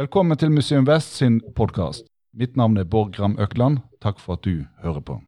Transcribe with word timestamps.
Velkommen 0.00 0.38
til 0.38 0.50
Museum 0.50 0.86
Vest 0.86 1.16
sin 1.16 1.42
podkast. 1.56 2.06
Mitt 2.32 2.56
navn 2.56 2.76
er 2.76 2.84
Bård 2.84 3.12
Gram 3.12 3.34
Økland. 3.38 3.78
Takk 4.00 4.20
for 4.20 4.32
at 4.32 4.44
du 4.44 4.64
hører 4.82 5.00
på. 5.00 5.18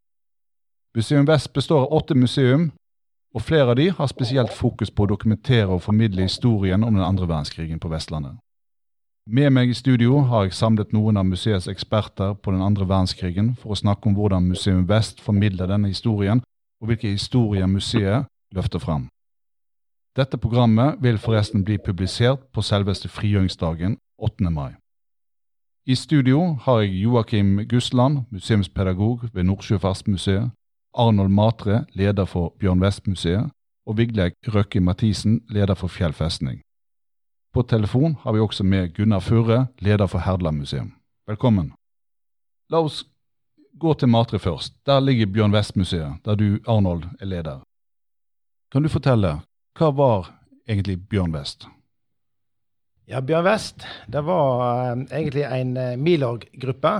Museum 0.96 1.26
Vest 1.28 1.52
består 1.52 1.82
av 1.82 1.92
åtte 1.92 2.14
museum, 2.14 2.70
og 3.34 3.42
flere 3.42 3.68
av 3.68 3.76
de 3.76 3.90
har 3.90 4.06
spesielt 4.08 4.52
fokus 4.52 4.90
på 4.90 5.04
å 5.04 5.10
dokumentere 5.10 5.68
og 5.68 5.82
formidle 5.84 6.24
historien 6.24 6.84
om 6.84 6.94
den 6.94 7.04
andre 7.04 7.28
verdenskrigen 7.28 7.82
på 7.84 7.90
Vestlandet. 7.92 8.38
Med 9.26 9.52
meg 9.52 9.68
i 9.68 9.76
studio 9.76 10.22
har 10.30 10.46
jeg 10.46 10.56
samlet 10.56 10.96
noen 10.96 11.20
av 11.20 11.28
museets 11.28 11.68
eksperter 11.68 12.32
på 12.34 12.54
den 12.56 12.64
andre 12.64 12.88
verdenskrigen 12.88 13.52
for 13.60 13.74
å 13.74 13.80
snakke 13.82 14.08
om 14.08 14.14
hvordan 14.16 14.48
Museum 14.48 14.86
Vest 14.88 15.20
formidler 15.20 15.68
denne 15.68 15.92
historien, 15.92 16.40
og 16.80 16.88
hvilke 16.88 17.12
historier 17.12 17.68
museet 17.68 18.24
løfter 18.56 18.80
fram. 18.80 19.10
Dette 20.16 20.40
programmet 20.40 20.96
vil 21.04 21.18
forresten 21.18 21.60
bli 21.64 21.76
publisert 21.76 22.48
på 22.52 22.64
selveste 22.64 23.08
frigjøringsdagen 23.08 23.98
8. 24.22 24.52
mai. 24.52 24.72
I 25.86 25.94
studio 25.94 26.54
har 26.60 26.80
jeg 26.80 26.90
Joakim 27.02 27.68
Gusland, 27.68 28.18
museumspedagog 28.30 29.20
ved 29.34 29.42
Nordsjøfartsmuseet, 29.42 30.50
Arnold 30.94 31.28
Matre, 31.28 31.84
leder 31.92 32.24
for 32.24 32.54
Bjørn 32.60 32.82
West-museet, 32.82 33.50
og 33.86 33.96
Vigleik 33.96 34.32
Røkke 34.54 34.80
Mathisen, 34.80 35.40
leder 35.50 35.74
for 35.74 35.88
Fjell 35.88 36.12
festning. 36.12 36.60
På 37.52 37.62
telefon 37.62 38.14
har 38.20 38.32
vi 38.32 38.38
også 38.38 38.64
med 38.64 38.94
Gunnar 38.94 39.20
Furre, 39.20 39.66
leder 39.78 40.06
for 40.06 40.18
Herdland 40.18 40.58
museum. 40.58 40.92
Velkommen. 41.26 41.72
La 42.70 42.78
oss 42.78 43.04
gå 43.78 43.94
til 43.94 44.08
Matre 44.08 44.38
først. 44.38 44.86
Der 44.86 45.00
ligger 45.00 45.26
Bjørn 45.26 45.54
West-museet, 45.54 46.14
der 46.24 46.34
du, 46.34 46.58
Arnold, 46.68 47.04
er 47.20 47.26
leder. 47.26 47.60
Kan 48.72 48.82
du 48.82 48.88
fortelle, 48.88 49.40
hva 49.78 49.90
var 49.90 50.30
egentlig 50.68 51.08
Bjørn 51.08 51.34
West? 51.34 51.66
Ja, 53.12 53.20
Bjørn 53.20 53.44
West 53.44 53.82
det 54.08 54.22
var 54.24 54.62
uh, 54.64 55.00
egentlig 55.12 55.42
en 55.44 55.74
uh, 55.76 55.96
Milorg-gruppe 56.00 56.92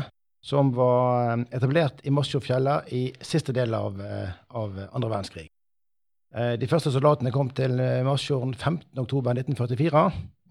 som 0.45 0.69
var 0.77 1.39
uh, 1.39 1.45
etablert 1.57 2.03
i 2.05 2.13
Masfjordfjella 2.13 2.75
i 2.93 3.07
siste 3.25 3.55
del 3.57 3.73
av, 3.73 3.97
av 4.49 4.77
andre 4.93 5.09
verdenskrig. 5.09 5.47
de 6.33 6.67
første 6.69 6.89
soldatene 6.93 7.33
kom 7.33 7.51
til 7.57 7.77
Masfjorden 8.05 8.53
15.10.1944 8.57 10.05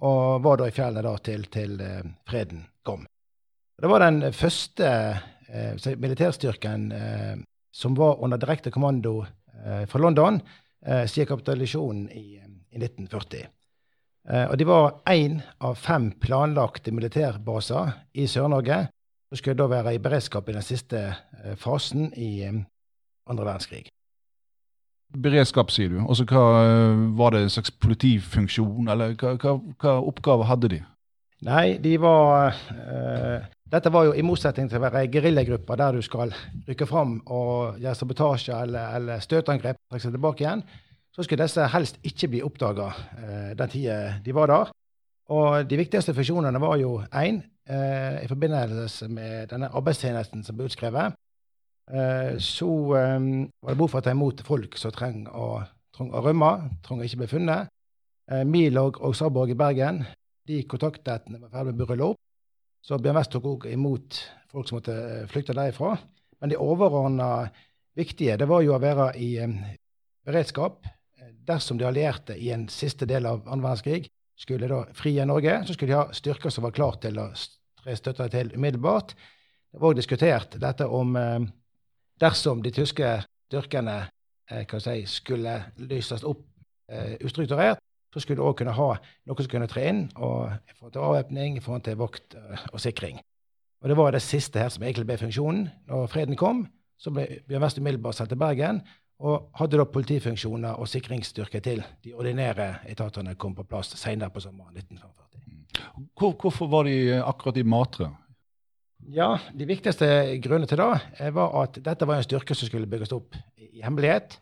og 0.05 0.43
var 0.45 0.59
da 0.61 0.67
i 0.69 0.73
fjellene 0.75 1.05
da 1.05 1.13
til, 1.25 1.45
til 1.53 1.77
freden 2.29 2.65
kom. 2.85 3.05
Det 3.81 3.89
var 3.89 4.05
den 4.05 4.33
første 4.33 4.91
militærstyrken 5.97 6.91
som 7.73 7.97
var 7.97 8.21
under 8.21 8.37
direkte 8.37 8.73
kommando 8.73 9.23
fra 9.61 10.05
London 10.05 10.37
siden 10.85 11.33
kapitulasjonen 11.33 12.05
i, 12.13 12.37
i 12.37 12.77
1940. 12.77 13.49
Eh, 14.29 14.45
og 14.51 14.57
de 14.57 14.67
var 14.69 14.99
én 15.09 15.39
av 15.63 15.79
fem 15.81 16.11
planlagte 16.21 16.93
militærbaser 16.93 17.95
i 18.13 18.27
Sør-Norge 18.29 18.83
som 19.31 19.39
skulle 19.39 19.57
da 19.57 19.69
være 19.71 19.95
i 19.95 20.01
beredskap 20.03 20.49
i 20.49 20.55
den 20.57 20.65
siste 20.65 21.01
eh, 21.09 21.55
fasen 21.57 22.11
i 22.13 22.43
eh, 22.45 22.61
andre 23.31 23.47
verdenskrig. 23.47 23.87
Beredskap, 25.11 25.71
sier 25.73 25.89
du. 25.91 25.97
Også 26.05 26.23
hva, 26.29 26.43
var 27.17 27.33
det 27.33 27.41
en 27.43 27.51
slags 27.51 27.73
politifunksjon, 27.83 28.87
eller 28.87 29.17
hva, 29.19 29.33
hva, 29.41 29.57
hva 29.81 29.95
oppgaver 30.07 30.47
hadde 30.47 30.69
de? 30.71 30.79
Nei, 31.43 31.81
de 31.81 31.95
var 31.97 32.53
uh, 32.53 33.49
Dette 33.73 33.91
var 33.91 34.05
jo 34.05 34.13
i 34.15 34.23
motsetning 34.23 34.69
til 34.69 34.77
å 34.77 34.83
være 34.85 35.07
geriljagrupper 35.11 35.79
der 35.81 35.97
du 35.97 36.05
skal 36.05 36.31
rykke 36.67 36.87
fram 36.87 37.17
og 37.25 37.81
gjøre 37.81 37.97
sabotasje 37.97 38.55
eller, 38.55 38.93
eller 38.99 39.25
støtangrep, 39.25 39.81
trekke 39.89 40.05
seg 40.05 40.15
tilbake 40.15 40.45
igjen 40.45 40.63
så 41.11 41.23
skulle 41.23 41.43
disse 41.43 41.65
helst 41.73 41.99
ikke 42.07 42.29
bli 42.31 42.43
oppdaga 42.45 42.91
eh, 43.19 43.49
den 43.59 43.71
tida 43.71 43.97
de 44.23 44.35
var 44.35 44.51
der. 44.51 44.71
Og 45.31 45.67
de 45.67 45.79
viktigste 45.79 46.15
funksjonene 46.15 46.59
var 46.59 46.77
jo 46.79 47.01
én, 47.15 47.41
eh, 47.67 48.23
i 48.23 48.27
forbindelse 48.27 49.07
med 49.07 49.51
denne 49.51 49.71
arbeidstjenesten 49.71 50.43
som 50.43 50.57
ble 50.57 50.67
utskrevet, 50.67 51.15
eh, 51.91 52.37
så 52.39 52.71
eh, 52.99 53.19
var 53.61 53.73
det 53.73 53.77
behov 53.77 53.91
for 53.91 54.01
å 54.01 54.07
ta 54.07 54.15
imot 54.15 54.43
folk 54.47 54.77
som 54.79 54.91
trenger 54.95 55.35
å, 55.35 55.61
trenger 55.95 56.17
å 56.17 56.25
rømme, 56.25 56.51
trenger 56.83 57.03
å 57.03 57.09
ikke 57.09 57.21
bli 57.23 57.31
funnet. 57.35 57.71
Eh, 58.31 58.43
Milorg 58.47 59.01
og 59.03 59.15
Saborg 59.15 59.51
i 59.51 59.59
Bergen 59.59 60.03
de 60.47 60.63
kontaktet 60.67 61.27
var 61.27 61.51
ferdig 61.51 61.75
med 61.75 62.05
opp. 62.07 62.19
Så 62.81 62.97
Bjørn 62.97 63.19
West 63.19 63.31
tok 63.31 63.45
også 63.45 63.69
imot 63.69 64.23
folk 64.51 64.67
som 64.67 64.79
måtte 64.79 64.95
eh, 64.95 65.27
flykte 65.29 65.55
derifra. 65.55 65.97
Men 66.41 66.49
det 66.49 66.57
overordna 66.57 67.51
viktige 67.95 68.39
det 68.39 68.47
var 68.49 68.63
jo 68.65 68.73
å 68.73 68.81
være 68.81 69.11
i 69.19 69.35
beredskap 70.25 70.87
dersom 71.47 71.77
de 71.77 71.87
allierte 71.87 72.35
i 72.37 72.51
en 72.53 72.67
siste 72.69 73.07
del 73.09 73.25
av 73.25 73.43
annen 73.47 73.63
verdenskrig 73.63 74.09
skulle 74.41 74.69
da 74.69 74.83
frie 74.97 75.25
Norge, 75.25 75.61
så 75.67 75.73
skulle 75.73 75.93
de 75.93 75.99
ha 75.99 76.15
styrker 76.15 76.53
som 76.53 76.65
var 76.65 76.73
klare 76.75 77.01
til 77.03 77.19
å 77.21 77.27
tre 77.81 77.95
støtte 77.97 78.27
til 78.33 78.53
umiddelbart. 78.55 79.13
Det 79.71 79.79
var 79.79 79.91
også 79.91 80.01
diskutert 80.01 80.57
dette 80.61 80.87
om 80.87 81.15
eh, 81.17 81.45
dersom 82.21 82.63
de 82.63 82.73
tyske 82.75 83.13
styrkene 83.47 83.97
eh, 84.51 84.77
si, 84.83 84.97
skulle 85.09 85.57
lyses 85.77 86.25
opp 86.27 86.43
eh, 86.91 87.17
ustrukturert, 87.25 87.81
så 88.11 88.19
skulle 88.19 88.41
de 88.41 88.47
òg 88.47 88.57
kunne 88.59 88.75
ha 88.75 88.89
noe 88.99 89.43
som 89.43 89.51
kunne 89.53 89.69
tre 89.71 89.85
inn 89.87 90.01
og 90.17 90.51
i 90.51 90.73
forhold 90.75 90.95
til 90.97 91.05
avvæpning, 91.05 91.57
i 91.57 91.63
forhold 91.63 91.85
til 91.85 91.99
vokt 92.01 92.35
og 92.73 92.81
sikring. 92.83 93.21
Og 93.81 93.89
Det 93.89 93.97
var 93.97 94.11
det 94.11 94.21
siste 94.21 94.59
her 94.59 94.69
som 94.69 94.83
egentlig 94.83 95.07
ble 95.09 95.17
funksjonen. 95.17 95.69
Når 95.87 96.09
freden 96.11 96.37
kom, 96.37 96.65
så 97.01 97.13
ble 97.13 97.23
Bjørn 97.47 97.63
West 97.63 97.79
umiddelbart 97.79 98.17
sendt 98.17 98.29
til 98.33 98.41
Bergen 98.41 98.81
og 99.21 99.51
hadde 99.59 99.77
da 99.77 99.85
politifunksjoner 99.85 100.79
og 100.81 100.89
sikringsstyrke 100.89 101.61
til 101.63 101.83
de 102.03 102.13
ordinære 102.17 102.71
etatene 102.89 103.35
kom 103.39 103.53
på 103.57 103.67
plass 103.69 103.93
senere 103.99 104.33
på 104.33 104.41
sommeren 104.41 104.77
1945. 104.77 106.07
Hvor, 106.17 106.33
hvorfor 106.41 106.69
var 106.71 106.89
de 106.89 107.21
akkurat 107.21 107.57
i 107.57 107.63
Matre? 107.63 108.09
Ja, 109.09 109.37
De 109.57 109.65
viktigste 109.65 110.05
grunnene 110.41 110.69
til 110.69 110.81
det 110.81 110.89
eh, 111.19 111.33
var 111.33 111.53
at 111.63 111.79
dette 111.83 112.07
var 112.07 112.19
en 112.19 112.25
styrke 112.25 112.55
som 112.57 112.69
skulle 112.69 112.89
bygges 112.89 113.13
opp 113.15 113.37
i 113.57 113.81
hemmelighet. 113.81 114.37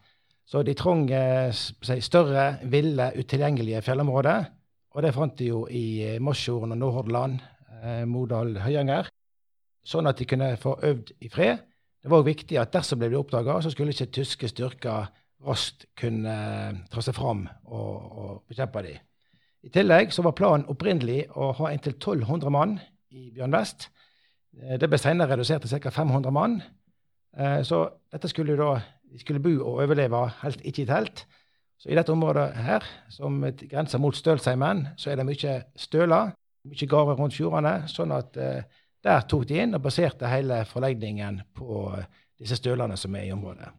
Så 0.50 0.64
de 0.64 0.74
trong 0.74 1.06
eh, 1.12 1.52
større, 1.52 2.58
ville, 2.64 3.12
utilgjengelige 3.16 3.82
fjellområder. 3.86 4.50
Og 4.96 5.04
det 5.04 5.14
fant 5.14 5.38
de 5.40 5.52
jo 5.52 5.66
i 5.70 6.16
eh, 6.16 6.20
og 6.20 6.68
Nordhordland, 6.68 7.40
Modal, 8.06 8.58
Høyanger. 8.60 9.08
Sånn 9.88 10.08
at 10.08 10.20
de 10.20 10.26
kunne 10.28 10.58
få 10.60 10.74
øvd 10.84 11.14
i 11.24 11.30
fred 11.32 11.62
det 12.04 12.12
var 12.12 12.22
òg 12.22 12.30
viktig 12.30 12.60
at 12.60 12.72
dersom 12.74 13.02
det 13.02 13.10
ble 13.12 13.20
oppdaga, 13.20 13.58
så 13.62 13.72
skulle 13.74 13.92
ikke 13.92 14.12
tyske 14.16 14.50
styrker 14.52 15.10
raskt 15.48 15.86
kunne 16.00 16.32
eh, 16.32 16.80
ta 16.92 17.04
seg 17.04 17.16
fram 17.16 17.46
og, 17.68 17.94
og 17.96 18.32
bekjempe 18.50 18.84
dem. 18.84 19.00
I 19.64 19.72
tillegg 19.76 20.14
så 20.16 20.24
var 20.24 20.38
planen 20.38 20.68
opprinnelig 20.72 21.26
å 21.36 21.52
ha 21.58 21.72
inntil 21.74 21.98
1200 21.98 22.52
mann 22.56 22.78
i 23.12 23.30
Bjørn 23.36 23.56
Vest. 23.56 23.90
Eh, 24.56 24.78
det 24.80 24.90
ble 24.92 25.00
senere 25.00 25.34
redusert 25.34 25.66
til 25.66 25.84
ca. 25.84 25.92
500 25.96 26.36
mann. 26.36 26.60
Eh, 27.36 27.60
så 27.68 27.86
dette 28.12 28.32
skulle 28.32 28.56
da, 28.60 28.78
de 29.04 29.20
skulle 29.20 29.44
bo 29.44 29.58
og 29.60 29.84
overleve, 29.84 30.26
helt 30.44 30.64
ikke 30.64 30.86
i 30.86 30.90
telt. 30.92 31.26
Så 31.80 31.92
i 31.92 31.96
dette 31.96 32.12
området 32.12 32.50
her, 32.60 32.84
som 33.12 33.40
grenser 33.62 34.02
mot 34.04 34.16
Stølsheimen, 34.16 34.90
så 35.00 35.12
er 35.12 35.20
det 35.20 35.28
mye 35.28 35.54
støler, 35.80 36.34
mye 36.68 36.88
gårder 36.92 37.20
rundt 37.20 37.36
fjordene. 37.38 37.76
sånn 37.88 38.12
at 38.12 38.36
der 39.04 39.22
tok 39.32 39.46
de 39.48 39.62
inn 39.64 39.78
og 39.78 39.84
baserte 39.84 40.28
hele 40.28 40.64
forlegningen 40.68 41.42
på 41.56 41.84
disse 42.40 42.58
stølene 42.60 42.98
som 43.00 43.16
er 43.16 43.28
i 43.28 43.36
området. 43.36 43.70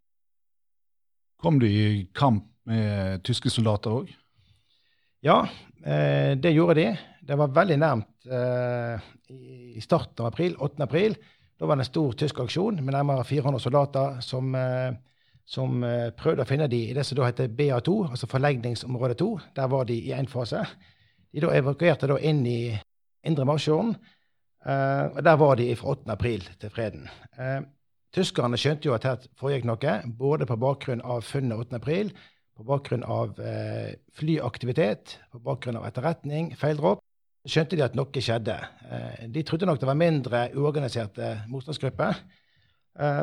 Kom 1.41 1.59
de 1.61 1.69
i 1.69 2.07
kamp 2.13 2.45
med 2.69 3.23
tyske 3.25 3.49
soldater 3.49 4.01
òg? 4.01 4.09
Ja, 5.25 5.43
eh, 5.85 6.37
det 6.37 6.53
gjorde 6.53 6.77
de. 6.77 6.87
Det 7.21 7.37
var 7.37 7.53
veldig 7.53 7.77
nærmt 7.81 8.25
eh, 8.25 9.09
i 9.77 9.81
starten 9.81 10.23
av 10.23 10.31
april, 10.31 10.55
8. 10.57 10.81
april. 10.85 11.15
Da 11.57 11.69
var 11.69 11.77
det 11.77 11.85
en 11.85 11.91
stor 11.91 12.15
tysk 12.17 12.41
aksjon 12.41 12.81
med 12.81 12.93
nærmere 12.95 13.25
400 13.25 13.61
soldater 13.61 14.21
som, 14.25 14.53
eh, 14.57 14.93
som 15.45 15.83
prøvde 16.17 16.45
å 16.45 16.49
finne 16.49 16.69
de 16.71 16.79
i 16.89 16.95
det 16.97 17.05
som 17.05 17.19
da 17.19 17.27
heter 17.29 17.53
BA2, 17.53 17.97
altså 18.09 18.29
forlegningsområde 18.29 19.17
2. 19.19 19.29
Der 19.57 19.69
var 19.69 19.85
de 19.85 19.97
i 19.97 20.13
én 20.17 20.29
fase. 20.29 20.63
De 21.33 21.43
da 21.43 21.53
evakuerte 21.53 22.09
da 22.09 22.17
inn 22.17 22.41
i 22.49 22.73
Indre 23.25 23.45
Marsjorden 23.45 23.93
Uh, 24.61 25.09
og 25.17 25.23
Der 25.25 25.37
var 25.41 25.55
de 25.55 25.75
fra 25.75 25.95
8. 25.95 26.11
april 26.11 26.49
til 26.61 26.69
freden. 26.69 27.07
Uh, 27.39 27.63
tyskerne 28.13 28.59
skjønte 28.61 28.85
jo 28.85 28.93
at 28.93 29.07
her 29.07 29.23
foregikk 29.39 29.65
noe, 29.65 29.93
både 30.05 30.45
på 30.45 30.57
bakgrunn 30.61 31.01
av 31.01 31.23
funnet 31.25 31.57
8. 31.57 31.79
april, 31.79 32.11
på 32.57 32.65
bakgrunn 32.67 33.03
av 33.03 33.39
uh, 33.41 33.89
flyaktivitet, 34.13 35.17
på 35.33 35.41
bakgrunn 35.41 35.79
av 35.81 35.87
etterretning, 35.89 36.53
feildropp. 36.59 37.01
Skjønte 37.49 37.73
de 37.73 37.81
at 37.81 37.97
noe 37.97 38.21
skjedde. 38.21 38.53
de 39.33 39.41
trodde 39.41 39.65
nok 39.65 39.79
det 39.81 39.87
var 39.89 39.97
mindre 39.97 40.41
uorganiserte 40.53 41.39
motstandsgrupper. 41.49 42.19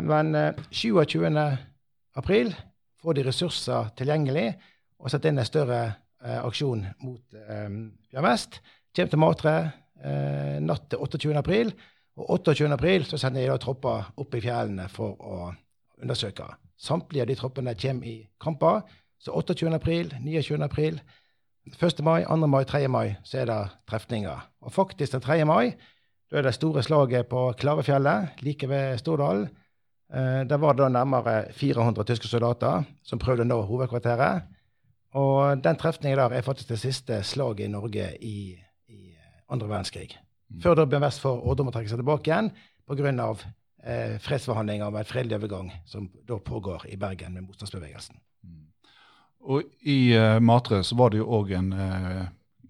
men 0.02 0.34
27. 0.72 1.22
april 2.16 2.50
får 2.98 3.14
de 3.14 3.22
ressurser 3.22 3.92
tilgjengelig 3.94 4.56
og 4.98 5.10
setter 5.10 5.30
inn 5.30 5.38
en 5.38 5.46
større 5.46 5.94
aksjon 6.18 6.82
mot 6.98 7.22
Bjørn 7.30 8.26
Vest. 8.26 8.58
Kommer 8.90 9.10
til 9.10 9.22
Matre 9.22 9.54
eh, 10.04 10.58
natt 10.62 10.88
til 10.90 11.02
28. 11.04 11.36
april. 11.38 11.72
Og 12.18 12.30
28. 12.38 12.72
april 12.74 13.04
så 13.06 13.18
sender 13.20 13.44
jeg 13.44 13.52
da 13.52 13.58
tropper 13.62 14.10
opp 14.18 14.34
i 14.34 14.42
fjellene 14.42 14.88
for 14.90 15.18
å 15.18 15.52
undersøke. 16.02 16.48
Samtlige 16.78 17.24
av 17.24 17.30
de 17.30 17.38
troppene 17.38 17.74
kommer 17.78 18.10
i 18.10 18.16
kamper. 18.42 18.82
Så 19.18 19.34
28. 19.34 19.70
april, 19.74 20.12
29. 20.22 20.62
april, 20.62 21.00
1. 21.68 22.02
mai, 22.06 22.24
2. 22.24 22.46
mai, 22.46 22.64
3. 22.64 22.88
mai 22.88 23.16
så 23.26 23.42
er 23.42 23.48
det 23.50 23.62
trefninger. 23.90 24.44
Og 24.62 24.72
faktisk 24.72 25.12
den 25.12 25.24
3. 25.24 25.44
mai 25.44 25.74
da 26.28 26.38
er 26.38 26.44
det 26.44 26.54
store 26.58 26.82
slaget 26.84 27.28
på 27.28 27.52
Klavefjellet, 27.56 28.42
like 28.44 28.68
ved 28.68 28.98
Stordal. 29.00 29.46
Eh, 30.12 30.44
der 30.48 30.56
var 30.60 30.72
det 30.72 30.82
da 30.82 30.88
nærmere 30.88 31.52
400 31.52 32.04
tyske 32.04 32.28
soldater 32.28 32.84
som 33.02 33.18
prøvde 33.18 33.46
å 33.46 33.48
nå 33.48 33.62
hovedkvarteret. 33.64 34.42
Og 35.16 35.64
den 35.64 35.76
trefningen 35.80 36.18
der 36.18 36.36
er 36.36 36.44
faktisk 36.44 36.68
det 36.68 36.80
siste 36.82 37.22
slaget 37.24 37.64
i 37.64 37.72
Norge 37.72 38.10
i 38.20 38.38
andre 39.48 39.68
verdenskrig. 39.70 40.16
Mm. 40.48 40.60
Før 40.64 40.78
da 40.78 40.88
Bjørn 40.88 41.06
vest 41.06 41.24
ordre 41.28 41.64
om 41.64 41.70
å 41.70 41.74
trekke 41.74 41.90
seg 41.92 42.00
tilbake 42.00 42.30
igjen 42.30 42.52
pga. 42.88 43.34
Eh, 43.88 44.16
fredsforhandlinger 44.18 44.88
om 44.90 44.96
en 44.98 45.06
fredelig 45.06 45.36
overgang 45.38 45.68
som 45.86 46.08
da 46.26 46.36
pågår 46.42 46.88
i 46.90 46.96
Bergen 46.98 47.36
med 47.36 47.46
motstandsbevegelsen. 47.46 48.16
Mm. 48.42 48.64
Og 49.46 49.68
I 49.86 50.12
eh, 50.18 50.40
Matre 50.42 50.82
så 50.84 50.98
var 50.98 51.12
det 51.12 51.20
jo 51.20 51.28
òg 51.38 51.52
en 51.56 51.70
eh, 51.72 52.24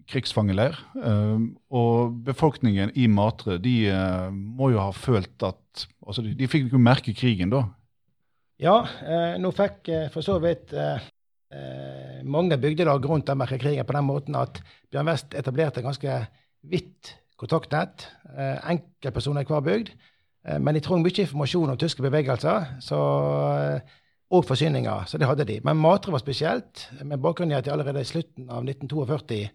krigsfangeleir. 0.08 0.76
Eh, 1.00 1.46
og 1.72 2.19
befolkningen 2.26 2.92
i 2.94 3.08
Matre 3.08 3.56
de 3.62 3.74
uh, 3.88 4.28
må 4.32 4.70
jo 4.74 4.82
ha 4.82 4.92
følt 4.92 5.46
at 5.46 5.86
altså 6.04 6.24
De, 6.26 6.34
de 6.36 6.48
fikk 6.50 6.72
jo 6.72 6.81
merke 6.81 7.14
krigen 7.16 7.52
da? 7.52 7.64
Ja, 8.58 8.81
nå 9.38 9.52
fikk 9.54 9.86
for 10.10 10.24
så 10.26 10.40
vidt 10.42 10.72
mange 12.26 12.56
bygdelag 12.58 13.04
rundt 13.06 13.28
den 13.28 13.44
krigen 13.60 13.86
på 13.86 13.94
den 13.94 14.08
måten 14.08 14.34
at 14.34 14.58
Bjørn 14.90 15.06
West 15.12 15.36
etablerte 15.38 15.84
ganske 15.84 16.16
vidt 16.62 17.16
kontaktnett. 17.38 18.08
enkeltpersoner 18.37 19.43
i 19.43 19.49
hver 19.49 19.60
bygd. 19.64 19.93
Eh, 20.49 20.58
men 20.58 20.76
de 20.76 20.82
trong 20.84 21.02
mye 21.02 21.25
informasjon 21.25 21.72
om 21.72 21.78
tyske 21.78 22.05
bevegelser 22.05 22.75
så, 22.84 22.99
eh, 23.58 23.96
og 24.31 24.44
forsyninger, 24.44 25.05
så 25.06 25.19
det 25.19 25.26
hadde 25.26 25.44
de. 25.49 25.60
Men 25.64 25.76
Matre 25.76 26.12
var 26.12 26.19
spesielt, 26.19 26.88
med 27.02 27.20
bakgrunn 27.20 27.50
i 27.50 27.55
at 27.55 27.64
de 27.64 27.72
allerede 27.72 28.00
i 28.00 28.05
slutten 28.05 28.50
av 28.50 28.64
1942 28.64 29.49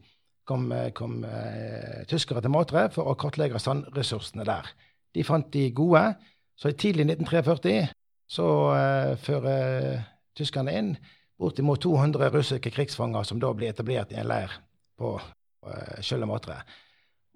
kom, 0.45 0.71
eh, 0.71 0.91
kom 0.91 1.23
uh, 1.23 2.03
tyskere 2.09 2.41
til 2.41 2.51
Matre 2.51 2.89
for 2.91 3.07
å 3.07 3.15
kartlegge 3.15 3.59
sandressursene 3.59 4.43
der. 4.43 4.67
De 5.15 5.23
fant 5.23 5.45
de 5.53 5.71
gode. 5.71 6.15
Så 6.57 6.69
i 6.69 6.73
tidlig 6.77 7.05
1943 7.05 7.87
så 8.29 8.47
uh, 8.73 9.15
fører 9.17 10.03
tyskerne 10.35 10.73
inn 10.73 10.97
bortimot 11.39 11.81
200 11.81 12.29
russiske 12.33 12.71
krigsfanger 12.73 13.23
som 13.23 13.39
da 13.39 13.53
ble 13.53 13.69
etablert 13.69 14.11
i 14.11 14.19
en 14.19 14.27
leir 14.27 14.51
på 14.97 15.15
uh, 15.15 16.01
Skjølle 16.01 16.25
Matre. 16.25 16.59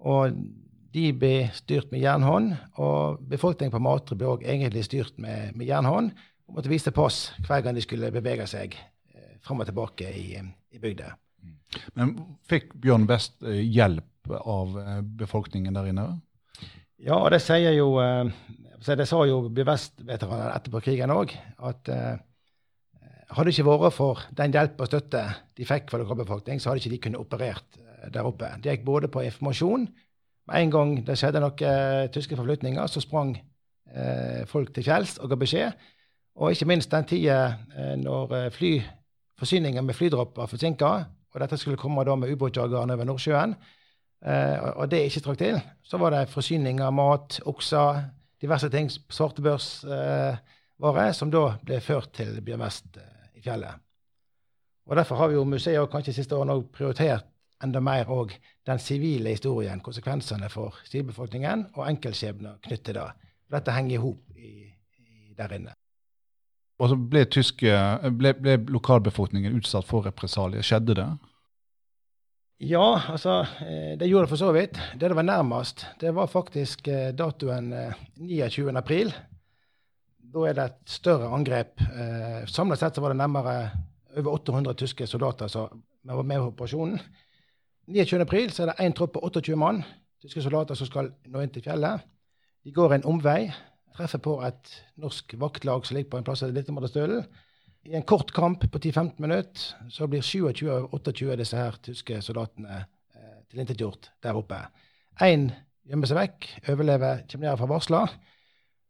Og 0.06 0.34
de 0.94 1.04
ble 1.16 1.48
styrt 1.56 1.90
med 1.92 2.02
jernhånd, 2.02 2.54
og 2.80 3.22
befolkningen 3.28 3.74
på 3.74 3.82
Matre 3.82 4.16
ble 4.18 4.30
òg 4.30 4.44
egentlig 4.46 4.86
styrt 4.86 5.18
med, 5.20 5.54
med 5.58 5.68
jernhånd 5.68 6.12
og 6.48 6.56
måtte 6.56 6.72
vise 6.72 6.94
pass 6.96 7.28
hver 7.44 7.64
gang 7.64 7.76
de 7.76 7.84
skulle 7.84 8.12
bevege 8.14 8.46
seg 8.48 8.76
eh, 8.76 9.34
fram 9.44 9.60
og 9.60 9.68
tilbake 9.68 10.08
i, 10.08 10.38
i 10.40 10.80
bygda. 10.80 11.12
Men 11.98 12.14
fikk 12.48 12.72
Bjørn 12.80 13.04
West 13.10 13.36
eh, 13.44 13.60
hjelp 13.60 14.32
av 14.38 14.78
eh, 14.80 15.02
befolkningen 15.20 15.76
der 15.76 15.90
inne? 15.90 16.06
Ja, 16.98 17.18
og 17.20 17.30
det 17.34 17.42
sier 17.44 17.76
jo 17.76 17.92
eh, 18.02 18.32
Det 18.88 19.06
sa 19.06 19.20
jo 19.28 19.42
Bjørn 19.52 20.08
etterpå 20.08 20.82
krigen 20.82 21.12
òg, 21.12 21.36
at 21.68 21.92
eh, 21.92 22.16
hadde 23.28 23.50
det 23.50 23.58
ikke 23.58 23.68
vært 23.68 23.96
for 23.96 24.24
den 24.36 24.54
hjelp 24.56 24.80
og 24.80 24.88
støtte 24.88 25.24
de 25.58 25.68
fikk 25.68 25.90
fra 25.92 26.00
lokalbefolkningen, 26.00 26.62
så 26.62 26.70
hadde 26.70 26.84
ikke 26.84 26.94
de 26.94 27.02
kunnet 27.04 27.20
operert 27.20 27.80
eh, 27.82 27.87
der 28.12 28.26
oppe. 28.26 28.50
Det 28.62 28.76
gikk 28.76 28.84
både 28.86 29.10
på 29.12 29.24
informasjon 29.26 29.88
med 30.48 30.62
en 30.62 30.70
gang 30.72 30.94
det 31.06 31.18
skjedde 31.20 31.42
noen 31.44 31.60
uh, 31.60 32.08
tyske 32.12 32.36
forflytninger, 32.38 32.86
så 32.88 33.00
sprang 33.04 33.30
uh, 33.36 34.42
folk 34.48 34.68
til 34.74 34.84
fjells 34.86 35.12
og 35.20 35.26
ga 35.32 35.36
beskjed. 35.40 35.70
Og 36.38 36.46
ikke 36.54 36.70
minst 36.70 36.92
den 36.92 37.08
tida 37.08 37.38
uh, 37.76 37.96
når 38.00 38.24
flyforsyninger 38.56 39.82
med 39.84 39.94
flydropp 39.96 40.32
var 40.38 40.50
forsinka, 40.50 40.90
og 41.28 41.36
dette 41.42 41.56
skulle 41.60 41.80
komme 41.80 42.06
da 42.08 42.14
med 42.16 42.30
ubåtjagerne 42.32 42.94
over 42.96 43.04
Nordsjøen, 43.04 43.52
og 44.18 44.84
det 44.90 45.06
ikke 45.06 45.22
trakk 45.22 45.38
til, 45.38 45.56
så 45.86 45.96
var 46.00 46.10
det 46.10 46.32
forsyninger, 46.32 46.90
mat, 46.90 47.40
okser, 47.46 48.10
diverse 48.42 48.68
ting, 48.72 48.90
svartebørsvare, 48.90 51.12
som 51.14 51.30
da 51.30 51.54
ble 51.62 51.80
ført 51.84 52.10
til 52.16 52.40
Bjørn 52.42 52.64
West 52.64 52.98
i 53.38 53.40
fjellet. 53.44 53.74
Og 54.88 54.96
Derfor 54.98 55.16
har 55.20 55.26
vi 55.30 55.36
jo 55.36 55.44
museet 55.46 55.90
kanskje 55.92 56.16
siste 56.16 56.34
årene 56.34 56.56
prioritert 56.74 57.26
enda 57.64 57.80
mer 57.82 58.10
òg 58.12 58.34
den 58.66 58.78
sivile 58.78 59.34
historien, 59.34 59.80
konsekvensene 59.80 60.50
for 60.52 60.78
sivilbefolkningen 60.86 61.66
og 61.74 61.86
enkeltskjebner 61.88 62.60
knyttet 62.62 62.92
til 62.92 63.00
det. 63.00 63.10
Dette 63.50 63.74
henger 63.74 63.96
i 63.96 64.02
hop 64.02 64.24
der 65.38 65.54
inne. 65.54 65.74
Og 66.78 66.92
så 66.92 66.98
ble, 66.98 67.24
tyske, 67.26 67.72
ble, 68.18 68.34
ble 68.38 68.58
lokalbefolkningen 68.70 69.56
utsatt 69.58 69.86
for 69.86 70.06
represalier. 70.06 70.62
Skjedde 70.66 70.94
det? 70.98 71.08
Ja, 72.68 73.00
altså 73.12 73.40
eh, 73.62 73.94
det 73.98 74.08
gjorde 74.10 74.26
det 74.26 74.32
for 74.32 74.40
så 74.40 74.52
vidt. 74.54 74.78
Det 74.98 75.10
det 75.10 75.16
var 75.18 75.26
nærmest, 75.26 75.86
det 76.00 76.14
var 76.14 76.30
faktisk 76.30 76.88
eh, 76.88 77.10
datoen 77.14 77.70
29. 78.16 78.68
Eh, 78.68 78.78
april. 78.78 79.12
Da 80.28 80.46
er 80.46 80.54
det 80.54 80.64
et 80.64 80.90
større 80.92 81.30
angrep. 81.32 81.80
Samlet 82.46 82.82
sett 82.82 82.98
så 82.98 83.00
var 83.00 83.14
det 83.14 83.22
nærmere 83.22 83.70
over 84.18 84.34
800 84.34 84.74
tyske 84.76 85.06
soldater 85.08 85.48
som 85.48 85.80
var 86.04 86.26
med 86.26 86.36
i 86.36 86.48
operasjonen. 86.50 86.98
29. 87.88 88.20
april 88.20 88.52
så 88.52 88.64
er 88.64 88.70
det 88.70 88.84
én 88.84 88.94
tropp 88.96 89.14
på 89.16 89.22
28 89.24 89.56
mann, 89.56 89.80
tyske 90.20 90.42
soldater 90.44 90.76
som 90.76 90.88
skal 90.88 91.12
nå 91.32 91.40
inn 91.40 91.52
til 91.54 91.64
fjellet. 91.64 92.04
De 92.64 92.72
går 92.74 92.98
en 92.98 93.06
omvei, 93.08 93.48
treffer 93.96 94.20
på 94.22 94.34
et 94.44 94.72
norsk 95.00 95.34
vaktlag 95.40 95.86
som 95.86 95.96
ligger 95.96 96.12
på 96.12 96.20
en 96.20 96.26
plass 96.26 96.42
som 96.44 96.52
litt 96.52 96.68
under 96.68 96.90
stølen. 96.90 97.24
I 97.88 97.94
en 97.96 98.04
kort 98.04 98.34
kamp 98.36 98.66
på 98.68 98.78
10-15 98.82 99.22
minutter 99.24 99.90
så 99.94 100.08
blir 100.10 100.20
27 100.20 100.68
av 100.68 100.88
28 100.92 101.30
av 101.32 101.40
disse 101.40 101.56
her 101.56 101.78
tyske 101.82 102.20
soldatene 102.26 102.82
eh, 102.82 103.38
tilintetgjort 103.48 104.10
der 104.22 104.36
oppe. 104.36 104.58
Én 105.24 105.48
gjemmer 105.88 106.10
seg 106.10 106.18
vekk, 106.18 106.48
overlever, 106.68 107.22
kommer 107.30 107.48
ned 107.48 107.60
fra 107.62 107.70
varsla. 107.70 108.02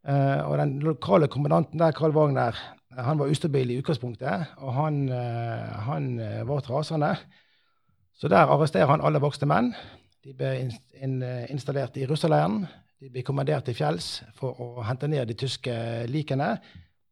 Eh, 0.08 0.40
og 0.42 0.58
den 0.58 0.78
lokale 0.82 1.28
kommandanten 1.30 1.78
der, 1.78 1.94
Karl 1.94 2.16
Wagner, 2.16 2.58
han 2.98 3.20
var 3.20 3.30
ustabil 3.30 3.70
i 3.70 3.78
utgangspunktet, 3.78 4.56
og 4.58 4.74
han, 4.74 5.04
eh, 5.12 5.78
han 5.86 6.16
eh, 6.18 6.42
var 6.48 6.66
rasende. 6.66 7.12
Så 8.18 8.28
der 8.28 8.50
arresterer 8.50 8.90
han 8.90 9.04
alle 9.04 9.20
voksne 9.22 9.46
menn. 9.46 9.72
De 10.26 10.34
ble 10.34 10.50
installert 11.48 11.96
i 11.96 12.06
russerleiren. 12.10 12.64
De 12.98 13.10
blir 13.10 13.22
kommandert 13.22 13.68
til 13.68 13.76
fjells 13.78 14.24
for 14.34 14.58
å 14.58 14.82
hente 14.82 15.06
ned 15.06 15.28
de 15.30 15.36
tyske 15.38 15.74
likene. 16.10 16.56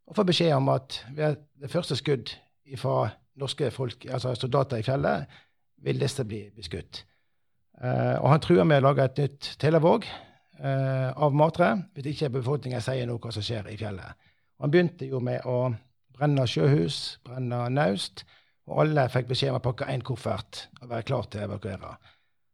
Og 0.06 0.18
får 0.18 0.26
beskjed 0.26 0.54
om 0.56 0.70
at 0.74 0.98
ved 1.14 1.38
det 1.62 1.70
første 1.70 1.96
skudd 1.98 2.32
fra 2.78 3.10
norske 3.38 3.70
folk, 3.70 4.06
altså 4.10 4.34
soldater 4.34 4.82
i 4.82 4.86
fjellet, 4.86 5.30
vil 5.86 6.00
disse 6.00 6.24
bli 6.26 6.46
beskutt. 6.56 7.04
Uh, 7.76 8.16
og 8.22 8.30
han 8.32 8.42
truer 8.42 8.64
med 8.64 8.80
å 8.80 8.88
lage 8.88 9.04
et 9.04 9.18
nytt 9.20 9.50
Televåg 9.60 10.06
uh, 10.08 11.10
av 11.12 11.34
Matre 11.36 11.75
hvis 11.92 12.14
ikke 12.14 12.32
befolkningen 12.38 12.80
sier 12.80 13.04
noe 13.06 13.20
hva 13.20 13.34
som 13.34 13.44
skjer 13.44 13.68
i 13.68 13.76
fjellet. 13.76 14.16
Han 14.64 14.72
begynte 14.72 15.06
jo 15.06 15.20
med 15.20 15.44
å 15.44 15.75
brenne 16.16 16.46
sjøhus, 16.48 17.18
brenne 17.26 17.66
naust, 17.68 18.25
og 18.66 18.82
alle 18.82 19.06
fikk 19.12 19.30
beskjed 19.30 19.52
om 19.52 19.61
å 19.61 19.64
pakke 19.64 19.88
én 19.92 20.02
koffert 20.04 20.66
og 20.80 20.90
være 20.90 21.06
klar 21.06 21.28
til 21.30 21.44
å 21.44 21.49
evakuere. 21.50 21.94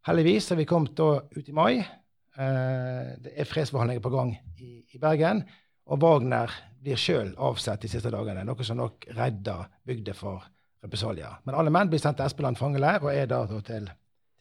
Heldigvis 0.07 0.50
har 0.52 0.59
vi 0.59 0.69
kommet 0.69 1.00
ut 1.00 1.49
i 1.49 1.54
mai. 1.57 1.78
Eh, 1.78 3.12
det 3.23 3.33
er 3.37 3.49
fredsforhandlinger 3.49 4.02
på 4.04 4.12
gang 4.12 4.35
i, 4.59 4.99
Bergen. 5.00 5.45
Og 5.88 6.00
Wagner 6.02 6.52
blir 6.83 6.99
sjøl 7.00 7.33
avsatt 7.40 7.85
de 7.85 7.90
siste 7.90 8.11
dagene, 8.12 8.45
noe 8.45 8.66
som 8.66 8.81
nok 8.81 9.07
redder 9.16 9.69
bygda 9.87 10.14
for 10.16 10.45
represalier. 10.83 11.38
Men 11.47 11.57
alle 11.59 11.73
menn 11.75 11.90
blir 11.90 12.02
sendt 12.02 12.19
til 12.21 12.26
Espeland 12.26 12.59
fangeleir 12.59 13.04
og 13.04 13.12
er 13.14 13.31
der 13.31 13.47
til, 13.69 13.87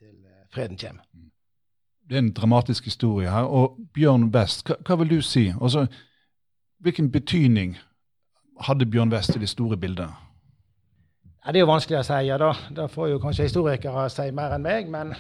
til 0.02 0.16
eh, 0.26 0.48
freden 0.54 0.80
kommer. 0.82 1.06
Det 2.02 2.18
er 2.18 2.26
en 2.26 2.34
dramatisk 2.36 2.90
historie 2.90 3.32
her. 3.32 3.48
Og 3.48 3.78
Bjørn 3.94 4.28
West, 4.36 4.66
hva, 4.68 4.76
hva 4.84 4.98
vil 5.00 5.14
du 5.14 5.22
si? 5.24 5.48
Altså, 5.54 5.86
hvilken 6.84 7.12
betydning 7.14 7.78
hadde 8.68 8.90
Bjørn 8.90 9.14
West 9.14 9.38
i 9.38 9.40
det 9.40 9.50
store 9.50 9.78
bildet? 9.80 10.10
Ja, 11.42 11.50
det 11.50 11.58
er 11.58 11.64
jo 11.64 11.72
vanskelig 11.72 11.98
å 11.98 12.06
si. 12.06 12.18
Ja, 12.28 12.36
da. 12.38 12.52
da 12.70 12.84
får 12.92 13.16
jo 13.16 13.22
kanskje 13.22 13.48
historikere 13.48 14.04
si 14.14 14.28
mer 14.38 14.54
enn 14.54 14.62
meg. 14.62 14.92
Men 14.94 15.16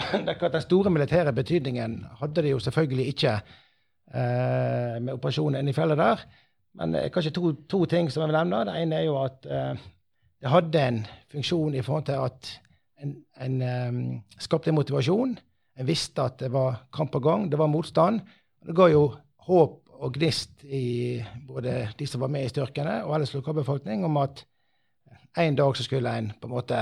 den 0.54 0.64
store 0.64 0.92
militære 0.94 1.34
betydningen 1.36 1.98
hadde 2.22 2.44
de 2.46 2.54
jo 2.54 2.62
selvfølgelig 2.64 3.10
ikke 3.12 3.34
eh, 3.36 4.96
med 4.96 5.12
operasjonen 5.18 5.60
inne 5.60 5.74
i 5.74 5.76
fjellet 5.76 6.00
der. 6.00 6.24
Men 6.80 6.96
eh, 6.96 7.10
kanskje 7.12 7.34
to, 7.36 7.52
to, 7.68 7.82
ting 7.84 8.08
som 8.08 8.24
jeg 8.24 8.32
vil 8.32 8.38
nevne. 8.38 8.64
Det 8.70 8.80
ene 8.80 9.02
er 9.02 9.06
jo 9.10 9.20
at 9.20 9.44
eh, 9.52 9.84
det 10.40 10.54
hadde 10.54 10.88
en 10.94 11.04
funksjon 11.34 11.76
i 11.76 11.84
forhold 11.84 12.08
til 12.08 12.24
at 12.24 12.54
en, 13.04 13.16
en 13.44 13.62
um, 13.62 14.02
skapte 14.40 14.72
motivasjon. 14.72 15.36
En 15.78 15.86
visste 15.86 16.24
at 16.24 16.40
det 16.40 16.48
var 16.54 16.86
kamp 16.94 17.12
på 17.12 17.20
gang, 17.22 17.50
det 17.52 17.60
var 17.60 17.68
motstand. 17.70 18.24
Det 18.64 18.74
ga 18.74 18.88
jo 18.90 19.10
håp 19.44 19.82
og 19.98 20.14
gnist 20.16 20.64
i 20.64 21.18
både 21.46 21.82
de 21.98 22.06
som 22.08 22.22
var 22.22 22.32
med 22.32 22.46
i 22.46 22.52
styrkene, 22.52 23.02
og 23.04 23.18
ellers 23.18 23.34
lokalbefolkning 23.36 24.06
om 24.06 24.16
at 24.22 24.46
en 25.38 25.58
dag 25.58 25.76
så 25.76 25.86
skulle 25.86 26.14
en 26.18 26.32
på 26.40 26.48
en 26.48 26.54
måte 26.54 26.80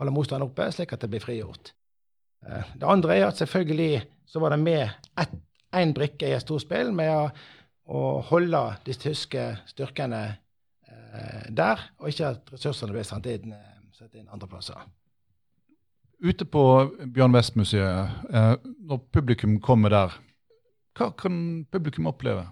holde 0.00 0.14
motstanden 0.14 0.48
oppe, 0.48 0.70
slik 0.72 0.92
at 0.94 1.04
det 1.04 1.10
blir 1.12 1.22
frigjort. 1.24 1.72
Eh, 2.46 2.74
det 2.80 2.88
andre 2.88 3.16
er 3.16 3.28
at 3.28 3.40
selvfølgelig 3.40 4.02
så 4.30 4.40
var 4.40 4.54
det 4.54 4.60
med 4.62 4.88
én 5.76 5.94
brikke 5.94 6.28
i 6.28 6.36
et 6.36 6.44
stort 6.44 6.64
spill 6.64 6.92
med 6.94 7.10
å, 7.12 7.26
å 7.90 8.04
holde 8.30 8.62
de 8.86 8.94
tyske 8.94 9.44
styrkene 9.70 10.22
eh, 10.30 11.50
der, 11.50 11.82
og 11.98 12.12
ikke 12.12 12.32
at 12.34 12.54
ressursene 12.54 12.94
ble 12.94 13.04
sendt 13.06 13.28
inn, 13.30 13.52
eh, 13.54 13.76
sendt 13.96 14.16
inn 14.18 14.30
andre 14.30 14.48
plasser. 14.50 14.88
Ute 16.20 16.44
på 16.44 16.62
Bjørn 17.14 17.32
West-museet, 17.32 18.16
eh, 18.28 18.54
når 18.84 19.04
publikum 19.12 19.60
kommer 19.64 19.92
der, 19.94 20.16
hva 20.98 21.12
kan 21.16 21.64
publikum 21.72 22.10
oppleve? 22.10 22.44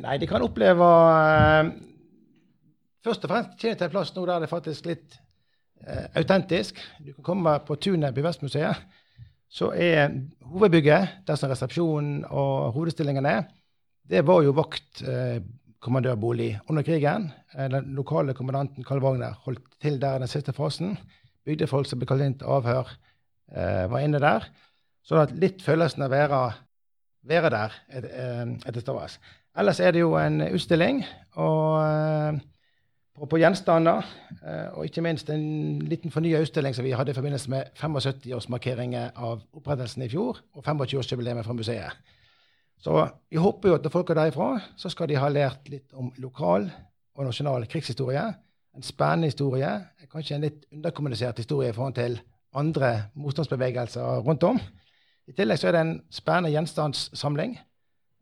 Nei, 0.00 0.16
de 0.18 0.26
kan 0.30 0.42
oppleve 0.44 0.86
eh, 1.28 1.72
Først 3.02 3.24
og 3.26 3.32
fremst 3.32 3.58
kjenne 3.58 3.78
til 3.78 3.88
en 3.88 3.94
plass 3.94 4.12
nå 4.14 4.22
der 4.28 4.42
det 4.42 4.46
er 4.46 4.52
faktisk 4.52 4.86
litt 4.86 5.16
eh, 5.82 6.06
autentisk. 6.20 6.78
Du 7.02 7.12
kan 7.16 7.24
komme 7.32 7.54
på 7.66 7.74
tunet 7.82 8.14
på 8.14 8.22
Vestmuseet. 8.22 8.76
Så 9.52 9.72
er 9.74 10.14
hovedbygget, 10.48 11.08
der 11.26 11.36
som 11.36 11.50
resepsjonen 11.50 12.24
og 12.30 12.72
hovedstillingen 12.76 13.26
er, 13.28 13.42
det 14.08 14.26
var 14.26 14.42
jo 14.46 14.54
vaktkommandørbolig 14.56 16.50
eh, 16.54 16.60
under 16.70 16.82
krigen. 16.86 17.32
Eh, 17.56 17.68
den 17.74 17.84
lokale 17.96 18.34
kommandanten 18.38 18.84
Karl 18.86 19.02
Wagner 19.04 19.32
holdt 19.44 19.64
til 19.82 20.00
der 20.00 20.16
i 20.16 20.22
den 20.22 20.30
siste 20.30 20.52
fasen. 20.56 20.98
Bygdefolk 21.44 21.86
som 21.90 21.98
ble 22.00 22.06
kalt 22.08 22.22
inn 22.24 22.38
til 22.38 22.50
avhør, 22.54 22.86
eh, 23.50 23.90
var 23.90 23.98
inne 24.00 24.20
der. 24.22 24.42
Så 25.02 25.18
at 25.20 25.34
litt 25.34 25.62
følelsen 25.62 26.02
av 26.06 26.10
å 26.12 26.14
være, 26.14 26.40
være 27.26 27.50
der 27.50 27.70
etter 27.98 28.68
et, 28.70 28.80
Stavas. 28.80 29.18
Ellers 29.58 29.80
er 29.82 29.90
det 29.92 30.00
jo 30.00 30.14
en 30.16 30.40
utstilling 30.46 31.02
og, 31.34 32.38
på, 33.22 33.28
på, 33.30 33.38
gjenstander. 33.38 34.02
Eh, 34.42 34.68
og 34.74 34.88
ikke 34.88 35.04
minst 35.04 35.30
en 35.30 35.78
liten 35.86 36.10
fornya 36.10 36.40
utstilling 36.42 36.74
som 36.74 36.86
vi 36.86 36.94
hadde 36.96 37.14
i 37.14 37.14
forbindelse 37.14 37.52
med 37.52 37.70
75-årsmarkeringen 37.78 39.14
av 39.14 39.44
opprettelsen 39.54 40.02
i 40.02 40.10
fjor 40.10 40.40
og 40.56 40.66
25-årsjubileet 40.66 41.46
for 41.46 41.58
museet. 41.58 42.00
Så 42.82 42.96
vi 43.30 43.38
håper 43.38 43.70
jo 43.70 43.76
at 43.78 43.84
når 43.86 43.94
folk 43.94 44.10
er 44.10 44.18
derifra, 44.18 44.56
så 44.76 44.90
skal 44.90 45.06
de 45.06 45.20
ha 45.22 45.28
lært 45.30 45.70
litt 45.70 45.94
om 45.94 46.10
lokal 46.18 46.66
og 47.14 47.28
nasjonal 47.28 47.68
krigshistorie. 47.70 48.24
En 48.74 48.82
spennende 48.82 49.30
historie, 49.30 49.70
kanskje 50.10 50.40
en 50.40 50.46
litt 50.48 50.64
underkommunisert 50.72 51.38
historie 51.38 51.70
i 51.70 51.76
forhold 51.76 51.94
til 52.00 52.18
andre 52.58 53.04
motstandsbevegelser 53.14 54.24
rundt 54.26 54.42
om. 54.48 54.58
I 55.30 55.36
tillegg 55.36 55.60
så 55.60 55.70
er 55.70 55.76
det 55.76 55.84
en 55.84 55.98
spennende 56.10 56.50
gjenstandssamling. 56.50 57.54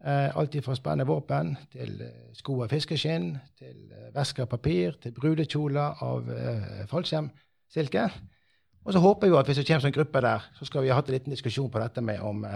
Eh, 0.01 0.37
alt 0.37 0.57
fra 0.65 0.75
spennende 0.75 1.05
våpen 1.05 1.53
til 1.73 1.99
eh, 2.01 2.13
sko 2.33 2.63
av 2.65 2.71
fiskeskinn, 2.73 3.35
til 3.61 3.91
eh, 3.93 4.07
vesker 4.15 4.47
av 4.47 4.49
papir, 4.49 4.97
til 5.03 5.13
brudekjoler 5.13 6.01
av 6.07 6.31
fallskjermsilke. 6.89 8.07
Og 8.81 8.95
så 8.97 9.03
håper 9.05 9.27
jeg 9.27 9.35
jo 9.35 9.41
at 9.41 9.51
hvis 9.51 9.61
det 9.61 9.67
kommer 9.69 9.91
en 9.91 9.99
gruppe 9.99 10.23
der, 10.25 10.47
så 10.57 10.65
skal 10.65 10.87
vi 10.87 10.89
ha 10.89 10.97
hatt 10.97 11.11
en 11.11 11.19
liten 11.19 11.35
diskusjon 11.35 11.69
på 11.71 11.83
dette 11.83 12.01
med 12.01 12.21
om 12.25 12.47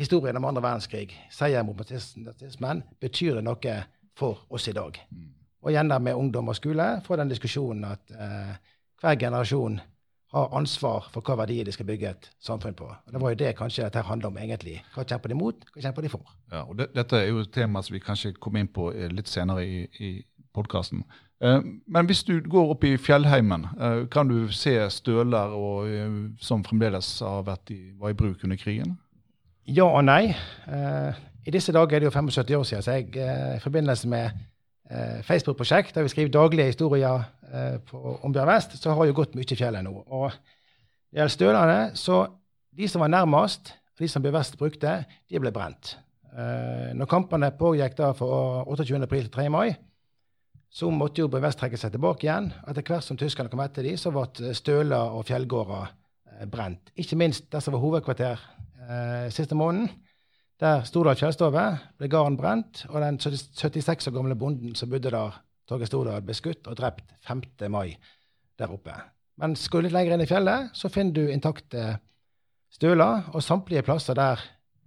historien 0.00 0.36
om 0.36 0.48
andre 0.48 0.62
verdenskrig, 0.64 1.14
seier 1.30 1.62
mot 1.62 1.78
nazismen, 1.78 2.82
betyr 2.98 3.38
det 3.38 3.44
noe 3.46 3.76
for 4.18 4.42
oss 4.50 4.66
i 4.68 4.74
dag? 4.74 4.98
Mm. 5.10 5.28
Og 5.62 5.70
igjen 5.70 5.90
der 5.92 5.98
med 6.02 6.16
ungdom 6.16 6.48
og 6.48 6.56
skole, 6.56 7.00
få 7.04 7.16
den 7.20 7.30
diskusjonen 7.30 7.84
at 7.92 8.12
eh, 8.16 8.54
hver 9.00 9.18
generasjon 9.20 9.78
har 10.30 10.52
ansvar 10.54 11.08
for 11.10 11.26
hva 11.26 11.40
verdier 11.42 11.66
de 11.66 11.72
skal 11.74 11.88
bygge 11.88 12.10
et 12.12 12.28
samfunn 12.42 12.76
på. 12.78 12.86
Og 12.86 13.12
Det 13.12 13.20
var 13.22 13.32
jo 13.32 13.38
det 13.40 13.54
kanskje 13.58 13.86
dette 13.86 14.04
handler 14.06 14.30
om 14.30 14.38
egentlig. 14.38 14.76
Hva 14.94 15.04
kjemper 15.04 15.32
de 15.32 15.38
mot, 15.38 15.64
hva 15.74 15.82
kjemper 15.82 16.06
de 16.06 16.12
for? 16.12 16.36
Ja, 16.52 16.62
og 16.62 16.76
det, 16.78 16.92
Dette 16.94 17.18
er 17.18 17.32
jo 17.32 17.42
et 17.42 17.50
tema 17.54 17.82
som 17.82 17.96
vi 17.96 18.02
kanskje 18.04 18.36
kommer 18.38 18.62
inn 18.62 18.70
på 18.70 18.92
eh, 18.92 19.10
litt 19.10 19.30
senere 19.30 19.66
i, 19.66 19.82
i 19.98 20.12
podkasten. 20.54 21.02
Eh, 21.44 21.60
men 21.86 22.06
hvis 22.06 22.22
du 22.28 22.36
går 22.40 22.74
opp 22.74 22.84
i 22.84 22.96
fjellheimen, 23.00 23.66
eh, 23.80 24.02
kan 24.12 24.28
du 24.28 24.52
se 24.52 24.76
støler 24.92 25.54
og, 25.56 25.88
som 26.40 26.64
fremdeles 26.64 27.08
i, 27.70 27.80
var 27.98 28.12
i 28.12 28.18
bruk 28.18 28.44
under 28.44 28.60
krigen? 28.60 28.98
Ja 29.66 29.86
og 29.88 30.04
nei. 30.04 30.34
Eh, 30.68 31.20
I 31.46 31.54
disse 31.54 31.72
dager 31.72 31.96
er 31.96 32.04
det 32.04 32.10
jo 32.10 32.16
75 32.16 32.56
år 32.56 32.64
siden, 32.68 32.82
så 32.82 32.98
jeg 32.98 33.56
i 33.56 33.60
forbindelse 33.62 34.08
med 34.08 34.30
Facebook-prosjekt 35.22 35.94
der 35.94 36.02
vi 36.02 36.10
skriver 36.10 36.32
daglige 36.34 36.72
historier 36.72 37.20
Eh, 37.50 37.78
på, 37.82 37.98
om 38.22 38.32
Bjørn 38.32 38.48
Vest, 38.52 38.76
så 38.78 38.94
har 38.94 39.08
jo 39.08 39.16
gått 39.16 39.34
mye 39.34 39.48
i 39.48 39.58
fjellet 39.58 39.82
nå. 39.82 39.92
Og 40.06 40.30
det 40.30 41.18
gjelder 41.18 41.34
stølene, 41.34 41.78
så 41.98 42.22
de 42.78 42.86
som 42.88 43.02
var 43.02 43.10
nærmest, 43.10 43.72
de 43.98 44.08
som 44.08 44.22
Bjørn 44.22 44.38
Vest 44.38 44.58
brukte, 44.60 45.00
de 45.26 45.40
ble 45.42 45.50
brent. 45.54 45.96
Eh, 46.30 46.92
når 46.94 47.10
kampene 47.10 47.50
pågikk 47.58 47.96
da 47.98 48.12
fra 48.14 48.62
28. 48.70 49.00
april 49.02 49.26
til 49.26 49.34
3. 49.34 49.48
mai, 49.50 49.72
så 50.70 50.92
måtte 50.94 51.24
jo 51.24 51.30
Bjørn 51.30 51.48
Vest 51.48 51.58
trekke 51.62 51.80
seg 51.80 51.96
tilbake 51.96 52.28
igjen. 52.28 52.52
Etter 52.70 52.86
hvert 52.86 53.06
som 53.06 53.18
tyskerne 53.18 53.50
kom 53.50 53.64
etter 53.64 53.88
dem, 53.88 53.98
så 53.98 54.14
ble 54.14 54.54
støler 54.54 55.18
og 55.18 55.26
fjellgårder 55.26 55.90
eh, 55.90 56.46
brent. 56.50 56.94
Ikke 56.94 57.18
minst 57.18 57.50
der 57.50 57.64
som 57.64 57.74
var 57.74 57.82
hovedkvarter 57.82 58.46
eh, 58.86 59.26
siste 59.34 59.58
måneden. 59.58 59.90
Der 60.60 60.82
Stordal 60.84 61.16
fjellstove 61.16 61.62
ble 61.96 62.08
gården 62.12 62.34
brent, 62.36 62.82
og 62.90 63.00
den 63.00 63.16
76 63.16 64.10
år 64.10 64.12
gamle 64.12 64.34
bonden 64.36 64.74
som 64.76 64.90
bodde 64.92 65.08
der 65.08 65.38
Torgeir 65.64 65.88
Stordal 65.88 66.20
ble 66.20 66.34
skutt 66.36 66.66
og 66.68 66.76
drept 66.76 67.14
5. 67.24 67.40
mai 67.72 67.94
der 68.60 68.72
oppe. 68.74 68.92
Men 69.40 69.54
skal 69.56 69.80
du 69.80 69.86
litt 69.86 69.94
lenger 69.96 70.18
inn 70.18 70.24
i 70.26 70.28
fjellet, 70.28 70.74
så 70.76 70.90
finner 70.92 71.16
du 71.16 71.32
intakte 71.32 71.94
støler, 72.76 73.30
og 73.32 73.40
samtlige 73.40 73.86
plasser 73.86 74.18
der 74.18 74.42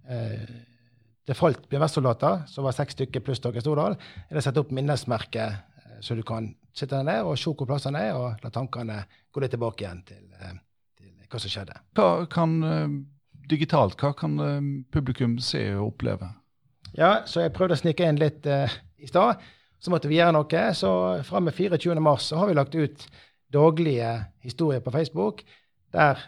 eh, 0.06 0.44
det 1.26 1.34
falt 1.34 1.66
Bjørnvest-soldater, 1.66 2.44
som 2.46 2.68
var 2.68 2.76
seks 2.76 2.94
stykker 2.94 3.24
pluss 3.26 3.42
Torgeir 3.42 3.64
Stordal, 3.64 3.96
er 3.98 4.38
det 4.38 4.44
satt 4.46 4.60
opp 4.62 4.70
minnesmerke, 4.70 5.48
eh, 5.48 5.96
så 5.98 6.14
du 6.14 6.22
kan 6.22 6.52
sitte 6.70 6.94
der 6.94 7.08
ned 7.08 7.26
og 7.26 7.34
se 7.40 7.50
hvor 7.50 7.66
plassene 7.66 8.04
er, 8.12 8.14
og 8.14 8.46
la 8.46 8.52
tankene 8.54 9.00
gå 9.34 9.42
litt 9.42 9.56
tilbake 9.56 9.88
igjen 9.88 10.04
til, 10.06 10.22
eh, 10.38 10.54
til 11.02 11.26
hva 11.26 11.42
som 11.42 11.54
skjedde. 11.56 11.80
Hva 11.98 12.08
kan 12.30 12.56
eh, 12.62 12.96
digitalt, 13.50 13.98
hva 14.00 14.14
kan 14.16 14.38
eh, 14.40 14.70
publikum 14.92 15.38
se 15.42 15.66
og 15.74 15.94
oppleve? 15.94 16.30
Ja, 16.94 17.24
så 17.26 17.42
jeg 17.42 17.54
prøvde 17.56 17.76
å 17.76 17.82
snike 17.82 18.06
inn 18.06 18.20
litt 18.22 18.46
eh, 18.46 18.72
i 19.02 19.10
stad 19.10 19.42
så 19.84 19.92
måtte 19.92 20.08
vi 20.08 20.16
gjøre 20.16 20.32
noe. 20.32 20.62
Så 20.76 20.90
fra 21.28 21.42
med 21.44 21.56
24.3 21.56 22.14
så 22.24 22.40
har 22.40 22.48
vi 22.48 22.56
lagt 22.56 22.74
ut 22.74 23.04
daglige 23.52 24.14
historier 24.44 24.80
på 24.80 24.94
Facebook 24.94 25.44
der 25.94 26.18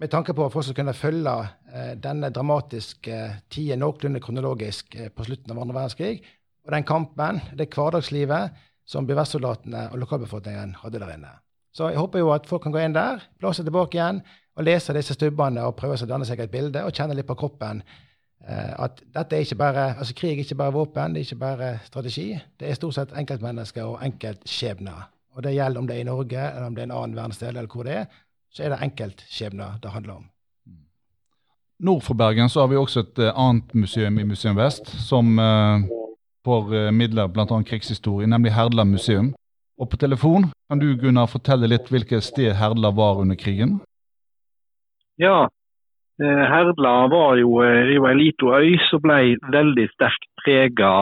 med 0.00 0.10
tanke 0.10 0.34
på 0.34 0.46
at 0.46 0.54
folk 0.54 0.64
skal 0.66 0.78
kunne 0.80 0.96
følge 0.96 1.34
eh, 1.70 1.92
denne 2.00 2.32
dramatiske 2.34 3.18
tida 3.52 3.76
noenlunde 3.78 4.22
kronologisk 4.24 4.96
eh, 4.96 5.12
på 5.14 5.26
slutten 5.28 5.52
av 5.52 5.60
andre 5.62 5.76
verdenskrig. 5.76 6.24
Og 6.64 6.72
den 6.74 6.86
kampen, 6.88 7.38
det 7.58 7.68
hverdagslivet 7.70 8.56
som 8.88 9.06
BVS-soldatene 9.06 9.90
og 9.92 10.00
lokalbefolkningen 10.02 10.74
hadde 10.80 11.02
der 11.02 11.12
inne. 11.14 11.36
Så 11.76 11.92
jeg 11.92 12.00
håper 12.00 12.24
jo 12.24 12.32
at 12.34 12.48
folk 12.48 12.64
kan 12.64 12.74
gå 12.74 12.80
inn 12.82 12.96
der, 12.96 13.22
blåse 13.38 13.62
tilbake 13.62 13.98
igjen 13.98 14.24
og 14.56 14.64
lese 14.64 14.94
disse 14.94 15.14
stubbene 15.16 15.64
og 15.64 15.76
prøve 15.76 15.96
å 15.96 16.08
danne 16.08 16.26
seg 16.28 16.40
et 16.40 16.50
bilde 16.52 16.84
og 16.84 16.92
kjenne 16.92 17.16
litt 17.16 17.28
på 17.28 17.38
kroppen 17.40 17.82
Eh, 18.48 18.74
at 18.84 19.02
dette 19.14 19.36
er 19.36 19.44
ikke 19.46 19.58
bare, 19.58 19.84
altså 19.98 20.14
krig 20.18 20.32
er 20.32 20.42
ikke 20.42 20.58
bare 20.58 20.74
våpen, 20.74 21.14
det 21.14 21.20
er 21.20 21.26
ikke 21.28 21.44
bare 21.44 21.70
strategi. 21.86 22.26
Det 22.60 22.68
er 22.68 22.74
stort 22.74 22.96
sett 22.96 23.14
enkeltmennesker 23.18 23.86
og 23.86 24.00
enkeltskjebner. 24.02 25.08
Og 25.36 25.44
det 25.46 25.54
gjelder 25.54 25.80
om 25.80 25.86
det 25.86 25.96
er 25.96 26.00
i 26.00 26.08
Norge, 26.08 26.48
eller 26.50 26.66
om 26.66 26.74
det 26.74 26.82
er 26.82 26.90
en 26.90 26.96
annen 26.96 27.16
verdensdel, 27.16 27.56
eller 27.56 27.70
hvor 27.70 27.86
det 27.86 27.94
er. 28.00 28.06
Så 28.52 28.64
er 28.64 28.74
det 28.74 28.82
enkeltskjebner 28.82 29.78
det 29.82 29.92
handler 29.94 30.14
om. 30.14 30.26
Nord 31.82 32.02
for 32.02 32.14
Bergen 32.14 32.48
så 32.48 32.60
har 32.60 32.68
vi 32.70 32.76
også 32.76 33.00
et 33.00 33.18
uh, 33.18 33.30
annet 33.34 33.74
museum 33.74 34.18
i 34.18 34.24
Museum 34.24 34.56
Vest, 34.56 34.90
som 35.02 35.38
eh, 35.38 35.86
får 36.44 36.74
uh, 36.74 36.90
midler 36.94 37.26
bl.a. 37.26 37.62
krigshistorie, 37.66 38.26
nemlig 38.26 38.52
Herdla 38.54 38.84
museum. 38.84 39.32
Og 39.78 39.88
på 39.90 39.96
telefon 39.96 40.50
kan 40.70 40.78
du 40.78 40.92
Gunnar, 41.00 41.26
fortelle 41.26 41.66
litt 41.66 41.88
hvilket 41.90 42.22
sted 42.22 42.52
Herdla 42.54 42.92
var 42.94 43.22
under 43.22 43.38
krigen? 43.38 43.80
Ja, 45.22 45.46
Eh, 46.22 46.44
Herdla 46.50 47.08
var 47.08 47.36
jo, 47.36 47.62
eh, 47.64 47.94
jo 47.96 48.06
ei 48.06 48.14
lita 48.14 48.58
øy 48.60 48.76
som 48.90 49.00
ble 49.02 49.38
veldig 49.50 49.88
sterkt 49.94 50.28
prega 50.44 50.92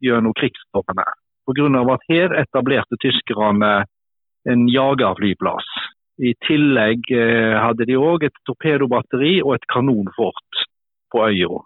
gjennom 0.00 0.34
krigsårene. 0.34 1.04
Pga. 1.46 1.92
at 1.92 2.04
her 2.08 2.30
etablerte 2.44 2.96
tyskerne 3.02 3.84
en 4.46 4.68
jagerflyplass. 4.68 5.66
I 6.18 6.34
tillegg 6.46 7.10
eh, 7.10 7.58
hadde 7.58 7.86
de 7.86 7.96
òg 7.96 8.24
et 8.24 8.38
torpedobatteri 8.46 9.42
og 9.42 9.54
et 9.54 9.66
kanonfort 9.72 10.64
på 11.12 11.26
øya. 11.28 11.60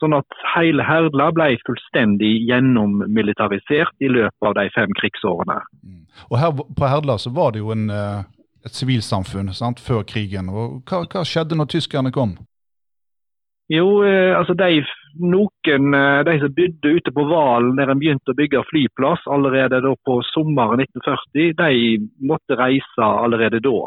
Sånn 0.00 0.16
at 0.18 0.26
hele 0.56 0.82
Herdla 0.82 1.30
ble 1.30 1.56
fullstendig 1.66 2.48
gjennommilitarisert 2.48 3.94
i 4.00 4.08
løpet 4.08 4.42
av 4.42 4.54
de 4.54 4.68
fem 4.74 4.90
krigsårene. 4.98 5.60
Mm. 5.84 6.06
Og 6.30 6.38
her 6.38 6.50
På 6.52 6.88
Herdla 6.88 7.18
så 7.18 7.30
var 7.30 7.52
det 7.52 7.60
jo 7.62 7.70
en 7.70 7.88
et 8.66 8.78
sivilsamfunn 8.78 9.52
sant, 9.56 9.80
før 9.82 10.02
krigen. 10.06 10.50
Og 10.50 10.82
hva, 10.88 11.04
hva, 11.06 11.24
skjedde 11.26 11.58
når 11.58 11.70
tyskerne 11.74 12.12
kom? 12.14 12.36
Jo, 13.72 14.02
eh, 14.04 14.34
altså 14.36 14.54
de, 14.58 14.82
noen, 15.22 15.94
eh, 15.96 16.20
de 16.28 16.34
som 16.42 16.54
bodde 16.56 16.92
ute 16.98 17.14
på 17.14 17.24
Valen 17.30 17.76
der 17.78 17.92
en 17.92 18.00
begynte 18.02 18.34
å 18.34 18.38
bygge 18.38 18.64
flyplass 18.68 19.24
allerede 19.30 19.80
da 19.84 19.94
på 20.06 20.18
sommeren 20.32 20.82
1940, 20.84 21.54
de 21.58 22.28
måtte 22.28 22.58
reise 22.58 23.08
allerede 23.08 23.62
da. 23.64 23.78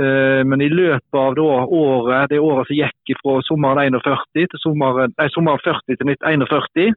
Eh, 0.00 0.40
men 0.46 0.64
i 0.64 0.70
løpet 0.72 1.20
av 1.20 1.36
da, 1.38 1.48
året, 1.66 2.30
det 2.32 2.40
året 2.42 2.70
som 2.70 2.80
gikk 2.80 3.18
fra 3.20 3.38
sommeren 3.46 3.98
41 4.00 4.48
til 4.54 4.62
sommeren, 4.62 5.14
nei, 5.18 5.28
sommeren 5.34 5.62
40 5.62 6.00
til 6.00 6.14
1941, 6.14 6.96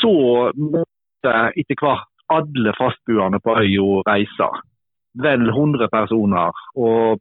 så 0.00 0.16
måtte 0.56 1.34
etter 1.54 1.78
hvert 1.78 2.08
alle 2.32 2.72
fastboende 2.78 3.38
på 3.44 3.52
øya 3.60 4.00
reise 4.08 4.48
vel 5.22 5.48
100 5.48 5.88
personer. 5.92 6.52
Og 6.76 7.20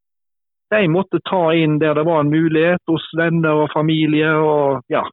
de 0.74 0.88
måtte 0.90 1.22
ta 1.30 1.52
inn 1.54 1.80
der 1.82 1.94
det 1.98 2.06
var 2.08 2.24
en 2.24 2.32
mulighet 2.34 2.82
hos 2.90 3.06
venner 3.18 3.66
og 3.66 3.74
familie. 3.74 4.32
og 4.34 4.82
ja. 4.90 5.04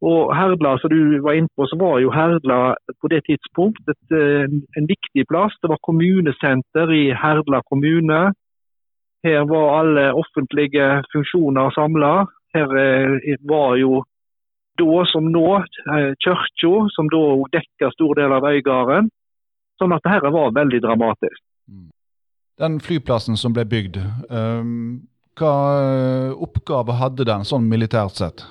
Og 0.00 0.32
Herdla, 0.32 0.78
som 0.80 0.90
du 0.90 1.20
var 1.20 1.36
inne 1.36 1.52
på, 1.56 1.66
så 1.68 1.76
var 1.76 1.98
jo 2.00 2.12
Herdla 2.12 2.74
på 3.00 3.08
det 3.12 3.20
tidspunkt 3.26 3.82
et, 3.88 4.12
en, 4.16 4.86
viktig 4.88 5.26
plass. 5.28 5.52
Det 5.60 5.68
var 5.68 5.82
kommunesenter 5.84 6.92
i 6.96 7.10
Herdla 7.12 7.60
kommune. 7.68 8.20
Her 9.24 9.44
var 9.44 9.80
alle 9.80 10.06
offentlige 10.16 11.02
funksjoner 11.12 11.70
samla. 11.76 12.14
Her 12.54 12.72
eh, 12.80 13.36
var 13.44 13.76
jo 13.76 14.00
da 14.80 15.04
som 15.12 15.28
nå 15.28 15.48
eh, 15.60 16.12
kirka, 16.24 16.72
som 16.96 17.12
da 17.12 17.22
dekka 17.52 17.92
stor 17.92 18.16
del 18.16 18.32
av 18.32 18.48
Øygarden. 18.48 19.12
Sånn 19.76 19.92
at 19.92 20.04
dette 20.08 20.32
var 20.32 20.56
veldig 20.56 20.80
dramatisk. 20.80 21.44
Mm. 21.70 21.88
Den 22.60 22.80
flyplassen 22.84 23.38
som 23.40 23.54
ble 23.56 23.64
bygd, 23.64 23.96
um, 24.28 25.00
hva 25.40 25.54
oppgave 26.36 26.98
hadde 26.98 27.24
den 27.24 27.46
sånn 27.48 27.68
militært 27.70 28.18
sett? 28.20 28.42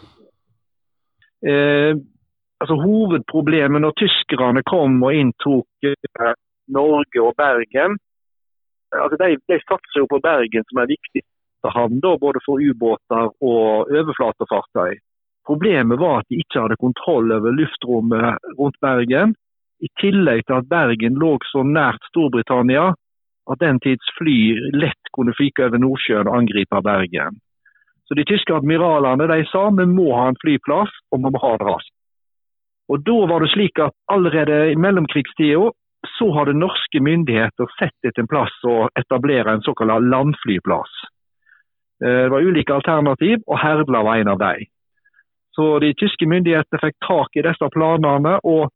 Eh, 1.46 1.94
altså 2.60 2.76
Hovedproblemet 2.80 3.84
når 3.84 3.94
tyskerne 4.02 4.64
kom 4.68 4.98
og 5.06 5.16
inntok 5.16 5.88
eh, 5.88 6.34
Norge 6.74 7.22
og 7.24 7.36
Bergen 7.40 7.96
altså 8.92 9.20
De, 9.22 9.38
de 9.48 9.60
satser 9.64 10.02
jo 10.02 10.08
på 10.10 10.20
Bergen 10.24 10.66
som 10.70 10.82
er 10.82 10.90
viktig 10.90 11.22
havn, 11.76 12.00
da, 12.00 12.16
både 12.18 12.40
for 12.46 12.62
ubåter 12.64 13.28
og 13.44 13.92
overflatefartøy. 13.92 14.96
Problemet 15.46 16.00
var 16.00 16.22
at 16.22 16.30
de 16.32 16.40
ikke 16.40 16.64
hadde 16.64 16.80
kontroll 16.80 17.34
over 17.36 17.52
luftrommet 17.52 18.40
rundt 18.58 18.80
Bergen. 18.82 19.36
I 19.84 19.90
tillegg 20.00 20.46
til 20.48 20.56
at 20.60 20.70
Bergen 20.72 21.20
lå 21.20 21.34
så 21.52 21.66
nært 21.68 22.04
Storbritannia 22.10 22.94
at 23.52 23.60
den 23.60 23.80
tids 23.84 24.10
fly 24.18 24.38
lett 24.78 25.14
kunne 25.16 25.36
fyke 25.38 25.66
over 25.68 25.82
Nordsjøen 25.82 26.30
og 26.30 26.38
angripe 26.38 26.82
Bergen. 26.86 27.40
Så 28.08 28.16
De 28.18 28.26
tyske 28.26 28.54
admiralene 28.56 29.28
de 29.30 29.44
sa 29.52 29.68
vi 29.70 29.86
må 29.86 30.10
ha 30.18 30.30
en 30.30 30.40
flyplass, 30.42 30.94
og 31.12 31.22
vi 31.22 31.30
må 31.30 31.42
ha 31.44 31.52
det 31.58 31.68
raskt. 31.68 31.96
Og 32.90 33.04
Da 33.06 33.18
var 33.30 33.40
det 33.40 33.52
slik 33.54 33.80
at 33.80 33.94
allerede 34.10 34.72
i 34.72 34.76
mellomkrigstida 34.76 35.70
så 36.18 36.32
hadde 36.34 36.58
norske 36.58 37.00
myndigheter 37.00 37.70
sett 37.78 38.08
etter 38.08 38.24
en 38.24 38.32
plass 38.32 38.56
å 38.66 38.88
etablere 38.98 39.54
en 39.54 39.62
såkalt 39.62 40.08
landflyplass. 40.10 40.94
Eh, 42.04 42.24
det 42.26 42.32
var 42.34 42.42
ulike 42.42 42.74
alternativ, 42.74 43.44
og 43.48 43.60
Herdla 43.60 44.04
var 44.04 44.16
en 44.18 44.34
av 44.34 44.40
dem. 44.40 44.66
Så 45.56 45.80
De 45.80 45.94
tyske 45.94 46.26
myndighetene 46.26 46.80
fikk 46.80 46.96
tak 47.06 47.36
i 47.36 47.44
disse 47.44 47.70
planene 47.76 48.40
og, 48.44 48.70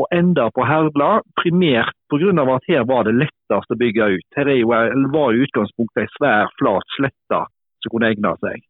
og 0.00 0.08
enda 0.16 0.48
på 0.56 0.64
Herdla, 0.64 1.20
primært 1.40 1.96
pga. 2.10 2.32
at 2.54 2.68
her 2.68 2.86
var 2.88 3.04
det 3.04 3.18
lettest 3.18 3.74
å 3.74 3.78
bygge 3.78 4.08
ut. 4.16 4.26
Her 4.36 4.48
jo, 4.54 4.72
var 5.12 5.34
i 5.34 5.44
utgangspunktet 5.44 6.06
en 6.06 6.14
svær, 6.16 6.50
flat 6.58 6.96
slette 6.96 7.40
som 7.82 7.92
kunne 7.92 8.10
egne 8.10 8.34
seg. 8.40 8.64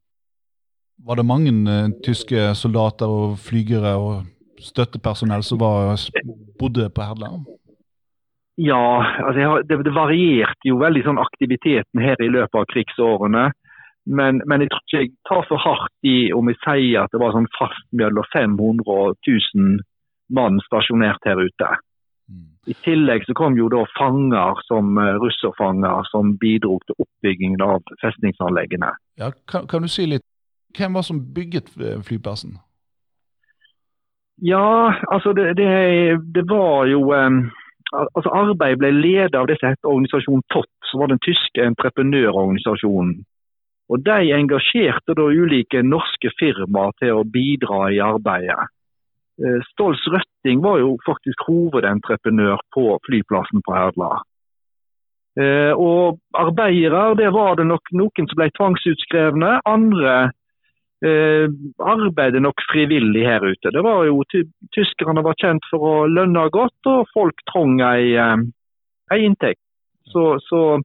Var 1.06 1.16
det 1.16 1.24
mange 1.24 1.52
uh, 1.64 1.88
tyske 2.04 2.50
soldater 2.58 3.08
og 3.08 3.38
flygere 3.40 3.94
og 3.96 4.26
støttepersonell 4.60 5.42
som 5.46 5.60
var, 5.62 5.96
bodde 6.60 6.90
på 6.92 7.06
Herdla? 7.06 7.32
Ja, 8.60 9.00
altså 9.24 9.62
det, 9.64 9.78
det, 9.86 9.94
varierte 9.96 10.68
jo 10.68 10.82
veldig 10.82 11.06
sånn 11.06 11.20
aktiviteten 11.22 12.02
her 12.02 12.20
i 12.20 12.28
løpet 12.28 12.58
av 12.60 12.66
krigsårene. 12.68 13.46
Men, 14.10 14.40
men, 14.48 14.64
jeg 14.64 14.72
tror 14.72 14.82
ikke 14.82 15.00
jeg 15.00 15.12
tar 15.28 15.46
for 15.48 15.62
hardt 15.62 16.08
i 16.08 16.32
om 16.36 16.48
jeg 16.50 16.58
sier 16.64 17.04
at 17.04 17.14
det 17.14 17.20
var 17.22 17.32
sånn 17.36 17.48
fast 17.54 17.86
mellom 17.96 18.26
500 18.34 18.84
og 18.90 19.16
1000 19.22 19.80
mann 20.34 20.60
stasjonert 20.66 21.24
her 21.26 21.40
ute. 21.42 21.70
Mm. 22.30 22.48
I 22.70 22.74
tillegg 22.84 23.26
så 23.26 23.34
kom 23.34 23.58
jo 23.58 23.68
da 23.72 23.84
fanger 23.98 24.60
som 24.68 24.98
uh, 24.98 25.16
russerfanger 25.22 26.08
som 26.10 26.34
bidro 26.40 26.78
til 26.86 26.98
oppbyggingen 27.04 27.62
av 27.64 27.82
festningsanleggene. 28.02 28.92
Ja, 29.20 29.32
kan, 29.50 29.66
kan, 29.70 29.82
du 29.82 29.90
si 29.90 30.06
litt, 30.06 30.26
Hvem 30.78 30.94
var 30.94 31.02
som 31.02 31.18
bygget 31.34 31.72
eh, 31.82 31.98
flyplassen? 32.06 32.52
Ja, 34.38 34.94
altså 35.10 35.32
det, 35.34 35.56
det, 35.58 35.72
det 36.34 36.44
var 36.46 36.86
jo 36.86 37.00
um, 37.10 37.40
altså 37.92 38.30
Arbeidet 38.30 38.78
ble 38.78 38.90
ledet 38.94 39.34
av 39.34 39.48
det 39.50 39.58
som 39.58 39.72
het 39.72 39.90
organisasjon 39.92 40.44
TOT, 40.54 40.70
som 40.90 41.02
var 41.02 41.10
den 41.12 41.22
tyske 41.26 41.64
entreprenørorganisasjonen. 41.72 43.16
Og 43.90 44.04
De 44.06 44.32
engasjerte 44.36 45.16
da 45.18 45.26
ulike 45.26 45.82
norske 45.82 46.30
firmaer 46.38 46.94
til 47.02 47.18
å 47.18 47.26
bidra 47.26 47.88
i 47.90 47.98
arbeidet. 48.04 48.70
Eh, 49.40 49.60
Stolz 49.72 50.02
Røtting 50.12 50.60
var 50.64 50.80
jo 50.82 50.96
faktisk 51.06 51.46
hovedentreprenør 51.48 52.60
på 52.74 52.98
flyplassen 53.06 53.64
på 53.66 53.76
Herdla. 53.76 54.18
Eh, 55.40 55.72
og 55.78 56.18
arbeidere, 56.34 57.14
det 57.16 57.30
var 57.32 57.56
det 57.56 57.68
nok 57.70 57.92
noen 57.94 58.28
som 58.28 58.38
ble 58.38 58.50
tvangsutskrevne. 58.56 59.52
Andre 59.68 60.16
eh, 61.06 61.46
arbeider 61.78 62.42
nok 62.42 62.60
frivillig 62.72 63.24
her 63.26 63.44
ute. 63.46 63.72
Det 63.72 63.84
var 63.86 64.04
jo 64.08 64.24
Tyskerne 64.74 65.24
var 65.24 65.38
kjent 65.40 65.66
for 65.70 65.86
å 65.86 65.96
lønne 66.10 66.48
godt, 66.52 66.78
og 66.90 67.08
folk 67.14 67.44
trong 67.52 67.78
ei, 67.84 68.14
eh, 68.18 68.46
ei 69.14 69.24
inntekt. 69.28 69.62
Så, 70.10 70.38
så, 70.48 70.80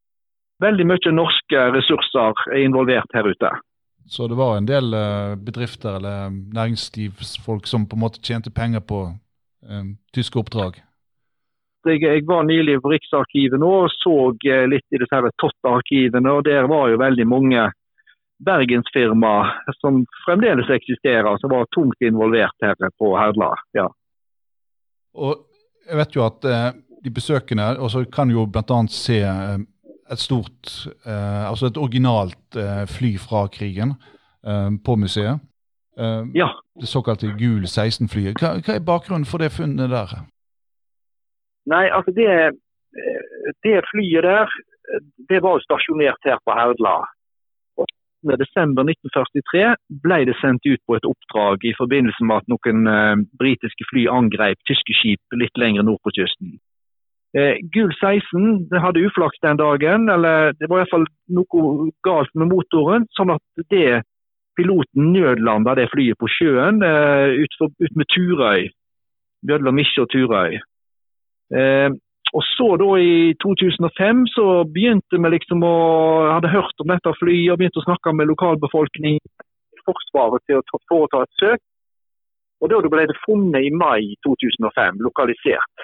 veldig 0.61 0.85
mye 0.87 1.11
norske 1.11 1.63
ressurser 1.75 2.45
er 2.53 2.61
involvert 2.63 3.11
her 3.17 3.27
ute. 3.27 3.49
Så 4.07 4.27
det 4.27 4.37
var 4.37 4.57
en 4.57 4.67
del 4.69 4.93
eh, 4.93 5.35
bedrifter 5.35 5.97
eller 5.97 6.29
næringslivsfolk 6.29 7.67
som 7.67 7.87
på 7.89 7.97
en 7.97 8.03
måte 8.03 8.21
tjente 8.21 8.51
penger 8.53 8.83
på 8.85 8.99
eh, 9.65 9.87
tyske 10.13 10.39
oppdrag? 10.39 10.77
Jeg, 11.85 12.01
jeg, 12.01 12.25
var 12.25 12.45
nylig 12.45 12.79
på 12.81 12.91
Riksarkivet 12.93 13.61
nå 13.61 13.71
og 13.85 13.89
så 13.93 14.15
eh, 14.49 14.67
litt 14.69 14.85
i 14.93 15.01
disse 15.01 15.31
Tott-arkivene. 15.41 16.31
og 16.31 16.45
Der 16.45 16.69
var 16.69 16.89
jo 16.89 17.01
veldig 17.01 17.27
mange 17.27 17.65
bergensfirma 18.45 19.35
som 19.79 20.03
fremdeles 20.25 20.69
eksisterer, 20.69 21.37
som 21.41 21.49
var 21.49 21.69
tungt 21.75 22.01
involvert 22.01 22.55
her 22.61 22.75
på 22.99 23.13
Herdla. 23.17 23.53
Ja. 23.73 23.87
Og 25.15 25.45
jeg 25.85 25.97
vet 26.01 26.17
jo 26.17 26.25
at 26.25 26.45
eh, 26.49 26.71
de 27.05 27.13
besøkende 27.13 27.75
og 27.77 27.91
så 27.93 28.03
kan 28.11 28.31
jo 28.33 28.47
bl.a. 28.49 28.79
se 28.91 29.21
eh, 29.21 29.57
et 30.11 30.19
stort, 30.19 30.87
eh, 31.05 31.49
altså 31.49 31.65
et 31.65 31.77
originalt 31.77 32.57
eh, 32.57 32.85
fly 32.97 33.15
fra 33.17 33.47
krigen 33.47 33.95
eh, 34.45 34.71
på 34.85 34.95
museet. 34.95 35.41
Eh, 35.99 36.23
ja. 36.35 36.49
Det 36.81 36.87
såkalte 36.87 37.33
Gul 37.39 37.65
16-flyet. 37.65 38.37
Hva, 38.41 38.59
hva, 38.61 38.75
er 38.75 38.85
bakgrunnen 38.85 39.25
for 39.25 39.41
det 39.41 39.51
funnet 39.55 39.89
der? 39.89 40.13
Nei, 41.65 41.85
altså 41.89 42.11
det, 42.13 42.29
det 43.65 43.81
flyet 43.91 44.23
der, 44.23 44.47
det 45.29 45.41
var 45.41 45.57
jo 45.57 45.65
stasjonert 45.65 46.27
her 46.29 46.37
på 46.45 46.53
Herdla 46.53 46.99
1943 48.25 49.75
ble 50.01 50.17
det 50.25 50.33
sendt 50.41 50.65
ut 50.65 50.81
på 50.89 50.95
et 50.97 51.05
oppdrag 51.05 51.65
i 51.69 51.73
forbindelse 51.77 52.25
med 52.25 52.41
at 52.41 52.47
noen 52.49 53.25
britiske 53.37 53.85
fly 53.91 54.07
angrep 54.09 54.57
tyske 54.65 54.97
skip 54.97 55.37
litt 55.37 55.57
lenger 55.61 55.85
nord 55.85 56.01
på 56.01 56.13
kysten. 56.17 56.57
Eh, 57.35 57.57
Gul 57.75 57.91
16 57.99 58.69
det 58.71 58.79
hadde 58.79 59.03
uflaks 59.03 59.41
den 59.43 59.59
dagen, 59.59 60.09
eller 60.09 60.53
det 60.55 60.69
var 60.69 60.79
i 60.79 60.83
hvert 60.83 60.93
fall 60.93 61.07
noe 61.27 61.89
galt 62.07 62.31
med 62.33 62.51
motoren. 62.53 63.07
sånn 63.17 63.33
at 63.35 63.65
det 63.69 64.03
piloten 64.55 65.11
nødlanda 65.11 65.75
det 65.75 65.89
flyet 65.91 66.17
på 66.19 66.29
sjøen 66.31 66.79
eh, 66.83 67.35
ut, 67.43 67.57
for, 67.59 67.73
ut 67.83 67.95
med 67.99 68.07
Turøy. 68.13 68.69
Mellom 69.45 69.75
Misje 69.75 70.05
og 70.05 70.09
Turøy. 70.13 70.61
Eh, 71.59 71.89
og 72.35 72.43
så 72.55 72.69
da 72.79 72.87
I 72.99 73.35
2005 73.43 74.23
så 74.33 74.45
begynte 74.67 75.19
vi 75.19 75.31
liksom 75.35 75.63
å 75.63 75.75
hadde 76.33 76.51
hørt 76.55 76.81
om 76.83 76.91
dette 76.91 77.13
flyet 77.19 77.51
og 77.51 77.59
begynte 77.59 77.83
å 77.83 77.87
snakke 77.89 78.15
med 78.15 78.31
lokalbefolkningen 78.31 79.21
Forsvaret 79.85 80.41
til 80.49 80.57
å 80.57 80.79
foreta 80.89 81.19
et 81.21 81.41
søk. 81.41 81.61
Og 82.63 82.71
Da 82.71 82.79
ble 82.89 83.03
det 83.05 83.19
funnet 83.21 83.67
i 83.67 83.69
mai 83.69 84.15
2005, 84.25 84.97
lokalisert. 85.05 85.74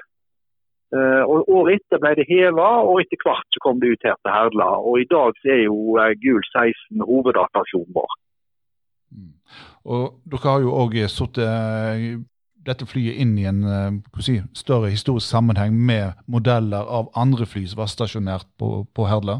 Uh, 0.91 1.23
og 1.23 1.51
Året 1.55 1.79
etter 1.79 2.01
ble 2.03 2.11
det 2.19 2.25
heva, 2.27 2.69
og 2.83 2.99
etter 3.03 3.19
hvert 3.23 3.47
så 3.55 3.61
kom 3.63 3.79
det 3.79 3.93
ut 3.93 4.07
her 4.07 4.17
til 4.19 4.33
Herdla. 4.33 4.67
Og 4.83 4.99
I 4.99 5.07
dag 5.11 5.37
så 5.39 5.53
er 5.53 5.61
jo 5.63 5.77
uh, 5.95 6.09
Gul 6.23 6.41
16 6.51 7.05
hoveddatasjonen 7.07 7.95
vår. 7.95 8.17
Mm. 9.15 9.31
Og 9.91 10.03
Dere 10.31 10.49
har 10.49 10.65
jo 10.65 10.75
òg 10.83 10.97
satt 11.11 11.39
dette 12.61 12.85
flyet 12.85 13.17
inn 13.23 13.31
i 13.41 13.47
en 13.49 13.63
si, 14.21 14.35
større 14.53 14.91
historisk 14.93 15.25
sammenheng 15.25 15.73
med 15.73 16.19
modeller 16.29 16.85
av 16.85 17.09
andre 17.17 17.47
fly 17.49 17.63
som 17.65 17.81
var 17.81 17.89
stasjonert 17.89 18.45
på, 18.61 18.83
på 18.93 19.07
Herdla? 19.09 19.39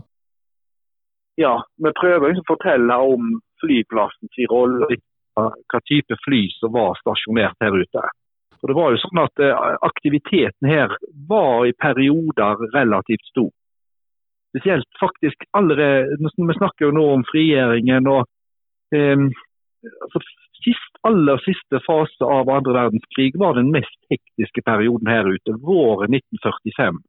Ja, 1.39 1.53
vi 1.77 1.91
prøver 1.95 2.33
å 2.33 2.47
fortelle 2.49 2.97
om 3.13 3.37
flyplassens 3.61 4.41
rolle, 4.51 4.97
hva 5.37 5.81
type 5.87 6.17
fly 6.25 6.41
som 6.57 6.73
var 6.75 6.97
stasjonert 6.99 7.57
her 7.63 7.77
ute. 7.77 8.03
Og 8.61 8.69
det 8.69 8.77
var 8.77 8.93
jo 8.93 9.01
sånn 9.01 9.23
at 9.23 9.41
uh, 9.41 9.77
Aktiviteten 9.87 10.69
her 10.69 10.93
var 11.29 11.65
i 11.65 11.73
perioder 11.73 12.61
relativt 12.75 13.25
stor. 13.31 13.49
Spesielt 14.51 14.99
faktisk 14.99 15.47
allerede, 15.57 16.17
Vi 16.19 16.57
snakker 16.57 16.89
jo 16.89 16.91
nå 16.91 17.05
om 17.13 17.23
frigjøringen. 17.31 18.07
og 18.07 18.25
eh, 18.91 19.17
altså 20.03 20.19
sist, 20.63 20.97
aller 21.07 21.39
siste 21.45 21.79
fase 21.85 22.25
av 22.25 22.49
andre 22.49 22.75
verdenskrig 22.75 23.31
var 23.39 23.55
den 23.57 23.71
mest 23.73 23.97
hektiske 24.11 24.61
perioden 24.65 25.07
her 25.07 25.25
ute, 25.25 25.55
våren 25.63 26.13
1945. 26.13 26.99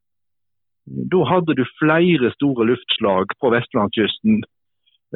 Da 0.86 1.24
hadde 1.28 1.54
du 1.58 1.64
flere 1.78 2.32
store 2.34 2.66
luftslag 2.72 3.34
på 3.40 3.50
vestlandskysten. 3.54 4.42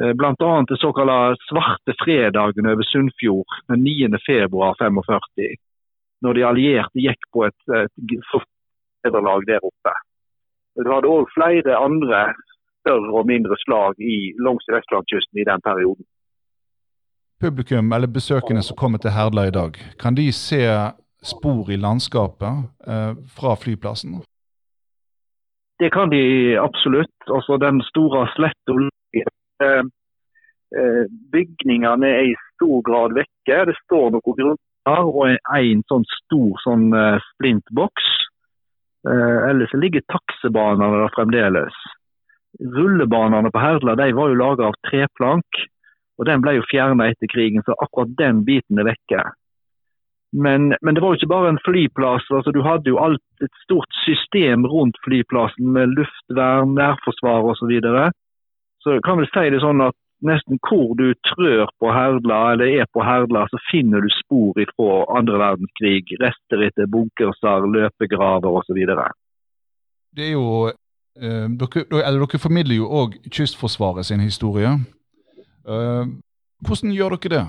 Eh, 0.01 0.13
Bl.a. 0.13 0.51
det 0.69 0.79
såkalte 0.79 1.35
svarte 1.49 1.95
fredagen 2.03 2.69
over 2.71 2.83
Sunnfjord 2.83 3.57
den 3.67 3.83
9. 3.83 4.19
februar 4.27 4.75
45. 4.79 5.57
Når 6.25 6.33
de 6.33 6.45
allierte 6.49 7.01
gikk 7.01 7.27
på 7.33 7.45
et, 7.45 7.59
et 7.77 7.91
nederlag 9.05 9.45
der 9.47 9.63
oppe. 9.63 9.93
Du 10.77 10.89
hadde 10.93 11.09
òg 11.09 11.29
flere 11.33 11.77
andre 11.77 12.21
større 12.81 13.13
og 13.19 13.27
mindre 13.27 13.57
slag 13.65 13.97
i, 13.99 14.33
langs 14.45 14.65
vestlandskysten 14.69 15.41
i 15.41 15.47
den 15.49 15.61
perioden. 15.65 16.05
Publikum 17.41 17.93
eller 17.93 18.07
besøkende 18.07 18.63
som 18.65 18.77
kommer 18.77 19.01
til 19.01 19.13
Herdla 19.13 19.47
i 19.47 19.53
dag, 19.53 19.77
kan 20.01 20.15
de 20.17 20.31
se 20.33 20.61
spor 21.23 21.69
i 21.71 21.77
landskapet 21.77 22.65
eh, 22.87 23.13
fra 23.37 23.55
flyplassen? 23.63 24.21
Det 25.79 25.91
kan 25.93 26.09
de 26.09 26.23
absolutt. 26.57 27.17
Altså 27.27 27.57
Den 27.57 27.81
store 27.91 28.25
sletta 28.35 28.77
eh, 29.13 29.83
eh, 30.79 31.03
Bygningene 31.31 32.09
er 32.19 32.31
i 32.31 32.37
stor 32.55 32.81
grad 32.89 33.13
vekke. 33.17 33.57
Det 33.69 33.77
står 33.83 34.09
noen 34.15 34.37
grunner 34.39 34.66
og 34.87 35.29
en 35.33 35.83
sånn 35.91 36.05
stor 36.13 36.61
sånn 36.63 36.89
uh, 36.95 37.21
splintboks. 37.33 38.11
Uh, 39.07 39.47
ellers 39.49 39.73
ligger 39.77 40.05
taksebanene 40.11 41.03
der 41.03 41.15
fremdeles. 41.15 41.81
Rullebanene 42.59 43.51
på 43.53 43.61
Herdla 43.61 43.97
de 43.99 44.11
var 44.17 44.31
jo 44.31 44.39
laga 44.39 44.69
av 44.69 44.79
treplank. 44.89 45.65
og 46.17 46.25
Den 46.25 46.41
ble 46.41 46.57
jo 46.57 46.69
fjerna 46.71 47.11
etter 47.11 47.29
krigen, 47.29 47.63
så 47.65 47.75
akkurat 47.77 48.15
den 48.17 48.41
biten 48.47 48.79
er 48.81 48.89
vekke. 48.89 49.27
Men, 50.33 50.73
men, 50.81 50.95
det 50.95 51.01
var 51.01 51.13
jo 51.13 51.19
ikke 51.21 51.31
bare 51.31 51.51
en 51.53 51.63
flyplass. 51.65 52.25
altså 52.31 52.51
Du 52.51 52.61
hadde 52.65 52.89
jo 52.91 52.99
alt 52.99 53.43
et 53.43 53.53
stort 53.63 53.91
system 54.03 54.65
rundt 54.65 54.97
flyplassen 55.05 55.71
med 55.77 55.95
luftvern, 55.95 56.73
nærforsvar 56.75 57.47
osv. 57.47 57.61
Så, 57.61 57.69
videre. 57.69 58.11
så 58.83 58.99
kan 59.05 59.21
vel 59.21 59.29
si 59.31 59.49
det 59.53 59.63
sånn 59.63 59.81
at 59.85 59.95
nesten 60.25 60.59
hvor 60.65 60.95
du 60.97 61.11
trør 61.27 61.69
på 61.79 61.91
Herdla, 61.93 62.39
eller 62.53 62.81
er 62.81 62.89
på 62.93 63.03
Herdla, 63.05 63.45
så 63.51 63.59
finner 63.71 64.01
du 64.01 64.09
spor 64.15 64.57
fra 64.73 65.17
andre 65.19 65.39
verdenskrig. 65.41 66.03
Rester 66.21 66.63
etter 66.67 66.89
bunkerser, 66.91 67.67
løpegraver 67.75 68.59
osv. 68.61 68.81
Det 70.17 70.25
er 70.25 70.33
jo 70.33 70.67
eh, 70.67 71.47
dere, 71.59 71.85
eller 72.01 72.25
dere 72.25 72.41
formidler 72.41 72.79
jo 72.79 72.89
òg 73.03 73.19
Kystforsvaret 73.29 74.09
sin 74.09 74.23
historie. 74.23 74.73
Eh, 75.67 76.03
hvordan 76.65 76.95
gjør 76.95 77.17
dere 77.17 77.33
det? 77.35 77.45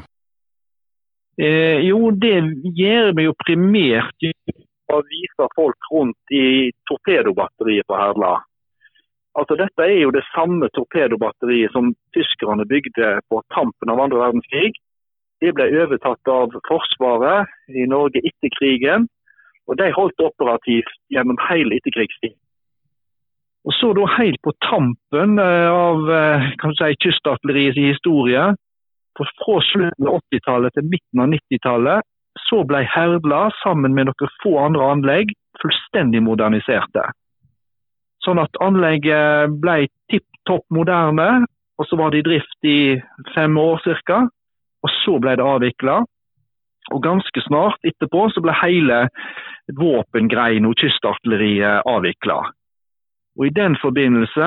Eh, 1.38 1.86
jo, 1.86 2.10
det 2.10 2.36
gjør 2.76 3.12
vi 3.16 3.28
jo 3.28 3.34
primært 3.46 4.28
å 4.90 5.00
vise 5.06 5.48
folk 5.54 5.90
rundt 5.92 6.34
i 6.34 6.70
torpedobatteriet 6.90 7.86
på 7.88 7.98
Herdla. 7.98 8.38
Altså, 9.36 9.56
dette 9.60 9.84
er 9.84 10.00
jo 10.00 10.14
det 10.14 10.24
samme 10.32 10.68
torpedobatteriet 10.74 11.72
som 11.74 11.92
tyskerne 12.16 12.66
bygde 12.66 13.18
på 13.30 13.42
tampen 13.54 13.92
av 13.92 14.00
andre 14.00 14.22
verdenskrig. 14.24 14.72
Det 15.42 15.52
ble 15.54 15.68
overtatt 15.84 16.32
av 16.32 16.56
Forsvaret 16.66 17.52
i 17.70 17.86
Norge 17.86 18.22
etter 18.24 18.50
krigen, 18.56 19.06
og 19.68 19.78
de 19.78 19.90
holdt 19.94 20.24
operativt 20.24 20.94
gjennom 21.12 21.38
hele 21.48 21.76
etterkrigstiden. 21.78 22.38
Og 23.68 23.74
så 23.76 23.92
da 23.92 24.06
Helt 24.16 24.40
på 24.42 24.54
tampen 24.64 25.38
eh, 25.42 25.68
av 25.68 26.08
eh, 26.08 26.46
kan 26.62 26.72
si, 26.78 26.94
kystartilleriets 27.04 27.76
historie, 27.76 28.46
fra 29.18 29.56
slutten 29.66 30.06
av 30.06 30.20
80-tallet 30.22 30.74
til 30.76 30.86
midten 30.86 31.22
av 31.24 31.32
90-tallet 31.32 32.06
så 32.46 32.62
ble 32.68 32.84
Herdla 32.86 33.48
sammen 33.62 33.96
med 33.96 34.08
noen 34.08 34.34
få 34.42 34.52
andre 34.62 34.90
anlegg 34.94 35.32
fullstendig 35.58 36.22
moderniserte. 36.22 37.02
Sånn 38.24 38.40
at 38.42 38.58
anlegget 38.64 39.54
ble 39.62 39.86
tipp 40.10 40.26
topp 40.48 40.64
moderne, 40.74 41.46
og 41.78 41.86
så 41.86 41.98
var 42.00 42.10
det 42.10 42.22
i 42.22 42.26
drift 42.26 42.66
i 42.66 42.78
fem 43.34 43.58
år 43.60 43.82
ca. 44.08 44.24
Og 44.82 44.94
så 45.02 45.18
ble 45.22 45.36
det 45.38 45.46
avvikla. 45.46 46.00
Og 46.94 47.02
ganske 47.04 47.42
snart 47.44 47.82
etterpå 47.86 48.28
så 48.32 48.42
ble 48.42 48.54
hele 48.62 49.00
våpengreina 49.76 50.70
kystartilleriet 50.80 51.84
avvikla. 51.86 52.38
Og 53.38 53.46
I 53.46 53.54
den 53.54 53.76
forbindelse 53.78 54.46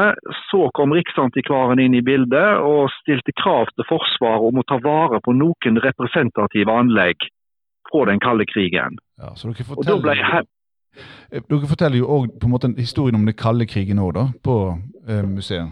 så 0.49 0.61
kom 0.75 0.91
Riksantikvaren 0.91 1.79
inn 1.79 1.93
i 1.95 2.03
bildet 2.03 2.59
og 2.59 2.89
stilte 2.97 3.31
krav 3.39 3.69
til 3.75 3.87
Forsvaret 3.87 4.49
om 4.49 4.59
å 4.59 4.65
ta 4.67 4.81
vare 4.83 5.21
på 5.23 5.35
noen 5.37 5.79
representative 5.85 6.73
anlegg 6.75 7.29
fra 7.87 8.03
den 8.09 8.19
kalde 8.23 8.47
krigen. 8.49 8.97
Ja, 9.21 9.31
så 9.35 9.53
dere 9.53 9.67
forteller, 9.69 10.19
jeg... 10.19 10.49
Eh, 11.31 11.41
dere 11.41 11.69
forteller 11.69 12.01
jo 12.01 12.07
òg 12.07 12.77
historien 12.77 13.15
om 13.15 13.25
den 13.25 13.37
kalde 13.37 13.65
krigen 13.65 13.99
òg, 13.99 14.19
på 14.43 14.57
eh, 15.07 15.23
museet? 15.27 15.69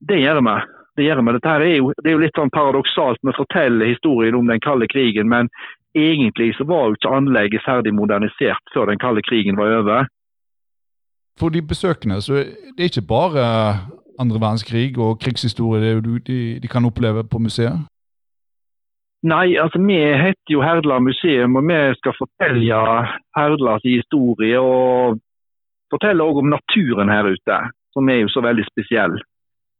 Det 0.00 0.20
gjør 0.20 0.40
vi. 0.40 0.56
Det, 0.96 1.04
gjør 1.04 1.22
vi. 1.22 1.32
Dette 1.38 1.48
er 1.48 1.76
jo, 1.76 1.92
det 2.02 2.10
er 2.10 2.18
jo 2.18 2.24
litt 2.24 2.36
sånn 2.36 2.52
paradoksalt. 2.54 3.18
Vi 3.22 3.32
forteller 3.36 3.92
historien 3.92 4.34
om 4.34 4.46
den 4.46 4.60
kalde 4.60 4.86
krigen, 4.90 5.28
men 5.28 5.48
egentlig 5.94 6.54
så 6.58 6.66
var 6.66 6.90
jo 6.90 6.98
ikke 6.98 7.16
anlegget 7.16 7.64
ferdig 7.64 7.94
modernisert 7.94 8.74
før 8.74 8.90
den 8.90 9.00
kalde 9.02 9.22
krigen 9.22 9.56
var 9.56 9.78
over 9.78 10.06
for 11.38 11.48
de 11.48 11.62
besøkende 11.62 12.22
så 12.22 12.34
det 12.34 12.80
er 12.80 12.90
ikke 12.90 13.08
bare 13.08 13.44
andre 14.18 14.40
verdenskrig 14.40 14.98
og 14.98 15.18
krigshistorie 15.20 16.00
de, 16.00 16.58
de 16.62 16.68
kan 16.68 16.84
oppleve 16.84 17.24
på 17.24 17.38
museet? 17.38 17.78
Nei, 19.24 19.54
altså 19.56 19.80
vi 19.80 19.96
heter 19.96 20.52
jo 20.52 20.60
Herdla 20.60 20.98
museum, 21.00 21.56
og 21.56 21.64
vi 21.64 21.76
skal 21.96 22.16
fortelle 22.18 22.80
Herdlas 23.36 23.86
historie. 23.86 24.58
Og 24.60 25.20
fortelle 25.92 26.24
også 26.24 26.42
om 26.44 26.50
naturen 26.52 27.12
her 27.12 27.30
ute, 27.32 27.60
som 27.96 28.10
er 28.12 28.20
jo 28.24 28.32
så 28.32 28.42
veldig 28.44 28.66
spesiell. 28.68 29.16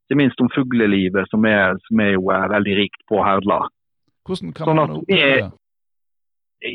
Ikke 0.05 0.21
minst 0.21 0.41
om 0.41 0.49
fuglelivet, 0.55 1.29
som 1.29 1.45
er, 1.49 1.77
som 1.89 2.01
er 2.01 2.15
jo 2.17 2.33
er 2.33 2.49
veldig 2.55 2.79
rikt 2.81 3.05
på 3.09 3.21
Herdla. 3.25 3.67
Hvordan 4.25 4.57
kan 4.57 4.71
sånn 4.71 4.81
man 4.81 4.97
oppleve 4.97 5.37
det? 5.43 5.53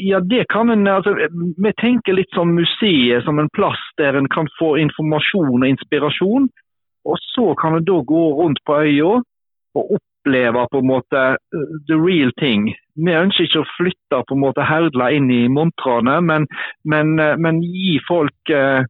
Ja, 0.05 0.19
det 0.21 0.43
kan 0.53 0.69
en 0.69 0.86
altså, 0.88 1.15
Vi 1.58 1.71
tenker 1.82 2.13
litt 2.13 2.29
som 2.38 2.51
museet 2.53 3.25
som 3.25 3.39
en 3.41 3.49
plass 3.58 3.82
der 3.97 4.19
en 4.19 4.29
kan 4.29 4.45
få 4.60 4.75
informasjon 4.77 5.63
og 5.63 5.69
inspirasjon. 5.71 6.45
Og 7.10 7.17
så 7.32 7.47
kan 7.58 7.79
en 7.79 7.88
da 7.88 7.97
gå 8.05 8.25
rundt 8.38 8.62
på 8.67 8.77
øya 8.84 9.15
og 9.79 9.97
oppleve 10.29 10.67
på 10.71 10.77
en 10.77 10.87
måte 10.87 11.17
uh, 11.17 11.37
the 11.87 11.95
real 11.95 12.31
thing. 12.39 12.73
Vi 12.95 13.13
ønsker 13.13 13.47
ikke 13.47 13.63
å 13.63 13.71
flytte 13.77 14.23
på 14.27 14.35
en 14.35 14.43
måte 14.43 14.65
Herdla 14.65 15.11
inn 15.11 15.29
i 15.31 15.47
montrene, 15.49 16.19
men, 16.21 16.47
men, 16.83 17.19
uh, 17.19 17.37
men 17.37 17.61
gi 17.63 17.99
folk 18.07 18.53
uh, 18.53 18.83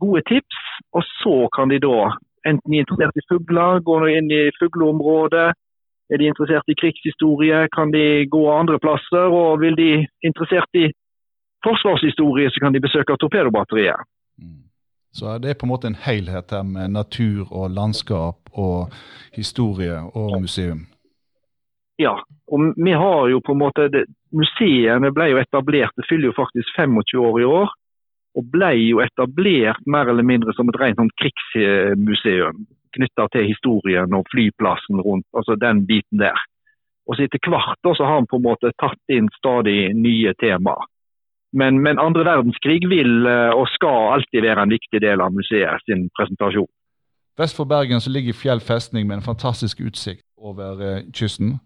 gode 0.00 0.22
tips. 0.28 0.58
Og 0.92 1.04
så 1.22 1.48
kan 1.54 1.68
de 1.70 1.78
da, 1.78 2.12
enten 2.46 2.70
de 2.70 2.80
er 2.80 2.86
interessert 2.86 3.16
i 3.16 3.26
fugler, 3.28 3.80
gå 3.80 4.00
inn 4.10 4.30
i 4.32 4.50
fugleområdet, 4.58 5.52
er 6.12 6.20
de 6.20 6.26
interessert 6.28 6.68
i 6.68 6.76
krigshistorie, 6.76 7.68
kan 7.72 7.92
de 7.92 8.26
gå 8.28 8.42
andre 8.52 8.78
plasser. 8.78 9.30
Og 9.30 9.62
vil 9.62 9.78
de 9.78 10.06
interessert 10.24 10.68
i 10.76 10.90
forsvarshistorie, 11.64 12.50
så 12.50 12.60
kan 12.60 12.74
de 12.74 12.82
besøke 12.82 13.16
torpedobatteriet. 13.20 14.02
Mm. 14.42 14.71
Så 15.12 15.36
det 15.38 15.50
er 15.50 15.58
på 15.60 15.66
en 15.66 15.72
måte 15.74 15.90
en 15.90 15.98
helhet 16.06 16.50
her 16.50 16.64
med 16.64 16.94
natur 16.96 17.50
og 17.52 17.70
landskap 17.70 18.48
og 18.52 18.92
historie 19.36 19.98
og 20.16 20.40
museum? 20.40 20.86
Ja, 22.00 22.16
og 22.48 22.72
vi 22.76 22.92
har 22.96 23.28
jo 23.28 23.40
på 23.44 23.52
en 23.52 23.60
måte 23.60 23.88
det, 23.92 24.06
Museene 24.32 25.10
ble 25.12 25.26
jo 25.28 25.40
etablert, 25.42 25.92
det 25.96 26.06
fyller 26.08 26.30
jo 26.30 26.38
faktisk 26.38 26.70
25 26.78 27.20
år 27.20 27.40
i 27.42 27.48
år. 27.48 27.72
Og 28.32 28.46
ble 28.48 28.70
jo 28.78 29.02
etablert 29.04 29.82
mer 29.84 30.08
eller 30.08 30.24
mindre 30.24 30.54
som 30.56 30.70
et 30.72 30.78
rent 30.80 30.96
sånn 30.96 31.12
krigsmuseum 31.20 32.64
knytta 32.96 33.26
til 33.32 33.48
historien 33.48 34.14
og 34.16 34.28
flyplassen 34.32 35.00
rundt, 35.04 35.26
altså 35.36 35.56
den 35.60 35.84
biten 35.88 36.20
der. 36.20 36.40
Og 37.08 37.16
så 37.16 37.26
Etter 37.26 37.50
hvert 37.50 37.80
da, 37.84 37.94
så 37.96 38.06
har 38.06 38.20
han 38.20 38.28
på 38.30 38.38
en 38.38 38.46
måte 38.46 38.72
tatt 38.80 39.12
inn 39.12 39.28
stadig 39.36 39.92
nye 39.96 40.32
temaer. 40.40 40.88
Men, 41.52 41.78
men 41.84 41.98
andre 42.00 42.24
verdenskrig 42.24 42.80
vil 42.88 43.26
eh, 43.28 43.50
og 43.52 43.66
skal 43.68 44.12
alltid 44.14 44.46
være 44.46 44.62
en 44.62 44.72
viktig 44.72 45.00
del 45.04 45.20
av 45.20 45.34
museet 45.34 45.84
sin 45.88 46.06
presentasjon. 46.16 46.70
Vest 47.38 47.56
for 47.56 47.68
Bergen 47.68 48.00
så 48.00 48.10
ligger 48.12 48.36
Fjell 48.36 48.60
festning 48.60 49.06
med 49.06 49.16
en 49.16 49.26
fantastisk 49.26 49.80
utsikt 49.80 50.24
over 50.36 50.80
eh, 50.80 51.02
kysten. 51.12 51.58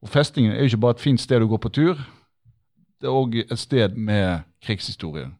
Og 0.00 0.08
Festningen 0.08 0.52
er 0.52 0.64
jo 0.64 0.72
ikke 0.72 0.84
bare 0.86 0.96
et 0.96 1.04
fint 1.04 1.20
sted 1.20 1.42
å 1.44 1.50
gå 1.50 1.60
på 1.60 1.72
tur, 1.76 2.00
det 3.00 3.08
er 3.08 3.16
òg 3.16 3.36
et 3.40 3.58
sted 3.58 3.96
med 3.96 4.42
krigshistorie. 4.64 5.30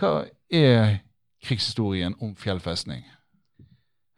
Hva 0.00 0.24
er 0.48 1.00
krigshistorien 1.44 2.16
om 2.20 2.32
Fjell 2.36 2.60
festning? 2.60 3.04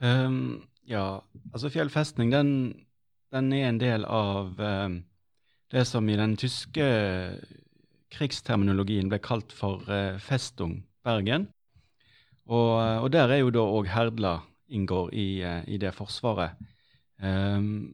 Um, 0.02 0.62
ja, 0.86 1.22
altså 1.52 1.68
fjellfestning 1.68 2.32
den, 2.32 2.74
den, 3.32 3.52
er 3.52 3.68
en 3.68 3.80
del 3.80 4.04
av 4.04 4.58
um, 4.58 5.04
det 5.70 5.86
som 5.86 6.08
i 6.08 6.16
den 6.18 6.36
tyske 6.36 6.86
krigsterminologien 8.12 9.10
ble 9.10 9.18
kalt 9.22 9.52
for 9.56 9.82
uh, 9.88 10.18
Festung 10.22 10.82
Bergen. 11.04 11.48
Og, 12.46 12.72
og, 13.04 13.08
der 13.14 13.30
er 13.30 13.42
jo 13.42 13.52
da 13.54 13.62
òg 13.64 13.88
Herdla 13.92 14.36
inngår 14.72 15.12
i, 15.14 15.26
uh, 15.44 15.60
i 15.66 15.78
det 15.80 15.94
forsvaret. 15.96 16.58
Um, 17.22 17.92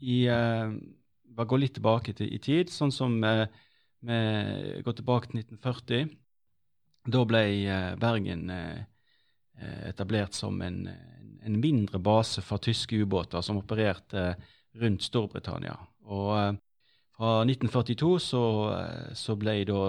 i, 0.00 0.26
uh, 0.30 0.72
bare 1.36 1.50
gå 1.50 1.60
litt 1.60 1.76
tilbake 1.78 2.14
til, 2.16 2.30
i 2.32 2.40
tid, 2.42 2.70
sånn 2.72 2.94
som 2.94 3.18
vi 4.06 4.18
går 4.86 4.94
tilbake 4.96 5.28
til 5.30 5.42
1940. 5.42 6.10
Da 7.10 7.22
ble 7.28 7.42
Bergen 8.00 8.50
etablert 9.88 10.36
som 10.36 10.60
en 10.62 10.84
en 11.46 11.60
mindre 11.60 11.98
base 12.02 12.42
for 12.42 12.62
tyske 12.62 12.98
ubåter 12.98 13.42
som 13.42 13.60
opererte 13.60 14.34
rundt 14.80 15.04
Storbritannia. 15.06 15.76
Og 16.10 16.58
eh, 17.16 17.18
fra 17.18 17.44
1942 17.44 18.18
så, 18.18 18.44
eh, 18.78 19.14
så 19.14 19.36
ble 19.36 19.64
da 19.64 19.82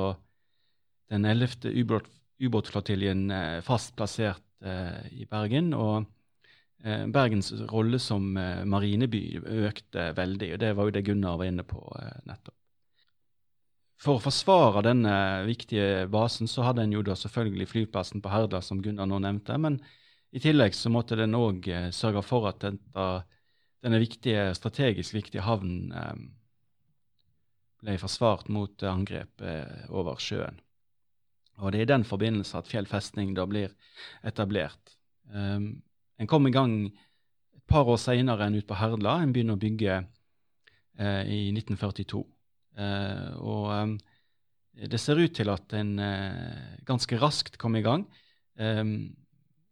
den 1.09 1.25
11. 1.25 1.71
ubåtflotiljen 2.39 3.31
eh, 3.31 3.61
fast 3.61 3.95
plassert 3.95 4.43
i 5.13 5.25
Bergen. 5.29 5.73
og 5.77 6.05
eh, 6.83 7.05
Bergens 7.07 7.51
rolle 7.69 7.99
som 7.99 8.37
eh, 8.37 8.63
marineby 8.65 9.41
økte 9.67 10.11
veldig, 10.17 10.53
og 10.53 10.59
det 10.59 10.71
var 10.73 10.87
jo 10.87 10.95
det 10.95 11.03
Gunnar 11.05 11.37
var 11.37 11.51
inne 11.51 11.65
på 11.67 11.81
eh, 11.99 12.15
nettopp. 12.25 12.55
For 13.97 14.17
å 14.17 14.21
forsvare 14.21 14.83
denne 14.85 15.13
viktige 15.47 16.05
basen 16.13 16.49
så 16.49 16.67
hadde 16.67 16.83
en 16.85 16.93
jo 16.93 17.01
da 17.05 17.15
selvfølgelig 17.17 17.69
flyplassen 17.71 18.21
på 18.21 18.29
Herda, 18.29 18.61
som 18.61 18.81
Gunnar 18.81 19.09
nå 19.09 19.17
nevnte. 19.23 19.57
Men 19.57 19.79
i 20.29 20.41
tillegg 20.43 20.75
så 20.77 20.91
måtte 20.93 21.17
den 21.17 21.37
òg 21.37 21.65
eh, 21.69 21.89
sørge 21.95 22.21
for 22.25 22.49
at 22.51 22.61
denne 22.61 24.01
viktige, 24.01 24.51
strategisk 24.57 25.17
viktige 25.17 25.45
havnen 25.45 25.93
eh, 25.93 26.13
ble 27.81 27.97
forsvart 28.01 28.49
mot 28.53 28.83
angrep 28.83 29.41
eh, 29.41 29.85
over 29.93 30.19
sjøen. 30.21 30.59
Og 31.57 31.73
Det 31.73 31.79
er 31.79 31.87
i 31.87 31.93
den 31.93 32.05
forbindelse 32.05 32.57
at 32.59 32.69
Fjell 32.69 32.87
festning 32.89 33.33
da 33.37 33.45
blir 33.49 33.69
etablert. 34.25 34.97
Um, 35.33 35.81
en 36.17 36.29
kom 36.29 36.47
i 36.47 36.53
gang 36.53 36.85
et 36.85 37.63
par 37.69 37.89
år 37.89 37.97
seinere 38.01 38.45
enn 38.45 38.57
ute 38.57 38.69
på 38.69 38.77
Herdla. 38.77 39.21
En 39.21 39.33
begynner 39.33 39.57
å 39.57 39.61
bygge 39.61 39.95
uh, 39.97 41.23
i 41.25 41.49
1942. 41.53 42.23
Uh, 42.77 43.29
og 43.41 43.65
um, 43.73 43.97
det 44.77 44.99
ser 45.01 45.17
ut 45.17 45.33
til 45.33 45.49
at 45.49 45.73
en 45.73 45.97
uh, 45.97 46.77
ganske 46.85 47.17
raskt 47.17 47.57
kom 47.57 47.75
i 47.75 47.85
gang. 47.85 48.05
Um, 48.61 49.17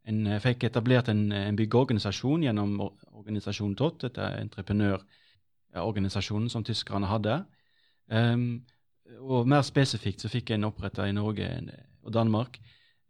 en 0.06 0.28
fikk 0.41 0.63
etablert 0.68 1.08
en, 1.10 1.32
en 1.34 1.56
byggeorganisasjon 1.58 2.44
gjennom 2.46 2.82
organisasjonen 2.82 3.76
TOT, 3.78 4.02
dette 4.06 4.22
entreprenørorganisasjonen 4.41 6.50
som 6.54 6.63
tyskerne 6.65 7.08
hadde. 7.10 7.46
Um, 8.08 8.65
og 9.22 9.48
mer 9.50 9.63
spesifikt 9.65 10.22
så 10.22 10.30
fikk 10.30 10.52
en 10.54 10.68
oppretta 10.68 11.06
i 11.08 11.13
Norge 11.15 11.50
og 12.06 12.13
Danmark 12.13 12.60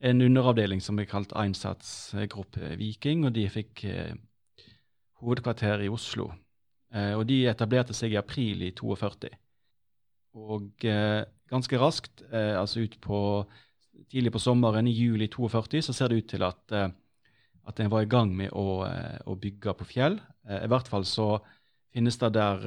en 0.05 0.21
underavdeling 0.21 0.81
som 0.83 0.97
ble 0.97 1.05
kalt 1.09 1.33
Einsatzgruppe 1.37 2.75
Viking, 2.79 3.25
og 3.27 3.35
de 3.35 3.45
fikk 3.51 3.85
eh, 3.87 4.15
hovedkvarter 5.21 5.85
i 5.85 5.91
Oslo. 5.91 6.29
Eh, 6.93 7.13
og 7.15 7.25
de 7.29 7.45
etablerte 7.49 7.95
seg 7.95 8.13
i 8.13 8.19
april 8.19 8.65
i 8.67 8.73
42. 8.75 9.31
Og 10.35 10.85
eh, 10.85 11.23
ganske 11.51 11.79
raskt, 11.79 12.25
eh, 12.31 12.53
altså 12.59 12.85
ut 12.85 12.99
på, 13.01 13.19
tidlig 14.11 14.35
på 14.35 14.43
sommeren, 14.43 14.87
i 14.87 14.95
juli 14.95 15.29
42, 15.31 15.81
så 15.87 15.95
ser 15.95 16.11
det 16.11 16.21
ut 16.21 16.31
til 16.35 16.45
at, 16.45 16.61
eh, 16.75 16.89
at 17.65 17.81
en 17.81 17.91
var 17.93 18.05
i 18.05 18.11
gang 18.11 18.35
med 18.35 18.53
å, 18.53 18.83
eh, 18.89 19.19
å 19.25 19.37
bygge 19.39 19.77
på 19.79 19.89
fjell. 19.95 20.19
I 20.45 20.67
hvert 20.69 20.85
fall 20.91 21.07
så 21.09 21.39
finnes 21.89 22.19
det 22.21 22.35
der 22.35 22.59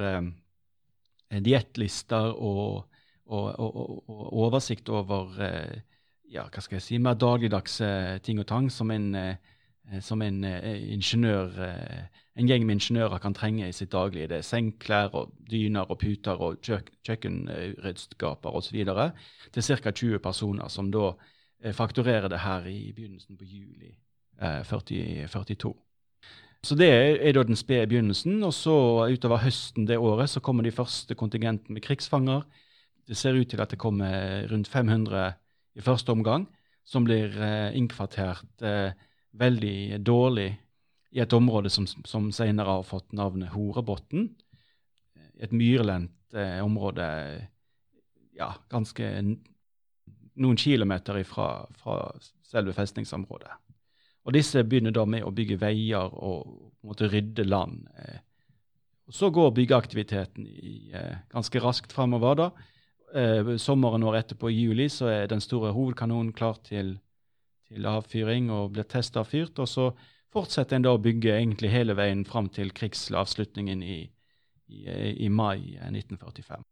diettlister 1.29 2.33
og 2.33 2.89
og, 3.29 3.59
og, 3.59 4.09
og, 4.09 4.33
oversikt 4.43 4.89
over 4.89 5.37
eh, 5.45 5.81
ja, 6.33 6.47
hva 6.49 6.63
skal 6.63 6.79
jeg 6.79 6.85
si, 6.85 6.99
mer 7.01 7.17
dagligdagse 7.19 8.19
ting 8.25 8.41
og 8.41 8.47
tang 8.49 8.69
som 8.73 8.91
en, 8.93 9.09
eh, 9.15 9.99
som 10.05 10.21
en 10.25 10.43
eh, 10.47 10.69
ingeniør, 10.95 11.57
en 12.39 12.49
gjeng 12.49 12.65
med 12.65 12.79
ingeniører 12.79 13.21
kan 13.21 13.35
trenge 13.37 13.67
i 13.67 13.75
sitt 13.75 13.91
daglige. 13.93 14.29
Det 14.31 14.39
er 14.39 14.47
sengklær 14.47 15.17
og 15.17 15.33
dyner 15.49 15.89
og 15.89 15.99
puter 16.01 16.41
og 16.45 16.61
kjøk, 16.65 16.93
kjøkkenredskaper 17.05 18.55
osv. 18.61 18.79
Det 18.85 19.63
er 19.63 19.83
ca. 19.83 19.91
20 19.91 20.23
personer 20.23 20.71
som 20.71 20.91
da 20.93 21.11
fakturerer 21.75 22.29
det 22.31 22.39
her 22.39 22.65
i 22.71 22.93
begynnelsen 22.95 23.37
på 23.37 23.45
juli 23.45 23.91
40, 24.39 25.27
42. 25.27 25.73
Så 26.65 26.75
det 26.75 26.89
er 26.91 27.33
da 27.33 27.43
den 27.47 27.57
spede 27.59 27.87
begynnelsen. 27.87 28.41
Og 28.43 28.53
så 28.53 28.75
utover 29.07 29.43
høsten 29.45 29.87
det 29.87 29.99
året 29.99 30.29
så 30.29 30.41
kommer 30.43 30.65
de 30.65 30.75
første 30.75 31.15
kontingentene 31.15 31.77
med 31.77 31.85
krigsfanger. 31.85 32.43
Det 33.07 33.17
ser 33.17 33.37
ut 33.39 33.49
til 33.49 33.61
at 33.61 33.71
det 33.71 33.79
kommer 33.79 34.47
rundt 34.51 34.67
500 34.67 35.33
i 35.79 35.81
første 35.81 36.11
omgang, 36.11 36.47
som 36.85 37.05
blir 37.05 37.33
eh, 37.41 37.77
innkvartert 37.77 38.65
eh, 38.65 38.91
veldig 39.39 40.01
dårlig 40.03 40.49
i 41.15 41.21
et 41.23 41.33
område 41.33 41.71
som, 41.73 41.87
som 42.05 42.29
senere 42.35 42.79
har 42.79 42.85
fått 42.85 43.13
navnet 43.17 43.53
Horebotn. 43.53 44.27
Et 45.39 45.53
myrlendt 45.55 46.35
eh, 46.35 46.59
område 46.65 47.07
ja, 48.37 48.51
ganske 48.69 49.07
noen 50.39 50.59
kilometer 50.59 51.19
ifra, 51.21 51.49
fra 51.79 51.97
selve 52.47 52.75
festningsområdet. 52.75 53.51
Og 54.29 54.35
Disse 54.37 54.61
begynner 54.61 54.93
da 54.93 55.07
med 55.09 55.25
å 55.25 55.33
bygge 55.33 55.57
veier 55.57 56.11
og 56.13 56.51
måtte 56.85 57.07
rydde 57.09 57.47
land. 57.47 57.87
Eh. 57.97 58.19
Og 59.09 59.15
Så 59.17 59.31
går 59.33 59.55
byggeaktiviteten 59.57 60.45
i, 60.45 60.91
eh, 60.93 61.17
ganske 61.33 61.59
raskt 61.59 61.91
framover. 61.91 62.35
da, 62.35 62.51
eh, 63.15 63.57
sommeren 63.57 64.03
året 64.03 64.27
etterpå, 64.27 64.51
i 64.51 64.67
juli, 64.67 64.87
så 64.87 65.07
er 65.07 65.27
den 65.27 65.41
store 65.41 65.73
hovedkanonen 65.73 66.31
klar 66.31 66.61
til, 66.63 66.99
til 67.67 67.85
avfyring 67.85 68.51
og 68.51 68.73
blir 68.73 68.83
testavfyrt. 68.83 69.57
Og 69.57 69.67
så 69.67 69.95
fortsetter 70.31 70.75
en 70.75 70.83
da 70.83 70.89
å 70.89 71.01
bygge 71.01 71.33
egentlig 71.33 71.71
hele 71.71 71.95
veien 71.95 72.23
fram 72.23 72.49
til 72.49 72.69
krigsavslutningen 72.69 73.81
i, 73.81 74.11
i, 74.69 75.25
i 75.25 75.27
mai 75.27 75.75
1945. 75.81 76.63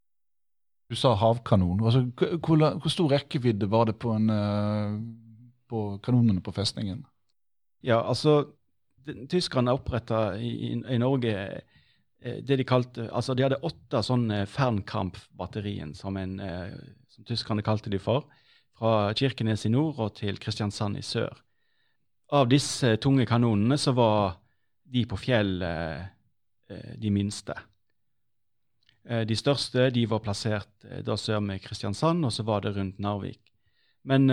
Du 0.90 0.96
sa 0.96 1.16
havkanon. 1.16 1.84
Altså, 1.84 2.06
hvor, 2.16 2.80
hvor, 2.80 2.90
stor 2.90 3.10
rekkevidde 3.10 3.68
var 3.68 3.86
det 3.86 3.98
på, 3.98 4.12
en, 4.12 4.30
på 5.68 6.00
kanonene 6.04 6.42
på 6.42 6.52
festningen? 6.52 7.04
Ja, 7.86 8.02
altså, 8.02 8.54
Tyskerne 9.32 9.72
oppretta 9.72 10.34
i, 10.36 10.74
i, 10.76 10.98
Norge 11.00 11.62
Eh, 12.20 12.42
det 12.44 12.58
de 12.58 12.66
kalte, 12.66 13.08
altså 13.14 13.36
de 13.38 13.46
hadde 13.46 13.62
åtte 13.66 14.02
sånne 14.04 14.44
Fernkamp-batterien, 14.50 15.94
som, 15.96 16.18
eh, 16.18 16.74
som 17.10 17.28
tyskerne 17.28 17.66
kalte 17.66 17.92
de 17.94 18.00
for, 18.02 18.26
fra 18.78 19.14
Kirkenes 19.14 19.66
i 19.66 19.74
nord 19.74 20.00
og 20.00 20.16
til 20.18 20.40
Kristiansand 20.42 20.98
i 20.98 21.06
sør. 21.06 21.34
Av 22.34 22.50
disse 22.50 22.98
tunge 22.98 23.26
kanonene 23.26 23.78
så 23.78 23.94
var 23.96 24.40
de 24.84 25.06
på 25.06 25.18
fjell 25.18 25.62
eh, 25.64 26.06
de 26.98 27.10
minste. 27.10 27.56
De 29.08 29.36
største 29.40 29.86
de 29.96 30.02
var 30.04 30.20
plassert 30.20 30.84
da 31.08 31.16
sør 31.16 31.40
med 31.40 31.62
Kristiansand, 31.64 32.26
og 32.28 32.34
så 32.36 32.44
var 32.44 32.66
det 32.66 32.74
rundt 32.76 32.98
Narvik. 33.00 33.40
Men 34.04 34.28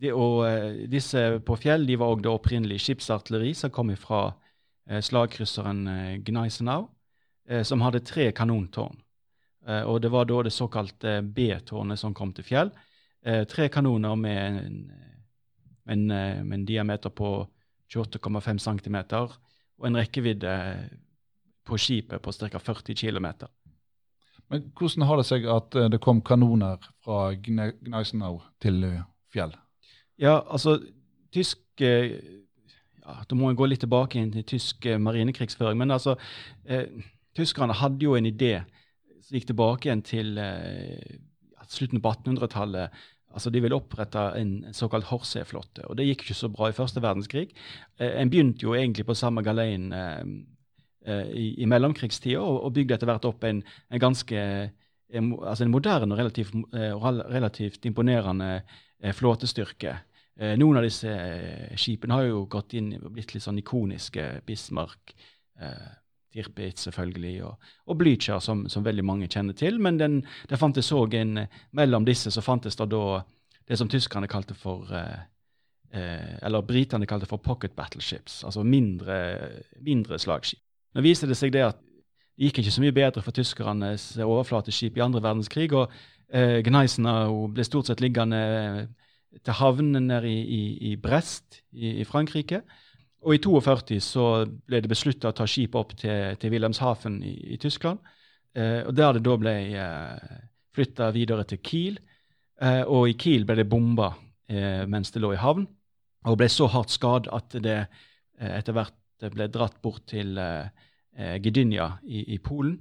de, 0.00 0.12
og, 0.12 0.42
disse 0.90 1.22
på 1.46 1.56
fjell 1.56 1.86
de 1.88 1.96
var 2.00 2.12
òg 2.12 2.26
opprinnelige 2.30 2.88
skipsartilleri 2.88 3.54
som 3.56 3.72
kom 3.74 3.94
fra 3.96 4.26
Eh, 4.88 5.00
slagkrysseren 5.00 5.86
eh, 5.86 6.16
Gneisenau, 6.24 6.88
eh, 7.48 7.62
som 7.62 7.80
hadde 7.84 8.00
tre 8.00 8.32
kanontårn. 8.32 9.04
Og 9.68 9.98
det 10.00 10.08
var 10.08 10.24
da 10.24 10.38
det 10.46 10.52
såkalte 10.54 11.18
B-tårnet 11.20 12.00
som 12.00 12.14
kom 12.16 12.30
til 12.32 12.46
fjell. 12.46 12.70
Tre 13.20 13.66
kanoner 13.68 14.14
med 14.16 14.38
en, 14.46 14.78
en, 15.92 16.04
med 16.06 16.54
en 16.56 16.64
diameter 16.64 17.12
på 17.12 17.42
28,5 17.92 18.62
cm 18.64 18.96
og 19.12 19.84
en 19.84 19.98
rekkevidde 20.00 20.54
på 21.68 21.76
skipet 21.76 22.22
på 22.24 22.32
ca. 22.32 22.62
40 22.70 22.96
km. 22.96 23.28
Men 24.48 24.70
hvordan 24.72 25.04
har 25.10 25.20
det 25.20 25.28
seg 25.34 25.50
at 25.52 25.76
det 25.92 26.00
kom 26.00 26.22
kanoner 26.24 26.80
fra 27.04 27.34
Gneisenau 27.36 28.40
til 28.62 28.86
fjell? 29.28 29.52
Ja, 30.18 30.40
altså, 30.50 30.78
tysk 31.34 31.62
ja, 33.08 33.14
Da 33.24 33.36
må 33.38 33.50
en 33.50 33.56
gå 33.58 33.68
litt 33.68 33.80
tilbake 33.84 34.20
inn 34.20 34.32
til 34.34 34.44
tysk 34.56 34.86
eh, 34.86 34.98
marinekrigsføring. 35.00 35.78
Men 35.80 35.94
altså, 35.94 36.16
eh, 36.66 36.88
tyskerne 37.36 37.76
hadde 37.78 38.04
jo 38.04 38.16
en 38.18 38.28
idé 38.28 38.58
som 39.22 39.36
gikk 39.36 39.48
tilbake 39.50 39.88
igjen 39.88 40.04
til 40.04 40.40
eh, 40.42 41.18
slutten 41.68 42.02
på 42.04 42.12
1800-tallet. 42.12 42.98
Altså, 43.28 43.50
De 43.50 43.62
ville 43.62 43.76
opprette 43.76 44.20
en, 44.40 44.52
en 44.68 44.76
såkalt 44.76 45.08
Horsee-flåtte. 45.10 45.86
og 45.86 45.96
det 45.98 46.08
gikk 46.08 46.26
ikke 46.26 46.38
så 46.38 46.48
bra 46.52 46.70
i 46.70 46.76
første 46.76 47.02
verdenskrig. 47.04 47.50
Eh, 48.00 48.20
en 48.20 48.30
begynte 48.32 48.64
jo 48.64 48.74
egentlig 48.74 49.06
på 49.06 49.16
samme 49.18 49.44
galeien 49.44 49.92
eh, 49.92 50.24
eh, 51.06 51.30
i, 51.32 51.46
i 51.62 51.68
mellomkrigstida 51.68 52.40
og, 52.40 52.62
og, 52.64 52.74
bygde 52.76 52.96
etter 52.96 53.10
hvert 53.10 53.28
opp 53.28 53.44
en, 53.44 53.62
en 53.92 54.02
ganske 54.02 54.44
en, 55.08 55.32
altså 55.40 55.64
en 55.64 55.72
moderne 55.72 56.12
og 56.12 56.18
relativt, 56.20 56.52
relativt 56.74 57.86
imponerende 57.88 58.60
flåtestyrke. 59.16 59.94
Eh, 60.38 60.54
noen 60.58 60.78
av 60.78 60.84
disse 60.86 61.10
eh, 61.10 61.72
skipene 61.78 62.14
har 62.14 62.28
jo 62.28 62.44
gått 62.50 62.76
inn 62.78 62.92
og 63.00 63.10
blitt 63.16 63.34
litt 63.34 63.42
sånn 63.42 63.58
ikoniske. 63.58 64.26
Bismarck, 64.46 65.14
eh, 65.58 65.88
Tirpitz 66.28 66.84
selvfølgelig, 66.86 67.34
og, 67.48 67.70
og 67.88 67.98
Blücher, 67.98 68.38
som, 68.44 68.66
som, 68.70 68.84
veldig 68.84 69.04
mange 69.06 69.30
kjenner 69.32 69.56
til. 69.58 69.80
Men 69.82 69.98
den, 69.98 70.20
det 70.50 70.60
fantes 70.60 70.92
òg 70.94 71.16
en 71.18 71.46
Mellom 71.74 72.06
disse 72.06 72.30
så 72.30 72.44
fantes 72.44 72.78
det 72.78 72.90
da 72.92 73.24
det 73.68 73.76
som 73.76 73.88
tyskerne 73.90 74.28
kalte 74.30 74.54
for 74.56 74.88
eh, 74.94 75.18
eh, 75.92 76.36
Eller 76.42 76.62
britene 76.62 77.08
kalte 77.08 77.28
for 77.28 77.42
pocket 77.42 77.74
battleships, 77.76 78.44
altså 78.44 78.62
mindre, 78.64 79.18
mindre 79.84 80.18
slagskip. 80.18 80.62
Nå 80.94 81.04
viser 81.04 81.28
det 81.28 81.36
seg 81.36 81.52
det 81.52 81.66
at 81.66 81.82
det 81.82 82.46
gikk 82.48 82.62
ikke 82.62 82.72
så 82.76 82.82
mye 82.84 82.94
bedre 82.94 83.22
for 83.24 83.34
tyskernes 83.34 84.12
overflateskip 84.22 84.96
i 84.96 85.02
andre 85.02 85.20
verdenskrig. 85.24 85.72
og 85.74 85.90
eh, 86.30 86.62
Gneisenau 86.64 87.48
ble 87.52 87.66
stort 87.66 87.90
sett 87.90 88.00
liggende 88.00 88.86
til 89.44 89.56
havnen 89.58 90.08
nede 90.08 90.28
i, 90.28 90.38
i, 90.40 90.62
i 90.92 90.96
Brest 90.96 91.62
i, 91.72 91.98
i, 92.00 92.04
Frankrike. 92.04 92.62
Og 93.26 93.34
i 93.34 93.40
42 93.42 93.98
så 94.02 94.26
ble 94.46 94.80
det 94.82 94.90
beslutta 94.90 95.32
å 95.32 95.36
ta 95.36 95.46
skipet 95.48 95.78
opp 95.78 95.94
til, 95.98 96.36
til 96.38 96.52
Wilhelmshaven 96.54 97.18
i, 97.26 97.58
Tyskland. 97.60 97.98
Eh, 98.54 98.86
og 98.86 98.94
Der 98.96 99.18
det 99.18 99.24
da 99.26 99.36
ble 99.40 99.54
eh, 99.74 100.38
flytta 100.74 101.10
videre 101.14 101.44
til 101.48 101.62
Kiel. 101.62 101.98
Eh, 102.62 102.84
og 102.86 103.08
i 103.10 103.16
Kiel 103.18 103.46
ble 103.46 103.58
det 103.58 103.68
bomba 103.70 104.12
eh, 104.48 104.86
mens 104.86 105.12
det 105.14 105.22
lå 105.22 105.34
i 105.34 105.42
havn, 105.42 105.66
og 106.26 106.38
ble 106.38 106.48
så 106.50 106.68
hardt 106.70 106.94
skadd 106.94 107.30
at 107.34 107.58
det 107.62 107.78
eh, 107.78 108.54
etter 108.58 108.76
hvert 108.76 108.94
ble 109.34 109.48
dratt 109.50 109.80
bort 109.82 110.06
til 110.10 110.38
eh, 110.38 111.36
Gdynia 111.42 111.96
i, 112.06 112.38
Polen 112.38 112.76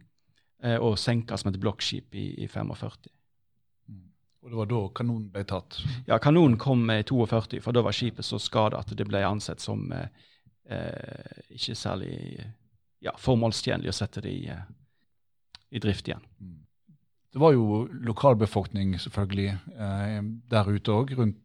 eh, 0.61 0.77
og 0.77 0.99
senka 1.01 1.37
som 1.37 1.49
et 1.49 1.59
blokkskip 1.61 2.13
i, 2.13 2.29
i 2.45 2.47
45. 2.47 3.16
Og 4.47 4.53
det 4.53 4.59
var 4.61 4.69
da 4.71 4.77
kanonen 4.95 5.27
ble 5.33 5.43
tatt? 5.43 5.77
Ja, 6.07 6.17
kanonen 6.23 6.55
kom 6.57 6.85
i 6.93 7.01
42, 7.03 7.59
for 7.59 7.75
da 7.75 7.81
var 7.83 7.95
skipet 7.95 8.23
så 8.23 8.39
skada 8.39 8.79
at 8.79 8.93
det 8.95 9.07
ble 9.09 9.19
ansett 9.27 9.59
som 9.59 9.89
eh, 9.91 10.07
eh, 10.71 11.41
ikke 11.51 11.75
særlig 11.75 12.13
ja, 13.03 13.11
formålstjenlig 13.19 13.91
å 13.91 13.95
sette 13.97 14.23
det 14.23 14.31
i, 14.31 14.45
eh, 14.53 14.63
i 15.75 15.81
drift 15.83 16.07
igjen. 16.07 16.23
Mm. 16.39 16.55
Det 17.35 17.43
var 17.43 17.57
jo 17.57 17.81
lokalbefolkning 18.07 18.95
selvfølgelig 19.03 19.51
eh, 19.51 20.15
der 20.55 20.71
ute 20.71 20.95
òg, 20.95 21.11
rundt 21.19 21.43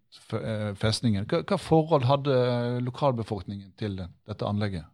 festningen. 0.79 1.27
Hva, 1.27 1.43
hva, 1.49 1.59
forhold 1.59 2.07
hadde 2.07 2.39
lokalbefolkningen 2.87 3.73
til 3.81 3.99
dette 3.99 4.47
anlegget? 4.47 4.87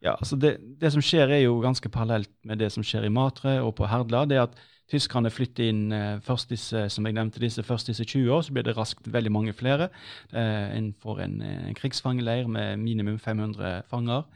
Ja, 0.00 0.14
altså 0.14 0.38
det, 0.40 0.54
det, 0.80 0.94
som 0.94 1.04
skjer 1.04 1.28
er 1.28 1.42
jo 1.42 1.58
ganske 1.60 1.90
parallelt 1.92 2.30
med 2.46 2.62
det 2.62 2.70
som 2.72 2.86
skjer 2.86 3.04
i 3.04 3.12
Matre 3.12 3.58
og 3.60 3.74
på 3.76 3.88
Herdla. 3.90 4.24
det 4.24 4.38
er 4.38 4.46
at 4.46 4.54
Tyskerne 4.90 5.30
flytter 5.30 5.70
inn 5.70 5.92
eh, 5.94 6.18
først 6.26 6.50
disse 6.50 6.88
som 6.90 7.06
jeg 7.06 7.14
nevnte, 7.14 7.42
disse, 7.42 7.62
først 7.62 7.92
disse 7.92 8.04
20 8.04 8.32
år, 8.34 8.42
så 8.42 8.54
blir 8.54 8.66
det 8.66 8.76
raskt 8.76 9.06
veldig 9.06 9.32
mange 9.32 9.54
flere. 9.54 9.90
Eh, 10.34 10.90
får 11.02 11.24
en, 11.26 11.40
en 11.42 11.78
krigsfangeleir 11.78 12.50
med 12.50 12.76
minimum 12.82 13.18
500 13.22 13.82
fanger. 13.90 14.26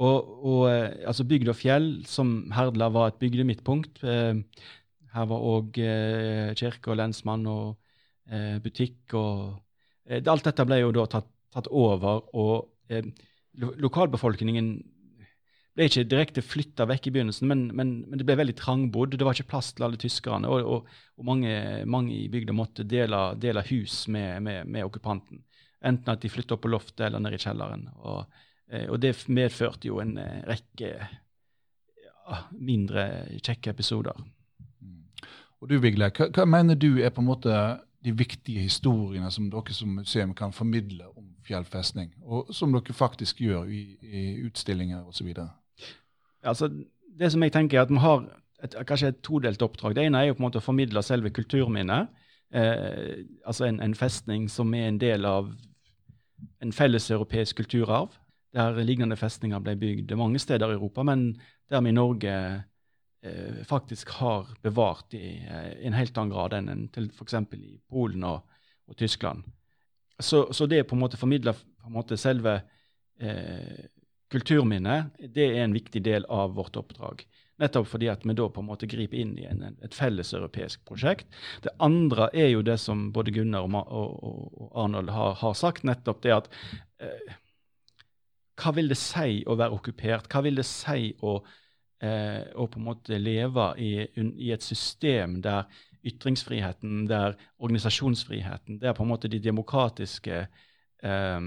Og, 0.00 0.28
og 0.48 0.62
eh, 0.70 1.02
altså 1.04 1.26
Bygd 1.28 1.50
og 1.52 1.58
fjell, 1.58 1.88
som 2.08 2.50
Herdla 2.56 2.88
var 2.92 3.10
et 3.10 3.20
bygdemidtpunkt. 3.20 4.00
Eh, 4.04 4.40
her 5.14 5.26
var 5.28 5.48
òg 5.50 5.80
eh, 5.82 6.52
kirke 6.56 6.92
og 6.92 7.00
lensmann 7.00 7.44
og 7.50 7.74
eh, 8.30 8.56
butikk. 8.64 9.12
og 9.18 9.58
eh, 10.08 10.22
Alt 10.24 10.48
dette 10.48 10.64
ble 10.68 10.80
jo 10.80 10.94
da 10.96 11.04
tatt, 11.10 11.28
tatt 11.52 11.68
over. 11.68 12.24
og 12.32 12.70
eh, 12.88 13.04
Lokalbefolkningen 13.60 14.72
ble 15.76 15.86
ikke 15.86 16.06
direkte 16.10 16.42
flytta 16.44 16.86
vekk 16.90 17.08
i 17.08 17.12
begynnelsen, 17.14 17.46
men, 17.50 17.62
men, 17.76 17.92
men, 18.08 18.18
det 18.18 18.26
ble 18.26 18.36
veldig 18.40 18.56
trangbodd. 18.58 19.14
Det 19.14 19.26
var 19.26 19.38
ikke 19.38 19.52
plass 19.52 19.70
til 19.74 19.86
alle 19.86 20.00
tyskerne, 20.00 20.50
og, 20.50 20.66
og, 20.66 20.96
og 21.20 21.28
mange, 21.28 21.52
mange, 21.86 22.16
i 22.16 22.28
bygda 22.32 22.56
måtte 22.56 22.86
dele, 22.88 23.22
dele 23.40 23.64
hus 23.70 24.02
med, 24.10 24.42
med, 24.46 24.66
med, 24.66 24.86
okkupanten. 24.88 25.44
Enten 25.86 26.12
at 26.12 26.22
de 26.22 26.32
flytta 26.32 26.56
opp 26.56 26.64
på 26.66 26.72
loftet 26.72 27.06
eller 27.06 27.22
ned 27.22 27.38
i 27.38 27.40
kjelleren. 27.40 27.86
Og, 28.02 28.42
eh, 28.72 28.88
og 28.90 28.98
det 29.00 29.14
medførte 29.32 29.88
jo 29.88 30.00
en 30.02 30.16
eh, 30.20 30.42
rekke 30.50 30.90
ja, 30.98 32.42
mindre 32.58 33.06
kjekke 33.38 33.72
episoder. 33.72 34.18
Og 35.60 35.68
du, 35.68 35.76
Vigle, 35.80 36.10
hva, 36.16 36.28
hva, 36.34 36.46
mener 36.48 36.76
du 36.76 36.98
er 36.98 37.12
på 37.14 37.22
en 37.22 37.30
måte 37.30 37.54
de 38.00 38.12
viktige 38.16 38.64
historiene 38.64 39.28
som 39.32 39.50
dere 39.52 39.74
som 39.76 39.98
museum 40.00 40.32
kan 40.36 40.54
formidle 40.56 41.08
om 41.14 41.28
Fjell 41.44 41.64
festning, 41.64 42.10
og 42.20 42.50
som 42.54 42.72
dere 42.72 42.94
faktisk 42.94 43.40
gjør 43.40 43.68
i, 43.72 43.80
i 44.04 44.22
utstillinger 44.44 45.08
osv.? 45.08 45.30
Altså, 46.42 46.70
det 47.20 47.32
som 47.32 47.42
jeg 47.42 47.52
tenker 47.52 47.78
er 47.78 47.82
at 47.82 47.90
Vi 47.90 48.00
har 48.00 48.24
et, 48.64 48.74
kanskje 48.86 49.08
et 49.08 49.22
todelt 49.22 49.62
oppdrag. 49.62 49.94
Det 49.96 50.06
ene 50.06 50.18
er 50.18 50.30
jo 50.30 50.36
på 50.38 50.42
en 50.42 50.48
måte 50.48 50.60
å 50.60 50.64
formidle 50.64 51.02
selve 51.04 51.32
kulturminnet. 51.34 52.08
Eh, 52.50 53.26
altså 53.46 53.68
en, 53.68 53.80
en, 53.80 53.94
festning 53.94 54.48
som 54.50 54.74
er 54.74 54.88
en 54.88 54.98
del 55.00 55.24
av 55.28 55.52
en 56.60 56.72
felles 56.72 57.10
europeisk 57.10 57.62
kulturarv. 57.62 58.16
Der 58.54 58.80
lignende 58.82 59.16
festninger 59.16 59.62
ble 59.62 59.76
bygd 59.78 60.12
mange 60.18 60.40
steder 60.42 60.72
i 60.72 60.76
Europa, 60.78 61.04
men 61.06 61.36
der 61.70 61.84
vi 61.84 61.92
i 61.92 61.96
Norge 61.96 62.34
eh, 63.22 63.62
faktisk 63.68 64.10
har 64.18 64.50
bevart 64.62 65.14
i 65.14 65.38
eh, 65.46 65.86
en 65.86 65.94
helt 65.94 66.18
annen 66.18 66.34
grad 66.34 66.56
enn 66.58 66.68
en 66.72 66.88
til 66.92 67.08
f.eks. 67.14 67.38
i 67.54 67.78
Polen 67.88 68.26
og, 68.26 68.42
og 68.90 68.98
Tyskland. 68.98 69.44
Så, 70.20 70.50
så, 70.52 70.66
det 70.66 70.86
på 70.88 70.96
en 70.96 71.00
måte 71.00 71.16
formidler 71.16 71.54
på 71.54 71.88
en 71.88 71.96
måte 71.96 72.18
selve 72.20 72.58
eh, 73.20 73.86
kulturminne, 74.30 75.10
det 75.18 75.46
er 75.50 75.64
en 75.64 75.74
viktig 75.74 76.02
del 76.06 76.26
av 76.30 76.54
vårt 76.58 76.78
oppdrag. 76.78 77.24
Nettopp 77.60 77.90
fordi 77.90 78.08
at 78.08 78.24
vi 78.24 78.34
da 78.36 78.46
på 78.48 78.62
en 78.62 78.70
måte 78.70 78.88
griper 78.88 79.20
inn 79.20 79.34
i 79.38 79.44
en, 79.48 79.62
et 79.84 79.96
felles 79.96 80.32
europeisk 80.36 80.84
prosjekt. 80.88 81.28
Det 81.64 81.74
andre 81.82 82.30
er 82.32 82.54
jo 82.54 82.64
det 82.64 82.78
som 82.80 83.10
både 83.12 83.34
Gunnar 83.36 83.68
og, 83.68 83.76
og, 83.76 84.54
og 84.64 84.70
Arnold 84.84 85.12
har, 85.12 85.36
har, 85.42 85.56
sagt, 85.58 85.84
nettopp 85.88 86.22
det 86.24 86.36
at 86.38 86.50
eh, 87.04 87.36
Hva 88.60 88.74
vil 88.76 88.88
det 88.92 88.98
si 89.00 89.42
å 89.48 89.56
være 89.56 89.76
okkupert? 89.76 90.28
Hva 90.32 90.42
vil 90.44 90.60
det 90.60 90.66
si 90.68 91.12
å, 91.20 91.36
eh, 92.04 92.48
å 92.56 92.66
på 92.68 92.80
en 92.80 92.88
måte 92.88 93.20
leve 93.20 93.70
i, 93.80 93.92
i, 94.08 94.50
et 94.52 94.64
system 94.64 95.40
der 95.44 95.68
ytringsfriheten, 96.06 97.04
der 97.08 97.36
organisasjonsfriheten, 97.58 98.80
der 98.80 98.96
på 98.96 99.04
en 99.04 99.12
måte 99.12 99.28
de 99.28 99.40
demokratiske 99.44 100.46
eh, 100.46 101.40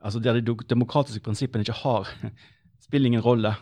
altså 0.00 0.20
der 0.20 0.40
de 0.40 0.56
demokratiske 0.68 1.24
prinsippene 1.24 1.64
ikke 1.66 1.80
har 1.82 2.10
spiller 2.86 3.06
ingen 3.06 3.24
rolle. 3.24 3.54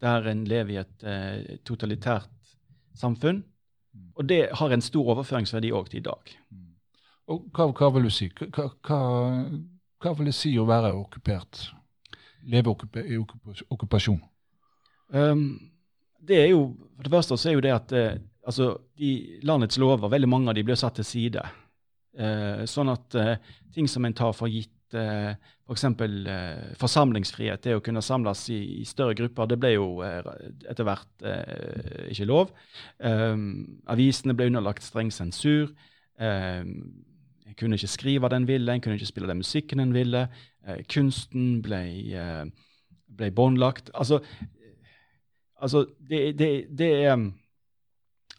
Der 0.00 0.28
en 0.30 0.44
lever 0.46 0.74
i 0.74 0.80
et 0.82 1.04
eh, 1.04 1.56
totalitært 1.66 2.30
samfunn. 2.94 3.42
Mm. 3.94 4.10
Og 4.14 4.28
det 4.28 4.48
har 4.54 4.72
en 4.72 4.84
stor 4.84 5.14
overføringsverdi 5.14 5.72
òg 5.74 5.90
til 5.90 6.02
i 6.02 6.06
dag. 6.06 6.34
Mm. 6.50 6.68
Og 7.28 7.48
hva, 7.52 7.68
hva, 7.72 7.90
vil 7.96 8.08
du 8.08 8.12
si? 8.14 8.30
Hva, 8.30 8.68
hva, 8.86 9.00
hva, 10.00 10.12
vil 10.18 10.30
det 10.30 10.36
si 10.36 10.54
å 10.58 10.66
være 10.68 10.94
okkupert? 10.96 11.66
Leve 12.48 12.72
i 13.04 13.18
okkupasjon? 13.18 14.20
Um, 15.12 15.72
det 16.28 16.42
er 16.44 16.50
jo, 16.52 16.76
For 16.96 17.06
det 17.06 17.12
første 17.12 17.36
så 17.36 17.50
er 17.50 17.56
jo 17.56 17.64
det 17.64 17.74
at 17.74 17.92
eh, 17.96 18.20
altså, 18.46 18.70
de, 18.98 19.40
landets 19.42 19.78
lover, 19.78 20.08
veldig 20.08 20.28
mange 20.28 20.50
av 20.50 20.56
de 20.56 20.64
blir 20.66 20.78
satt 20.78 20.98
til 20.98 21.06
side. 21.06 21.42
Eh, 22.18 22.64
sånn 22.68 22.90
at 22.92 23.18
eh, 23.18 23.36
ting 23.74 23.88
som 23.90 24.06
en 24.06 24.16
tar 24.16 24.34
for 24.36 24.50
gitt 24.50 24.72
eh, 24.96 25.34
f.eks. 25.68 25.84
For 25.98 26.30
eh, 26.32 26.76
forsamlingsfrihet, 26.80 27.62
det 27.64 27.76
å 27.76 27.82
kunne 27.84 28.02
samles 28.04 28.46
i, 28.52 28.58
i, 28.80 28.84
større 28.88 29.16
grupper, 29.18 29.50
det 29.50 29.58
ble 29.60 29.74
jo 29.74 29.88
eh, 30.04 30.22
etter 30.70 30.86
hvert 30.88 31.26
eh, 31.28 32.08
ikke 32.14 32.28
lov. 32.28 32.52
Um, 32.98 33.80
avisene 33.90 34.36
ble 34.36 34.48
underlagt 34.48 34.86
streng 34.86 35.12
sensur. 35.12 35.74
En 36.18 37.54
kunne 37.58 37.76
ikke 37.78 37.90
skrive 37.90 38.30
den 38.32 38.46
ville, 38.48 38.72
en 38.72 38.80
kunne 38.82 38.96
ikke 38.98 39.10
spille 39.10 39.28
den 39.28 39.42
musikken 39.42 39.80
en 39.80 39.92
ville. 39.94 40.24
Uh, 40.66 40.80
kunsten 40.90 41.60
ble, 41.64 41.82
uh, 42.16 42.46
ble 43.18 43.28
båndlagt. 43.34 43.92
Altså, 43.94 44.22
altså 45.60 45.84
det, 46.00 46.38
det, 46.40 46.50
det, 46.78 46.90
er, 47.04 47.28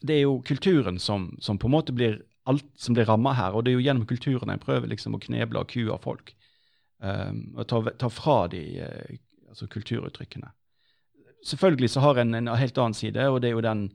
det, 0.02 0.18
er, 0.18 0.26
jo 0.26 0.42
kulturen 0.46 1.00
som, 1.00 1.36
som, 1.40 1.62
på 1.62 1.70
en 1.70 1.78
måte 1.78 1.96
blir 1.96 2.24
alt 2.50 2.66
som 2.76 2.98
blir 2.98 3.06
ramma 3.06 3.36
her. 3.38 3.54
Og 3.54 3.64
det 3.64 3.72
er 3.72 3.78
jo 3.80 3.86
gjennom 3.86 4.10
kulturen 4.10 4.50
en 4.50 4.62
prøver 4.62 4.90
liksom 4.90 5.14
å 5.14 5.22
kneble 5.22 5.62
og 5.62 5.70
kue 5.70 6.02
folk 6.02 6.34
um, 7.00 7.42
og 7.58 7.68
ta, 7.70 7.82
ta, 8.00 8.10
fra 8.12 8.48
de 8.52 8.62
uh, 8.84 9.18
altså 9.50 9.68
kulturuttrykkene. 9.72 10.52
Selvfølgelig 11.46 11.90
så 11.90 12.04
har 12.04 12.20
en 12.20 12.36
en 12.36 12.48
helt 12.48 12.78
annen 12.78 12.94
side, 12.94 13.30
og 13.30 13.42
det 13.42 13.50
er 13.50 13.58
jo 13.58 13.66
den 13.66 13.90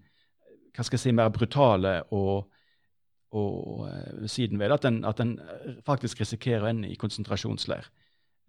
hva 0.74 0.82
skal 0.82 0.96
jeg 0.96 1.04
si, 1.04 1.12
mer 1.14 1.28
brutale 1.30 2.02
og, 2.10 2.50
og 3.30 3.84
uh, 3.86 4.26
siden 4.26 4.58
ved 4.58 4.72
at 4.74 4.84
en, 4.84 5.04
at 5.04 5.20
en 5.20 5.38
faktisk 5.86 6.20
risikerer 6.20 6.64
å 6.64 6.72
ende 6.72 6.90
i 6.90 6.98
konsentrasjonsleir 6.98 7.86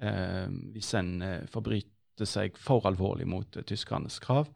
uh, 0.02 0.48
hvis 0.74 0.94
en 0.98 1.22
forbryter 1.52 2.26
seg 2.26 2.58
for 2.58 2.88
alvorlig 2.88 3.28
mot 3.28 3.58
tyskernes 3.68 4.20
krav. 4.24 4.48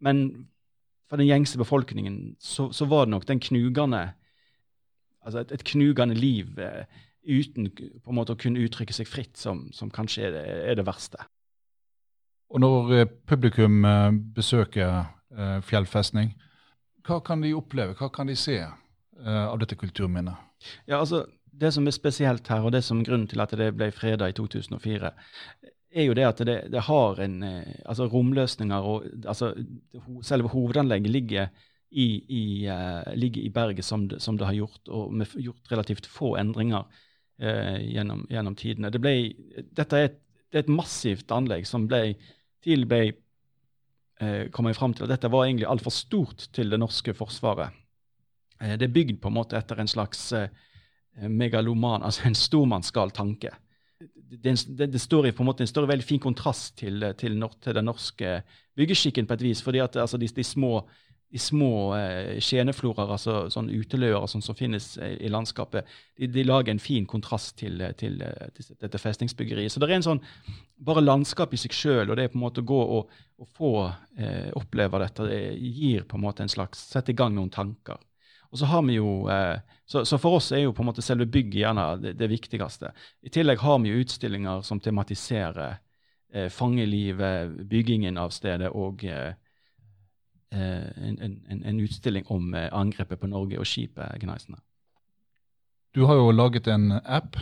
Men 0.00 0.46
for 1.08 1.20
den 1.20 1.28
gjengse 1.28 1.58
befolkningen 1.58 2.36
så, 2.40 2.70
så 2.72 2.86
var 2.88 3.04
det 3.04 3.14
nok 3.14 3.26
den 3.28 3.40
knugende 3.40 4.14
altså 5.24 5.44
et, 5.44 5.52
et 5.52 5.64
knugende 5.64 6.16
liv 6.16 6.58
eh, 6.60 6.84
uten 7.24 7.70
på 7.74 8.12
en 8.12 8.18
måte 8.18 8.34
å 8.34 8.40
kunne 8.40 8.62
uttrykke 8.64 8.94
seg 8.94 9.08
fritt, 9.08 9.36
som, 9.40 9.66
som 9.72 9.92
kanskje 9.92 10.28
er 10.28 10.34
det, 10.34 10.44
er 10.70 10.78
det, 10.78 10.86
verste. 10.86 11.26
Og 12.54 12.62
Når 12.62 12.94
eh, 12.94 13.12
publikum 13.26 13.84
eh, 13.88 14.10
besøker 14.36 15.04
eh, 15.34 15.60
fjellfestning, 15.66 16.34
hva 17.04 17.20
kan 17.24 17.42
de 17.44 17.52
oppleve, 17.56 17.96
hva 17.98 18.08
kan 18.12 18.30
de 18.30 18.36
se 18.38 18.62
av 19.24 19.58
dette 19.60 19.76
kulturminnet? 19.78 20.34
Ja, 20.88 20.98
altså, 20.98 21.26
Det 21.54 21.70
som 21.70 21.86
er 21.86 21.94
spesielt 21.94 22.48
her, 22.50 22.64
og 22.64 22.72
det 22.72 22.80
som 22.82 22.98
er 22.98 23.06
grunnen 23.06 23.28
til 23.30 23.40
at 23.44 23.52
det 23.54 23.68
ble 23.76 23.90
freda 23.94 24.26
i 24.26 24.34
2004, 24.34 25.12
er 25.94 26.02
jo 26.08 26.16
det 26.16 26.24
at 26.26 26.40
det, 26.48 26.56
det 26.72 26.82
har 26.88 27.20
en 27.22 27.36
altså 27.44 28.08
romløsninger 28.10 28.88
og 28.88 29.04
altså 29.22 29.52
Selve 30.26 30.50
hovedanlegget 30.50 31.12
ligger 31.12 31.52
i, 31.94 32.06
i, 32.28 32.44
uh, 32.68 33.14
ligger 33.14 33.42
i 33.42 33.52
berget 33.54 33.84
som 33.84 34.08
det, 34.08 34.20
som 34.22 34.38
det, 34.38 34.46
har 34.46 34.56
gjort, 34.58 34.88
og 34.88 35.12
med 35.14 35.30
gjort 35.38 35.70
relativt 35.72 36.08
få 36.10 36.34
endringer 36.40 36.88
uh, 37.42 37.78
gjennom, 37.80 38.24
gjennom, 38.30 38.56
tidene. 38.58 38.90
Det 38.92 39.00
ble, 39.02 39.14
dette 39.74 39.98
er 39.98 40.10
et, 40.10 40.18
det 40.52 40.60
er 40.60 40.66
et, 40.66 40.74
massivt 40.74 41.32
anlegg 41.34 41.66
som 41.66 41.88
ble, 41.90 42.14
tidlig 42.62 42.86
ble 42.86 43.00
eh, 44.22 44.44
kommet 44.54 44.76
fram 44.78 44.92
til 44.94 45.02
at 45.04 45.10
dette 45.10 45.30
var 45.32 45.48
egentlig 45.48 45.66
altfor 45.66 45.90
stort 45.90 46.44
til 46.54 46.70
det 46.70 46.78
norske 46.78 47.10
forsvaret. 47.18 47.74
Eh, 48.62 48.76
det 48.78 48.86
er 48.86 48.94
bygd 48.94 49.18
på 49.18 49.32
en 49.32 49.36
måte 49.40 49.58
etter 49.58 49.82
en 49.82 49.90
slags 49.90 50.28
megaloman, 51.14 52.06
altså 52.06 52.28
en 52.28 52.38
stormannsgal 52.38 53.10
tanke. 53.14 53.50
Det, 53.98 54.54
det, 54.78 54.88
det, 54.94 55.02
står 55.02 55.28
i 55.28 55.34
på 55.34 55.42
en 55.42 55.50
måte, 55.50 55.66
en 55.66 55.70
står 55.70 55.90
veldig 55.90 56.06
fin 56.06 56.22
kontrast 56.22 56.76
til, 56.78 57.02
til, 57.18 57.36
til 57.62 57.76
den 57.76 57.86
norske 57.90 58.38
byggeskikken 58.78 59.26
på 59.26 59.36
et 59.36 59.44
vis. 59.48 59.62
fordi 59.62 59.82
at 59.82 59.96
altså, 59.96 60.18
de, 60.18 60.28
de 60.28 60.44
små 60.46 60.84
de 61.34 61.40
små 61.42 61.96
eh, 61.98 62.36
skjenefloraer, 62.38 63.10
altså 63.10 63.48
sånn 63.50 63.66
uteløer 63.74 64.22
sånn 64.30 64.42
som 64.44 64.54
finnes 64.54 64.92
i, 65.02 65.16
i 65.26 65.30
landskapet, 65.32 65.88
de, 66.14 66.28
de, 66.30 66.44
lager 66.46 66.70
en 66.70 66.82
fin 66.82 67.08
kontrast 67.10 67.56
til, 67.58 67.82
til, 67.98 68.22
til, 68.54 68.68
dette 68.78 69.00
festningsbyggeriet. 69.02 69.74
Så 69.74 69.82
det 69.82 69.88
er 69.88 69.96
en 69.96 70.06
sånn 70.06 70.22
bare 70.86 71.02
landskap 71.02 71.50
i 71.50 71.58
seg 71.58 71.74
sjøl, 71.74 72.12
og 72.12 72.20
det 72.20 72.28
på 72.30 72.38
en 72.38 72.44
måte 72.44 72.62
å 72.62 72.68
gå 72.70 72.78
og, 73.00 73.18
og 73.42 73.50
få 73.50 73.74
eh, 74.14 74.52
oppleve 74.54 75.02
dette, 75.02 75.26
det 75.26 75.42
gir 75.58 76.06
på 76.06 76.20
en 76.20 76.26
måte 76.28 76.46
en 76.46 76.54
slags 76.54 76.86
Sette 76.94 77.10
i 77.10 77.18
gang 77.18 77.34
noen 77.34 77.50
tanker. 77.50 77.98
Og 78.54 78.60
så 78.60 78.70
har 78.70 78.86
vi 78.86 79.00
jo, 79.00 79.24
eh, 79.34 79.58
så, 79.90 80.04
så, 80.06 80.22
for 80.22 80.38
oss 80.38 80.52
er 80.54 80.68
jo 80.68 80.74
på 80.76 80.86
en 80.86 80.92
måte 80.92 81.02
selve 81.02 81.26
bygget 81.26 81.64
gjerne 81.64 81.92
det, 81.98 82.14
det 82.20 82.30
viktigste. 82.30 82.94
I 83.26 83.34
tillegg 83.34 83.58
har 83.66 83.82
vi 83.82 83.90
jo 83.90 84.06
utstillinger 84.06 84.62
som 84.62 84.78
tematiserer 84.78 85.80
eh, 86.30 86.46
fangelivet, 86.46 87.58
byggingen 87.66 88.22
av 88.22 88.30
stedet 88.30 88.70
og 88.70 89.02
eh, 89.02 89.32
Eh, 89.34 89.43
en, 90.54 91.18
en, 91.48 91.62
en, 91.64 91.80
utstilling 91.80 92.26
om 92.32 92.54
eh, 92.54 92.68
angrepet 92.72 93.20
på 93.20 93.30
Norge 93.30 93.58
og 93.60 93.68
skipet 93.68 94.20
Gneisene. 94.22 94.60
Du 95.94 96.04
har 96.08 96.18
jo 96.18 96.32
laget 96.34 96.66
en 96.66 96.98
app 97.04 97.36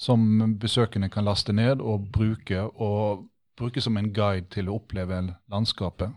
som 0.00 0.56
besøkende 0.60 1.10
kan 1.12 1.26
laste 1.28 1.52
ned 1.52 1.82
og 1.84 2.08
bruke, 2.12 2.62
og 2.62 3.26
bruke 3.58 3.82
som 3.84 3.98
en 4.00 4.12
guide 4.16 4.48
til 4.54 4.70
å 4.70 4.78
oppleve 4.80 5.20
landskapet. 5.52 6.14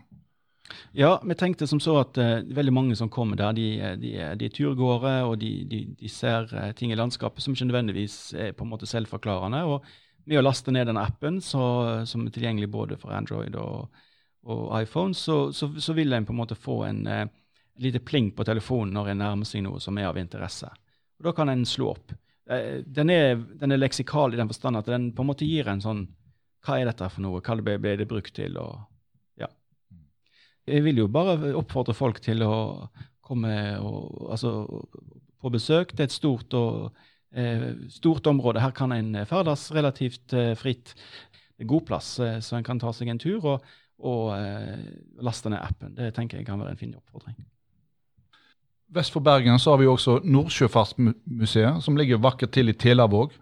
Ja, 0.96 1.18
vi 1.20 1.36
tenkte 1.36 1.66
som 1.68 1.80
så 1.82 1.98
at 2.00 2.16
uh, 2.16 2.40
veldig 2.56 2.72
mange 2.72 2.96
som 2.96 3.10
kommer 3.12 3.36
der, 3.36 3.52
de, 3.52 3.66
de, 4.00 4.14
de 4.40 4.48
er 4.48 4.54
turgåere, 4.54 5.18
og 5.28 5.36
de, 5.42 5.50
de, 5.68 6.08
ser 6.08 6.48
uh, 6.54 6.70
ting 6.72 6.94
i 6.94 6.96
landskapet 6.96 7.44
som 7.44 7.52
ikke 7.52 7.68
nødvendigvis 7.68 8.16
er 8.46 8.56
på 8.56 8.64
en 8.64 8.72
måte 8.72 8.88
selvforklarende. 8.88 9.60
Og 9.68 9.84
Ved 10.24 10.40
å 10.40 10.46
laste 10.46 10.72
ned 10.72 10.88
den 10.88 10.96
appen, 10.96 11.42
så, 11.44 11.60
som 12.08 12.24
er 12.24 12.32
tilgjengelig 12.32 12.70
både 12.72 12.96
for 12.96 13.12
Android 13.12 13.58
og, 13.60 13.92
og 14.44 14.82
iPhone, 14.82 15.14
så, 15.14 15.52
så, 15.52 15.70
så, 15.80 15.92
vil 15.96 16.12
en 16.12 16.26
på 16.26 16.34
en 16.34 16.40
måte 16.42 16.56
få 16.58 16.82
en 16.84 17.06
eh, 17.06 17.26
lite 17.80 18.00
pling 18.04 18.30
på 18.36 18.44
telefonen 18.44 18.94
når 18.94 19.12
en 19.12 19.22
nærmer 19.24 19.48
seg 19.48 19.64
noe 19.64 19.80
som 19.82 19.98
er 19.98 20.10
av 20.10 20.18
interesse. 20.20 20.68
Og 21.18 21.28
Da 21.28 21.32
kan 21.36 21.48
en 21.48 21.64
slå 21.68 21.94
opp. 21.94 22.12
Eh, 22.50 22.82
den, 22.84 23.10
er, 23.10 23.38
den, 23.60 23.72
er, 23.72 23.80
leksikal 23.80 24.34
i 24.34 24.40
den 24.40 24.50
forstand 24.50 24.80
at 24.80 24.90
den 24.90 25.10
på 25.16 25.24
en 25.24 25.30
måte 25.32 25.48
gir 25.48 25.70
en 25.70 25.82
sånn 25.84 26.06
Hva 26.64 26.78
er 26.80 26.88
dette 26.88 27.08
for 27.12 27.24
noe? 27.24 27.42
Hva 27.44 27.56
ble, 27.60 27.78
ble 27.80 27.96
det 28.00 28.08
brukt 28.08 28.34
til? 28.36 28.56
Og, 28.60 28.84
ja. 29.40 29.50
Jeg 30.68 30.84
vil 30.86 31.02
jo 31.02 31.10
bare 31.12 31.52
oppfordre 31.56 31.96
folk 31.96 32.22
til 32.24 32.44
å 32.44 32.54
komme 33.24 33.52
og, 33.80 34.30
altså, 34.32 34.52
på 35.40 35.52
besøk. 35.52 35.92
Det 35.92 36.06
er 36.06 36.08
et 36.08 36.16
stort, 36.16 36.56
og, 36.56 36.94
eh, 37.32 37.70
stort 37.92 38.26
område. 38.32 38.62
Her 38.64 38.72
kan 38.76 38.92
en 38.92 39.12
ferdes 39.28 39.70
relativt 39.76 40.32
eh, 40.32 40.54
fritt. 40.56 40.94
Det 41.54 41.66
er 41.66 41.70
god 41.70 41.84
plass, 41.86 42.18
eh, 42.20 42.40
så 42.40 42.56
en 42.56 42.64
kan 42.66 42.80
ta 42.80 42.92
seg 42.96 43.12
en 43.12 43.20
tur. 43.20 43.44
og 43.44 43.64
og 44.02 44.34
eh, 44.36 44.84
laste 45.22 45.50
ned 45.52 45.62
appen. 45.62 45.94
Det 45.96 46.12
tenker 46.16 46.40
jeg 46.40 46.46
kan 46.46 46.60
være 46.60 46.74
en 46.74 46.80
fin 46.80 46.94
oppfordring. 46.94 47.36
Vest 48.94 49.14
for 49.14 49.24
Bergen 49.24 49.58
så 49.58 49.74
har 49.74 49.80
vi 49.80 49.88
også 49.90 50.20
Nordsjøfartsmuseet, 50.24 51.82
som 51.82 51.96
ligger 51.96 52.22
vakkert 52.22 52.52
til 52.54 52.70
i 52.70 52.76
Telavåg. 52.78 53.32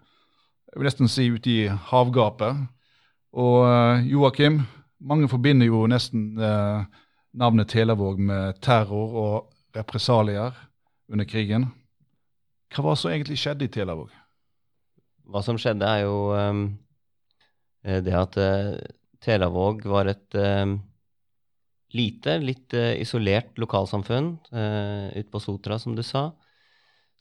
Jeg 0.71 0.79
vil 0.79 0.87
nesten 0.89 1.11
si 1.11 1.27
ute 1.29 1.51
i 1.51 1.67
havgapet. 1.67 2.63
Og 3.33 3.65
eh, 3.67 4.07
Joakim, 4.13 4.61
mange 5.03 5.29
forbinder 5.29 5.67
jo 5.67 5.85
nesten 5.89 6.33
eh, 6.37 6.85
navnet 7.33 7.69
Telavåg 7.69 8.19
med 8.21 8.61
terror 8.61 9.17
og 9.23 9.77
represalier 9.77 10.53
under 11.09 11.25
krigen. 11.25 11.67
Hva 12.73 12.85
var 12.85 12.95
det 12.95 13.01
som 13.03 13.11
egentlig 13.11 13.37
skjedde 13.41 13.67
i 13.67 13.73
Telavåg? 13.73 14.09
Hva 15.29 15.41
som 15.45 15.57
skjedde, 15.61 15.85
er 15.87 16.05
jo 16.05 16.33
um, 16.33 16.63
det 17.83 18.15
at 18.17 18.37
uh, 18.37 18.73
Telavåg 19.23 19.85
var 19.87 20.09
et 20.11 20.35
uh, 20.35 20.75
lite, 21.95 22.37
litt 22.43 22.75
uh, 22.75 22.93
isolert 22.99 23.57
lokalsamfunn 23.61 24.33
uh, 24.51 25.09
ute 25.15 25.29
på 25.31 25.41
Sotra, 25.43 25.79
som 25.79 25.95
du 25.95 26.03
sa, 26.05 26.31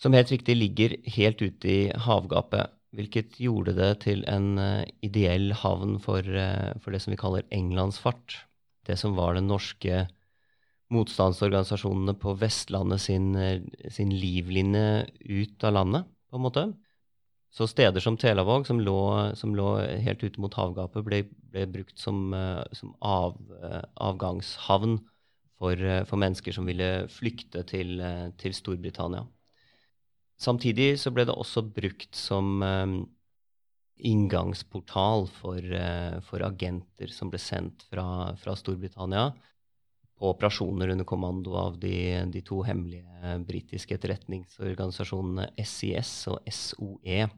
som 0.03 0.14
helt 0.16 0.32
riktig 0.34 0.57
ligger 0.59 0.96
helt 1.16 1.42
ute 1.42 1.70
i 1.70 1.82
havgapet. 2.07 2.74
Hvilket 2.92 3.38
gjorde 3.40 3.76
det 3.76 3.92
til 4.05 4.24
en 4.28 4.57
uh, 4.59 4.82
ideell 5.05 5.53
havn 5.62 5.98
for, 6.03 6.26
for, 6.82 6.90
det 6.92 7.05
som 7.05 7.14
vi 7.14 7.20
kaller 7.20 7.46
englandsfart. 7.55 8.42
Det 8.88 8.98
som 8.98 9.14
var 9.14 9.38
den 9.38 9.46
norske 9.50 10.07
motstandsorganisasjonene 10.92 12.16
på 12.20 12.34
Vestlandet 12.36 13.00
sin, 13.00 13.30
sin 13.88 14.11
livlinje 14.12 15.07
ut 15.22 15.64
av 15.64 15.78
landet, 15.78 16.11
på 16.28 16.36
en 16.36 16.44
måte. 16.44 16.64
Så 17.53 17.66
steder 17.68 18.00
som 18.00 18.16
Telavåg, 18.16 18.66
som 18.66 18.78
lå, 18.80 18.98
som 19.36 19.53
lå 19.55 19.76
helt 20.00 20.22
ute 20.24 20.40
mot 20.40 20.55
havgapet, 20.57 21.05
ble, 21.05 21.18
ble 21.53 21.66
brukt 21.68 21.98
som, 22.00 22.30
uh, 22.32 22.64
som 22.72 22.94
av, 23.05 23.36
uh, 23.61 23.82
avgangshavn 24.00 24.96
for, 25.61 25.76
uh, 25.76 26.00
for, 26.09 26.16
mennesker 26.22 26.57
som 26.57 26.64
ville 26.70 27.05
flykte 27.12 27.61
til, 27.68 28.00
til, 28.40 28.57
Storbritannia. 28.57 29.26
Samtidig 30.40 30.94
så 30.98 31.12
ble 31.12 31.26
det 31.28 31.36
også 31.36 31.61
brukt 31.76 32.16
som 32.16 32.64
inngangsportal 34.03 35.28
for, 35.30 35.68
for, 36.26 36.42
agenter 36.42 37.12
som 37.14 37.30
ble 37.30 37.38
sendt 37.38 37.84
fra, 37.92 38.32
fra, 38.40 38.57
Storbritannia 38.59 39.28
på 40.18 40.32
operasjoner 40.32 40.96
under 40.96 41.07
kommando 41.07 41.55
av 41.61 41.78
de, 41.78 41.94
de 42.32 42.42
to 42.42 42.64
hemmelige 42.66 43.36
britiske 43.46 44.00
etterretningsorganisasjonene 44.00 45.53
SIS 45.62 46.16
og 46.32 46.50
SOE. 46.50 47.28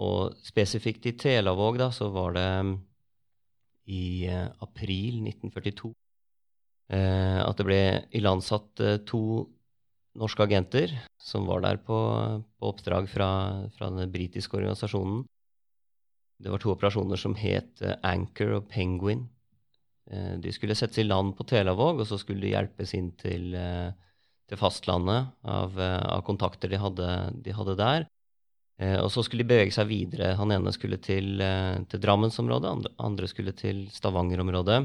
Og 0.00 0.36
spesifikt 0.44 1.08
i 1.10 1.16
Telavåg 1.18 1.78
da, 1.80 1.90
så 1.92 2.08
var 2.12 2.36
det 2.36 2.46
mm, 2.64 2.76
i 3.90 4.26
eh, 4.28 4.46
april 4.64 5.20
1942 5.26 5.90
eh, 6.94 7.40
at 7.42 7.58
det 7.58 7.66
ble 7.66 7.80
ilandsatt 8.16 8.82
eh, 8.84 9.00
to 9.08 9.22
norske 10.20 10.44
agenter 10.46 10.94
som 11.20 11.46
var 11.48 11.64
der 11.64 11.80
på, 11.84 11.98
på 12.58 12.70
oppdrag 12.72 13.10
fra, 13.10 13.30
fra, 13.76 13.90
den 13.94 14.10
britiske 14.12 14.56
organisasjonen. 14.58 15.22
Det 16.40 16.50
var 16.50 16.62
to 16.62 16.72
operasjoner 16.72 17.20
som 17.20 17.36
het 17.38 17.82
Anchor 18.02 18.56
og 18.56 18.66
Penguin. 18.72 19.26
De 20.10 20.50
skulle 20.50 20.74
settes 20.74 20.98
i 20.98 21.04
land 21.04 21.36
på 21.38 21.44
Telavåg, 21.46 22.00
og 22.00 22.08
så 22.08 22.18
skulle 22.18 22.42
de 22.42 22.54
hjelpes 22.54 22.94
inn 22.96 23.12
til, 23.20 23.52
til 24.48 24.58
fastlandet 24.58 25.28
av, 25.46 25.76
av 25.78 26.24
kontakter 26.26 26.72
de 26.72 26.80
hadde, 26.80 27.10
de 27.44 27.54
hadde 27.54 27.76
der. 27.78 28.08
Eh, 28.80 28.96
og 28.96 29.10
så 29.12 29.22
skulle 29.24 29.44
de 29.44 29.52
bevege 29.52 29.74
seg 29.74 29.88
videre. 29.90 30.34
Han 30.38 30.52
ene 30.54 30.72
skulle 30.72 31.00
til, 31.04 31.34
eh, 31.44 31.82
til 31.90 32.00
Drammensområdet, 32.00 32.70
andre, 32.70 32.92
andre 32.98 33.28
skulle 33.28 33.52
til 33.56 33.84
Stavanger-området. 33.92 34.80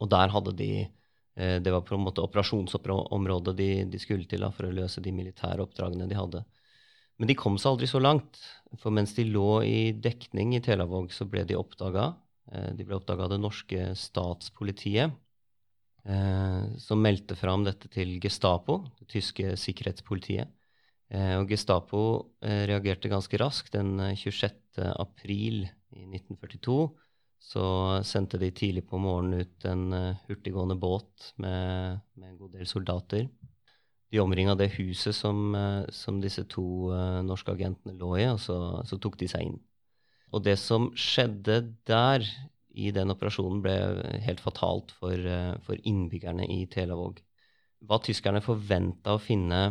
Og 0.00 0.08
der 0.08 0.32
hadde 0.32 0.54
de 0.56 0.70
eh, 1.36 1.58
Det 1.60 1.70
var 1.70 1.82
på 1.82 1.94
en 1.94 2.06
måte 2.06 2.22
operasjonsområdet 2.24 3.56
de, 3.56 3.84
de 3.84 3.98
skulle 3.98 4.26
til 4.26 4.40
da, 4.40 4.50
for 4.50 4.66
å 4.66 4.72
løse 4.72 5.02
de 5.04 5.12
militære 5.12 5.62
oppdragene 5.62 6.08
de 6.08 6.16
hadde. 6.16 6.44
Men 7.18 7.28
de 7.28 7.34
kom 7.34 7.58
seg 7.58 7.74
aldri 7.74 7.86
så 7.90 8.00
langt. 8.00 8.40
For 8.78 8.90
mens 8.90 9.12
de 9.14 9.26
lå 9.28 9.62
i 9.62 9.92
dekning 9.92 10.56
i 10.56 10.62
Telavåg, 10.64 11.12
så 11.12 11.26
ble 11.28 11.44
de 11.44 11.58
oppdaga. 11.58 12.14
De 12.48 12.84
ble 12.86 12.96
oppdaga 12.96 13.26
av 13.26 13.32
det 13.32 13.40
norske 13.42 13.90
statspolitiet, 13.98 15.12
som 16.78 17.02
meldte 17.02 17.34
fram 17.36 17.66
dette 17.66 17.90
til 17.92 18.14
Gestapo, 18.22 18.78
det 19.00 19.08
tyske 19.10 19.56
sikkerhetspolitiet. 19.58 20.48
Eh, 21.08 21.34
og 21.40 21.48
Gestapo 21.48 22.00
eh, 22.44 22.66
reagerte 22.68 23.10
ganske 23.10 23.40
raskt. 23.40 23.72
Den 23.76 23.96
26. 24.16 24.56
Eh, 24.78 24.94
april 25.00 25.62
i 25.96 26.04
1942 26.04 26.80
så 27.48 27.64
sendte 28.04 28.38
de 28.40 28.50
tidlig 28.52 28.82
på 28.90 28.98
morgenen 29.00 29.46
ut 29.46 29.64
en 29.70 29.92
hurtiggående 30.26 30.74
båt 30.76 31.30
med, 31.38 32.00
med 32.18 32.32
en 32.32 32.40
god 32.40 32.56
del 32.58 32.66
soldater. 32.66 33.28
De 34.10 34.18
omringa 34.20 34.56
det 34.58 34.72
huset 34.74 35.14
som, 35.14 35.54
som, 35.94 36.18
disse 36.20 36.42
to 36.50 36.90
norske 37.22 37.54
agentene 37.54 37.94
lå 37.94 38.10
i, 38.18 38.26
og 38.26 38.40
så, 38.42 38.56
så, 38.88 38.98
tok 38.98 39.20
de 39.20 39.28
seg 39.30 39.46
inn. 39.46 39.56
Og 40.34 40.42
det 40.44 40.56
som 40.58 40.90
skjedde 40.98 41.60
der 41.86 42.26
i 42.74 42.90
den 42.92 43.14
operasjonen, 43.14 43.62
ble 43.62 43.76
helt 44.26 44.42
fatalt 44.42 44.90
for, 44.98 45.30
for 45.62 45.78
innbyggerne 45.86 46.48
i 46.50 46.64
Telavåg. 46.74 47.22
Hva 47.86 48.00
tyskerne 48.02 48.42
forventa 48.42 49.14
å 49.14 49.22
finne 49.22 49.62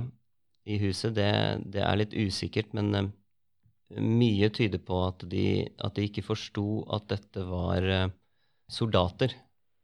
i 0.68 0.78
huset, 0.82 1.16
det, 1.16 1.32
det 1.74 1.84
er 1.84 2.00
litt 2.00 2.16
usikkert. 2.18 2.74
Men 2.78 2.92
uh, 2.96 3.10
mye 4.04 4.50
tyder 4.54 4.82
på 4.84 5.02
at 5.08 5.26
de, 5.32 5.68
at 5.84 5.96
de 5.98 6.08
ikke 6.10 6.26
forsto 6.26 6.84
at 6.94 7.08
dette 7.14 7.44
var 7.48 7.88
uh, 7.88 8.14
soldater, 8.72 9.36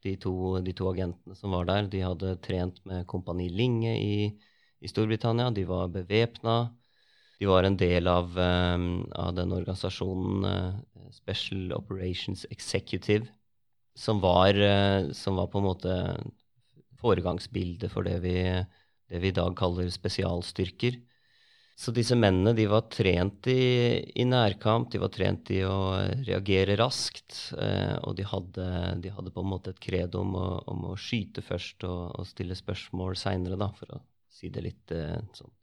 de 0.04 0.18
to, 0.20 0.34
de 0.60 0.74
to, 0.76 0.90
agentene 0.92 1.38
som 1.40 1.56
var 1.56 1.70
der. 1.70 1.88
De 1.92 2.04
hadde 2.04 2.36
trent 2.44 2.82
med 2.90 3.08
Kompani 3.08 3.48
Linge 3.52 3.96
i, 3.96 4.16
i 4.84 4.92
Storbritannia. 4.92 5.54
De 5.56 5.64
var 5.70 5.94
bevæpna. 5.94 6.58
De 7.40 7.48
var 7.48 7.64
en 7.64 7.78
del 7.80 8.08
av, 8.12 8.36
um, 8.36 9.06
av 9.16 9.32
den 9.40 9.56
organisasjonen 9.56 10.82
Special 11.14 11.72
Operations 11.78 12.44
Executive, 12.52 13.28
som 13.96 14.20
var, 14.24 14.58
som 15.14 15.36
var, 15.38 15.50
på 15.54 15.60
en 15.60 15.68
måte 15.68 15.98
foregangsbildet 16.98 17.92
for 17.94 18.08
det 18.08 18.16
vi 18.24 18.34
det 19.14 19.22
vi 19.22 19.30
i 19.30 19.36
dag 19.36 19.54
kaller 19.58 19.90
spesialstyrker. 19.94 20.98
Så 21.78 21.92
disse 21.94 22.16
mennene 22.18 22.54
de 22.58 22.66
var 22.70 22.86
trent 22.94 23.48
i, 23.50 24.02
i, 24.14 24.26
nærkamp, 24.30 24.92
de 24.94 25.02
var 25.02 25.10
trent 25.14 25.50
i 25.54 25.64
å 25.66 25.94
reagere 26.26 26.78
raskt. 26.78 27.36
Eh, 27.58 27.96
og 28.06 28.16
de 28.18 28.26
hadde, 28.30 28.68
de 29.02 29.14
hadde, 29.14 29.34
på 29.34 29.42
en 29.42 29.52
måte 29.52 29.74
et 29.74 29.82
credo 29.82 30.22
om 30.22 30.36
å, 30.38 30.48
om 30.70 30.88
å 30.92 30.98
skyte 30.98 31.46
først 31.46 31.86
og, 31.90 32.14
og 32.20 32.30
stille 32.30 32.58
spørsmål 32.58 33.18
seinere, 33.18 33.70
for 33.78 33.98
å 33.98 34.02
si 34.34 34.50
det 34.54 34.66
litt 34.66 34.94
eh, 34.94 35.18
sånn 35.38 35.54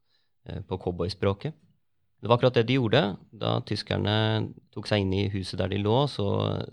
eh, 0.51 0.62
på 0.66 0.78
cowboyspråket. 0.82 1.59
Det 2.20 2.28
var 2.28 2.36
akkurat 2.36 2.59
det 2.59 2.66
de 2.68 2.78
gjorde. 2.78 3.05
Da 3.30 3.57
tyskerne 3.66 4.16
tok 4.74 4.90
seg 4.90 5.07
inn 5.07 5.14
i 5.16 5.28
huset 5.32 5.59
der 5.62 5.70
de 5.72 5.78
lå, 5.82 6.05
så, 6.11 6.26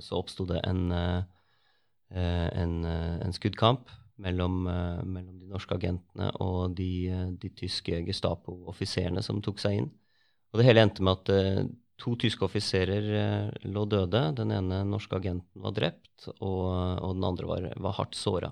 så 0.04 0.18
oppsto 0.18 0.46
det 0.50 0.62
en, 0.68 0.90
eh, 0.94 2.50
en, 2.58 2.82
en 2.86 3.38
skuddkamp 3.38 3.94
mellom, 4.24 4.62
uh, 4.68 5.02
mellom, 5.06 5.38
de 5.40 5.50
norske 5.52 5.76
agentene 5.78 6.30
og 6.44 6.76
de, 6.78 6.92
uh, 7.14 7.26
de 7.40 7.52
tyske 7.58 8.02
Gestapo-offiserene 8.08 9.24
som 9.26 9.42
tok 9.46 9.62
seg 9.62 9.82
inn. 9.82 9.90
Og 10.54 10.62
det 10.62 10.68
hele 10.68 10.86
endte 10.86 11.06
med 11.06 11.22
at 11.22 11.34
uh, 11.34 11.66
to 12.02 12.14
tyske 12.22 12.46
offiserer 12.46 13.52
lå 13.66 13.84
døde. 13.90 14.22
Den 14.38 14.54
ene 14.54 14.84
norske 14.86 15.18
agenten 15.18 15.64
var 15.64 15.74
drept, 15.74 16.30
og, 16.38 16.64
og 17.02 17.18
den 17.18 17.26
andre 17.26 17.50
var, 17.50 17.70
var 17.88 17.98
hardt 17.98 18.18
såra. 18.18 18.52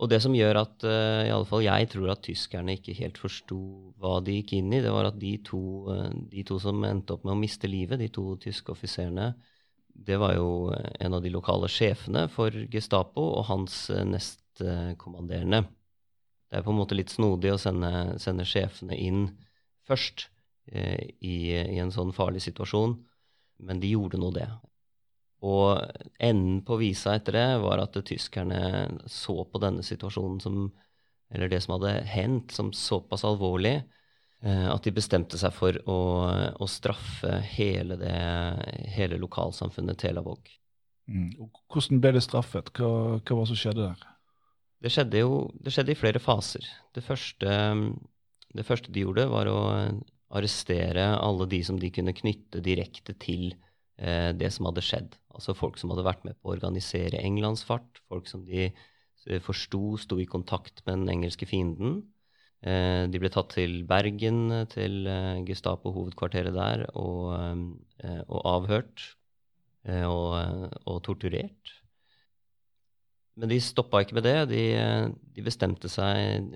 Og 0.00 0.08
det 0.08 0.20
som 0.24 0.32
gjør 0.32 0.62
at 0.62 0.86
uh, 0.86 1.22
i 1.26 1.32
alle 1.34 1.48
fall 1.48 1.66
jeg 1.66 1.90
tror 1.92 2.14
at 2.14 2.22
tyskerne 2.24 2.78
ikke 2.78 2.96
helt 3.02 3.18
forsto 3.20 3.60
hva 4.00 4.18
de 4.24 4.38
gikk 4.38 4.54
inn 4.58 4.70
i, 4.72 4.82
det 4.84 4.94
var 4.94 5.10
at 5.10 5.18
de 5.20 5.34
to, 5.44 5.62
de 6.30 6.46
to 6.46 6.60
som 6.62 6.82
endte 6.88 7.16
opp 7.16 7.26
med 7.26 7.34
å 7.34 7.40
miste 7.40 7.70
livet, 7.70 8.00
de 8.00 8.08
to 8.14 8.32
tyske 8.40 8.72
offiserene, 8.72 9.32
det 10.06 10.16
var 10.16 10.34
jo 10.34 10.72
en 11.00 11.14
av 11.14 11.22
de 11.22 11.32
lokale 11.32 11.68
sjefene 11.68 12.24
for 12.32 12.54
Gestapo 12.72 13.24
og 13.36 13.46
hans 13.50 13.74
nestkommanderende. 13.90 15.64
Det 16.50 16.58
er 16.58 16.64
på 16.66 16.72
en 16.72 16.80
måte 16.80 16.96
litt 16.96 17.12
snodig 17.12 17.52
å 17.52 17.60
sende, 17.60 18.16
sende 18.18 18.46
sjefene 18.48 18.96
inn 18.96 19.26
først 19.86 20.26
eh, 20.72 21.12
i, 21.20 21.52
i, 21.52 21.78
en 21.82 21.92
sånn 21.94 22.14
farlig 22.16 22.42
situasjon, 22.46 22.96
men 23.66 23.82
de 23.82 23.92
gjorde 23.92 24.18
nå 24.18 24.32
det. 24.34 24.48
Og 25.46 25.78
enden 26.18 26.60
på 26.66 26.80
visa 26.80 27.14
etter 27.16 27.36
det 27.36 27.46
var 27.62 27.84
at 27.84 27.96
tyskerne 28.08 28.62
så 29.08 29.44
på 29.44 29.60
denne 29.62 29.84
situasjonen 29.86 30.40
som 30.40 30.70
Eller 31.30 31.46
det 31.46 31.60
som 31.62 31.76
hadde 31.76 31.92
hendt, 32.10 32.50
som 32.50 32.72
såpass 32.74 33.22
alvorlig 33.22 33.76
eh, 33.76 33.99
at 34.40 34.86
de 34.86 34.92
bestemte 34.96 35.36
seg 35.36 35.52
for 35.52 35.76
å, 35.84 35.98
å 36.56 36.66
straffe 36.70 37.42
hele, 37.52 37.98
det, 38.00 38.14
hele 38.94 39.18
lokalsamfunnet 39.20 39.98
Telavåg. 40.00 40.48
Mm. 41.10 41.34
Hvordan 41.68 42.00
ble 42.00 42.14
det 42.16 42.22
straffet? 42.24 42.70
Hva, 42.72 43.18
hva 43.18 43.36
var 43.36 43.44
det 43.44 43.50
som 43.50 43.58
skjedde 43.60 43.88
der? 43.90 44.06
Det 44.80 44.92
skjedde 44.94 45.20
jo 45.20 45.34
det 45.60 45.74
skjedde 45.74 45.92
i 45.92 45.98
flere 45.98 46.22
faser. 46.22 46.66
Det 46.96 47.02
første, 47.04 47.56
det 48.56 48.66
første, 48.66 48.92
de 48.92 49.04
gjorde, 49.04 49.26
var 49.28 49.50
å 49.50 49.58
arrestere 50.30 51.10
alle 51.18 51.48
de 51.50 51.60
som 51.66 51.80
de 51.80 51.90
kunne 51.92 52.14
knytte 52.16 52.62
direkte 52.64 53.16
til 53.20 53.50
eh, 53.98 54.30
det 54.36 54.52
som 54.54 54.70
hadde 54.70 54.84
skjedd. 54.86 55.18
Altså 55.34 55.56
folk 55.58 55.78
som 55.80 55.92
hadde 55.92 56.06
vært 56.06 56.24
med 56.26 56.38
på 56.38 56.48
å 56.48 56.54
organisere 56.54 57.20
englandsfart, 57.20 58.00
folk 58.08 58.30
som 58.30 58.46
de 58.46 58.70
eh, 58.70 59.42
forsto 59.42 59.98
sto 60.00 60.20
i 60.22 60.28
kontakt 60.30 60.84
med 60.86 61.02
den 61.02 61.12
engelske 61.18 61.48
fienden. 61.50 62.04
Eh, 62.60 63.06
de 63.08 63.20
ble 63.20 63.30
tatt 63.32 63.54
til 63.56 63.78
Bergen, 63.88 64.42
til 64.68 65.06
eh, 65.08 65.40
Gestapo-hovedkvarteret 65.48 66.52
der, 66.52 66.84
og, 66.92 67.32
eh, 68.04 68.20
og 68.28 68.40
avhørt 68.56 69.06
og, 69.80 70.34
og 70.84 70.96
torturert. 71.06 71.70
Men 73.40 73.48
de 73.48 73.56
stoppa 73.64 74.02
ikke 74.04 74.18
med 74.18 74.26
det. 74.26 74.34
De, 74.50 74.64
de 75.32 75.44
bestemte 75.46 75.88
seg 75.88 76.50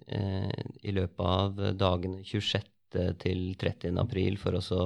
i 0.85 0.93
løpet 0.93 1.25
av 1.25 1.63
dagene 1.81 2.21
26. 2.21 2.69
til 3.23 3.41
30. 3.57 3.97
april 4.03 4.37
for 4.37 4.61
å 4.61 4.83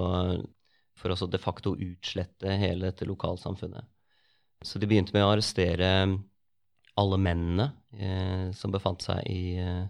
for 0.99 1.15
også 1.15 1.27
de 1.31 1.43
facto 1.43 1.75
utslette 1.75 2.55
hele 2.63 2.93
dette 2.93 3.07
lokalsamfunnet. 3.11 3.91
Så 4.63 4.79
de 4.79 4.87
begynte 4.87 5.15
med 5.15 5.27
å 5.27 5.33
arrestere 5.35 5.91
alle 6.99 7.19
mennene 7.23 8.53
som 8.55 8.75
befant 8.75 9.03
seg 9.03 9.27
i, 9.27 9.59
eh, 9.59 9.87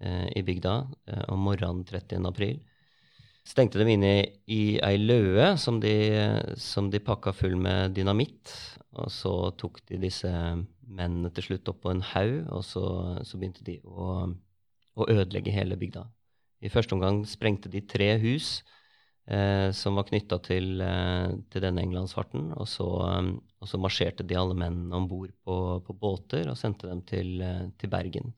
i 0.00 0.42
bygda 0.46 0.74
eh, 1.10 1.24
om 1.32 1.42
morgenen 1.44 1.84
30. 1.84 2.24
april. 2.28 2.60
Stengte 3.46 3.80
dem 3.80 3.88
inne 3.94 4.12
i, 4.46 4.78
ei 4.84 4.96
løe 5.00 5.54
som 5.58 5.80
de, 5.82 5.94
som 6.60 6.90
de 6.92 7.00
pakka 7.02 7.32
full 7.34 7.56
med 7.58 7.96
dynamitt. 7.96 8.52
Og 9.00 9.10
så 9.14 9.32
tok 9.58 9.80
de 9.88 10.00
disse 10.02 10.30
mennene 10.90 11.30
til 11.34 11.50
slutt 11.50 11.68
opp 11.70 11.84
på 11.84 11.92
en 11.92 12.02
haug, 12.12 12.34
og 12.50 12.64
så, 12.66 12.84
så 13.26 13.38
begynte 13.38 13.64
de 13.66 13.78
å, 13.86 14.26
å, 14.98 15.06
ødelegge 15.06 15.54
hele 15.54 15.78
bygda. 15.80 16.04
I 16.60 16.72
første 16.72 16.96
omgang 16.96 17.22
sprengte 17.28 17.70
de 17.72 17.80
tre 17.88 18.10
hus 18.20 18.58
eh, 19.30 19.70
som 19.76 19.96
var 19.96 20.08
knytta 20.10 20.40
til, 20.44 20.74
eh, 20.84 21.30
til, 21.52 21.64
denne 21.64 21.84
englandsfarten. 21.86 22.50
Og 22.58 22.68
så, 22.68 22.88
og 22.90 23.70
så, 23.70 23.80
marsjerte 23.80 24.26
de 24.26 24.36
alle 24.36 24.58
mennene 24.58 24.98
om 24.98 25.08
bord 25.08 25.32
på, 25.46 25.56
på, 25.86 25.96
båter 26.02 26.50
og 26.50 26.58
sendte 26.60 26.90
dem 26.90 27.04
til, 27.08 27.38
eh, 27.46 27.64
til 27.80 27.92
Bergen. 27.92 28.34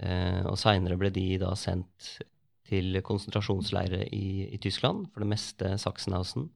Eh, 0.00 0.42
og 0.48 0.58
seinere 0.58 0.98
ble 0.98 1.12
de 1.14 1.26
da 1.42 1.52
sendt 1.58 2.16
til 2.64 2.96
konsentrasjonsleirer 3.04 4.08
i, 4.16 4.48
i, 4.48 4.58
Tyskland, 4.58 5.10
for 5.12 5.22
det 5.22 5.30
meste 5.34 5.74
Sachsenhausen. 5.78 6.48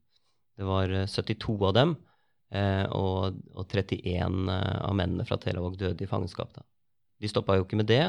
Det 0.59 0.66
var 0.66 0.91
72 1.07 1.59
av 1.68 1.74
dem 1.76 1.99
Eh, 2.49 2.84
og, 2.97 3.36
og, 3.53 3.66
31 3.68 4.49
eh, 4.49 4.78
av 4.80 4.95
mennene 4.97 5.26
fra 5.28 5.36
Telavåg 5.41 5.76
døde 5.80 6.05
i 6.05 6.09
fangenskap. 6.09 6.55
Da. 6.57 6.64
De 7.20 7.28
stoppa 7.28 7.59
jo 7.59 7.66
ikke 7.66 7.80
med 7.80 7.91
det. 7.91 8.05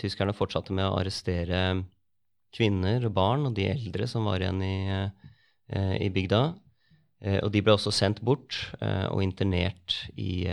Tyskerne 0.00 0.34
fortsatte 0.36 0.74
med 0.74 0.88
å 0.88 0.96
arrestere 0.96 1.82
kvinner 2.56 3.04
og 3.04 3.12
barn 3.16 3.50
og 3.50 3.56
de 3.58 3.68
eldre 3.68 4.06
som 4.08 4.26
var 4.28 4.40
igjen 4.40 4.62
i, 4.64 4.76
eh, 4.96 5.96
i 6.00 6.08
bygda. 6.14 6.42
Og 7.24 7.48
de 7.48 7.62
ble 7.64 7.72
også 7.72 7.88
sendt 7.96 8.18
bort 8.20 8.58
og 8.84 9.22
internert 9.24 9.94
i, 10.20 10.44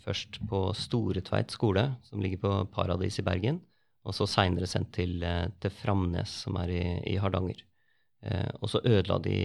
først 0.00 0.38
på 0.48 0.62
Storetveit 0.72 1.52
skole, 1.52 1.82
som 2.08 2.22
ligger 2.24 2.40
på 2.40 2.52
Paradis 2.72 3.18
i 3.20 3.24
Bergen, 3.26 3.58
og 4.08 4.16
så 4.16 4.24
seinere 4.24 4.64
sendt 4.70 4.94
til, 4.96 5.20
til, 5.60 5.74
Framnes, 5.82 6.32
som 6.46 6.56
er 6.62 6.72
i, 6.72 6.80
i 7.12 7.18
Hardanger. 7.20 7.60
Og 8.56 8.72
så 8.72 8.80
ødela 8.88 9.18
de 9.20 9.36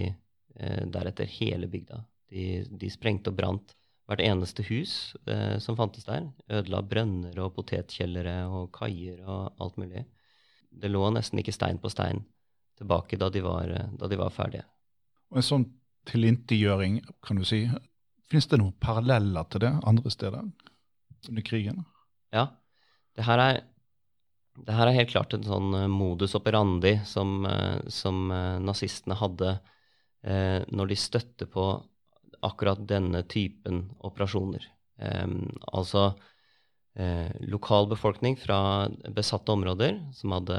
deretter 0.88 1.28
hele 1.36 1.68
bygda. 1.68 2.00
De, 2.32 2.46
de 2.64 2.90
sprengte 2.90 3.28
og 3.28 3.36
brant 3.36 3.76
hvert 4.08 4.22
eneste 4.24 4.64
hus 4.68 5.14
eh, 5.30 5.56
som 5.62 5.76
fantes 5.78 6.06
der. 6.08 6.28
Ødela 6.50 6.82
brønner 6.84 7.38
og 7.44 7.54
potetkjellere 7.56 8.44
og 8.52 8.70
kaier 8.76 9.22
og 9.24 9.54
alt 9.62 9.78
mulig. 9.80 10.04
Det 10.74 10.90
lå 10.90 11.06
nesten 11.14 11.40
ikke 11.40 11.54
stein 11.54 11.80
på 11.80 11.92
stein 11.92 12.24
tilbake 12.78 13.18
da 13.20 13.30
de 13.30 13.44
var, 13.44 13.70
da 13.94 14.10
de 14.10 14.18
var 14.18 14.34
ferdige. 14.34 14.64
Og 15.30 15.40
En 15.40 15.46
sånn 15.46 15.66
tilintetgjøring, 16.08 17.00
kan 17.24 17.40
du 17.40 17.44
si, 17.48 17.64
finnes 18.30 18.48
det 18.50 18.60
noen 18.60 18.76
paralleller 18.82 19.46
til 19.50 19.64
det 19.64 19.72
andre 19.86 20.12
steder 20.12 20.44
under 21.30 21.46
krigen? 21.46 21.84
Ja. 22.34 22.48
Det 23.14 23.24
her 23.28 23.40
er, 23.40 23.60
det 24.66 24.74
her 24.74 24.90
er 24.90 24.98
helt 24.98 25.12
klart 25.12 25.34
en 25.36 25.46
sånn 25.46 25.74
eh, 25.78 25.90
modus 25.90 26.34
operandi 26.34 26.96
som, 27.06 27.44
eh, 27.46 27.80
som 27.92 28.26
nazistene 28.64 29.16
hadde 29.20 29.52
eh, 30.24 30.64
når 30.66 30.90
de 30.90 30.98
støtter 30.98 31.50
på 31.50 31.68
akkurat 32.44 32.82
denne 32.88 33.22
typen 33.30 33.84
operasjoner. 34.04 34.66
Eh, 34.98 35.28
altså 35.72 36.10
eh, 36.98 37.30
lokal 37.50 37.88
befolkning 37.90 38.36
fra 38.40 38.88
besatte 39.14 39.52
områder 39.54 39.98
som 40.16 40.34
hadde 40.36 40.58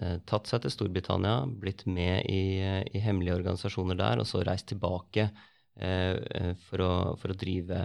eh, 0.00 0.16
tatt 0.28 0.48
seg 0.50 0.64
til 0.64 0.72
Storbritannia, 0.74 1.44
blitt 1.46 1.84
med 1.86 2.24
i, 2.30 2.62
i, 2.90 3.02
hemmelige 3.04 3.36
organisasjoner 3.40 3.98
der, 4.00 4.22
og 4.22 4.28
så 4.28 4.42
reist 4.46 4.70
tilbake 4.72 5.28
eh, 5.28 6.16
eh 6.16 6.50
for, 6.68 6.82
å, 6.84 6.94
for, 7.20 7.34
å, 7.34 7.38
drive 7.38 7.78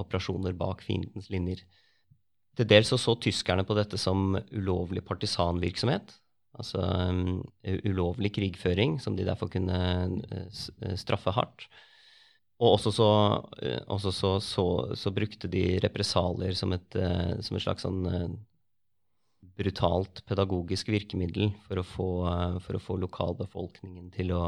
operasjoner 0.00 0.56
bak 0.58 0.84
fiendens 0.86 1.30
linjer. 1.32 1.64
Til 2.54 2.68
dels 2.70 2.92
så, 2.92 2.98
så 3.00 3.16
tyskerne 3.18 3.64
på 3.66 3.74
dette 3.74 3.98
som 3.98 4.36
ulovlig 4.54 5.02
partisanvirksomhet. 5.06 6.14
Altså 6.54 6.78
um, 6.78 7.40
ulovlig 7.64 8.30
krigføring, 8.36 9.00
som 9.02 9.16
de 9.18 9.26
derfor 9.26 9.50
kunne 9.50 9.78
uh, 10.22 10.92
straffe 10.94 11.34
hardt. 11.34 11.66
Og 12.62 12.76
også, 12.76 12.92
så, 12.94 13.08
eh, 13.62 13.80
også 13.90 14.12
så, 14.14 14.32
så, 14.40 14.64
så, 14.94 15.12
brukte 15.14 15.50
de 15.50 15.78
represalier 15.82 16.54
som 16.54 16.74
et, 16.76 16.94
eh, 16.94 17.34
som 17.42 17.56
et 17.56 17.64
slags 17.64 17.82
sånn 17.82 18.04
eh, 18.06 18.28
brutalt 19.58 20.22
pedagogisk 20.28 20.90
virkemiddel 20.94 21.50
for 21.66 21.80
å 21.80 21.86
få, 21.86 22.08
for 22.64 22.78
å 22.78 22.82
få 22.82 22.96
lokalbefolkningen 23.02 24.08
til 24.14 24.32
å, 24.34 24.44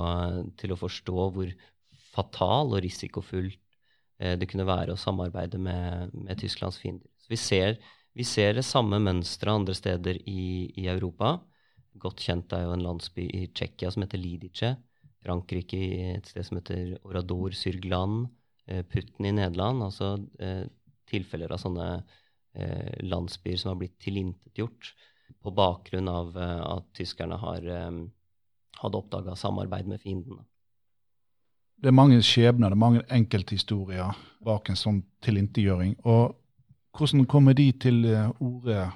til 0.58 0.74
å, 0.74 0.78
forstå 0.80 1.26
hvor 1.34 1.52
fatal 2.14 2.74
og 2.74 2.82
risikofullt 2.82 3.60
det 4.16 4.48
kunne 4.48 4.64
være 4.64 4.94
å 4.94 4.98
samarbeide 4.98 5.60
med, 5.60 6.14
med 6.16 6.40
Tysklands 6.40 6.78
fiender. 6.80 7.04
Så 7.20 7.28
vi 7.28 7.38
ser, 7.38 7.76
vi 8.16 8.24
ser 8.26 8.56
det 8.56 8.64
samme 8.64 8.96
mønsteret 9.04 9.60
andre 9.60 9.76
steder 9.76 10.18
i, 10.24 10.72
i, 10.72 10.86
Europa. 10.88 11.34
Godt 12.00 12.24
kjent 12.24 12.54
er 12.56 12.64
jo 12.64 12.72
en 12.74 12.86
landsby 12.86 13.28
i 13.28 13.44
Tsjekkia 13.52 13.92
som 13.92 14.06
heter 14.06 14.22
Lidice 14.22 14.72
Frankrike 15.24 15.78
i 15.78 16.00
et 16.14 16.28
sted 16.28 16.46
som 16.46 16.60
heter 16.60 16.96
Orador 17.06 17.54
Syrglan, 17.56 18.26
eh, 18.66 18.82
Putten 18.82 19.26
i 19.26 19.34
Nederland. 19.34 19.82
Altså 19.82 20.16
eh, 20.38 20.66
tilfeller 21.10 21.52
av 21.52 21.62
sånne 21.62 21.88
eh, 21.96 22.92
landsbyer 23.06 23.60
som 23.60 23.72
har 23.72 23.80
blitt 23.80 23.98
tilintetgjort 24.02 24.92
på 25.42 25.50
bakgrunn 25.50 26.08
av 26.10 26.36
at 26.38 26.84
tyskerne 26.94 27.34
har, 27.38 27.64
hadde 28.78 28.98
oppdaga 28.98 29.34
samarbeid 29.34 29.88
med 29.90 29.98
fienden. 29.98 30.38
Det 31.82 31.90
er 31.90 31.96
mange 31.98 32.20
skjebner, 32.22 32.70
det 32.70 32.76
er 32.78 32.82
mange 32.82 33.02
enkelthistorier 33.10 34.14
bak 34.46 34.70
en 34.70 34.78
sånn 34.78 35.00
tilintetgjøring. 35.26 35.96
Og 36.06 36.36
hvordan 36.94 37.26
kommer 37.26 37.58
de 37.58 37.66
til 37.74 38.06
orde, 38.38 38.86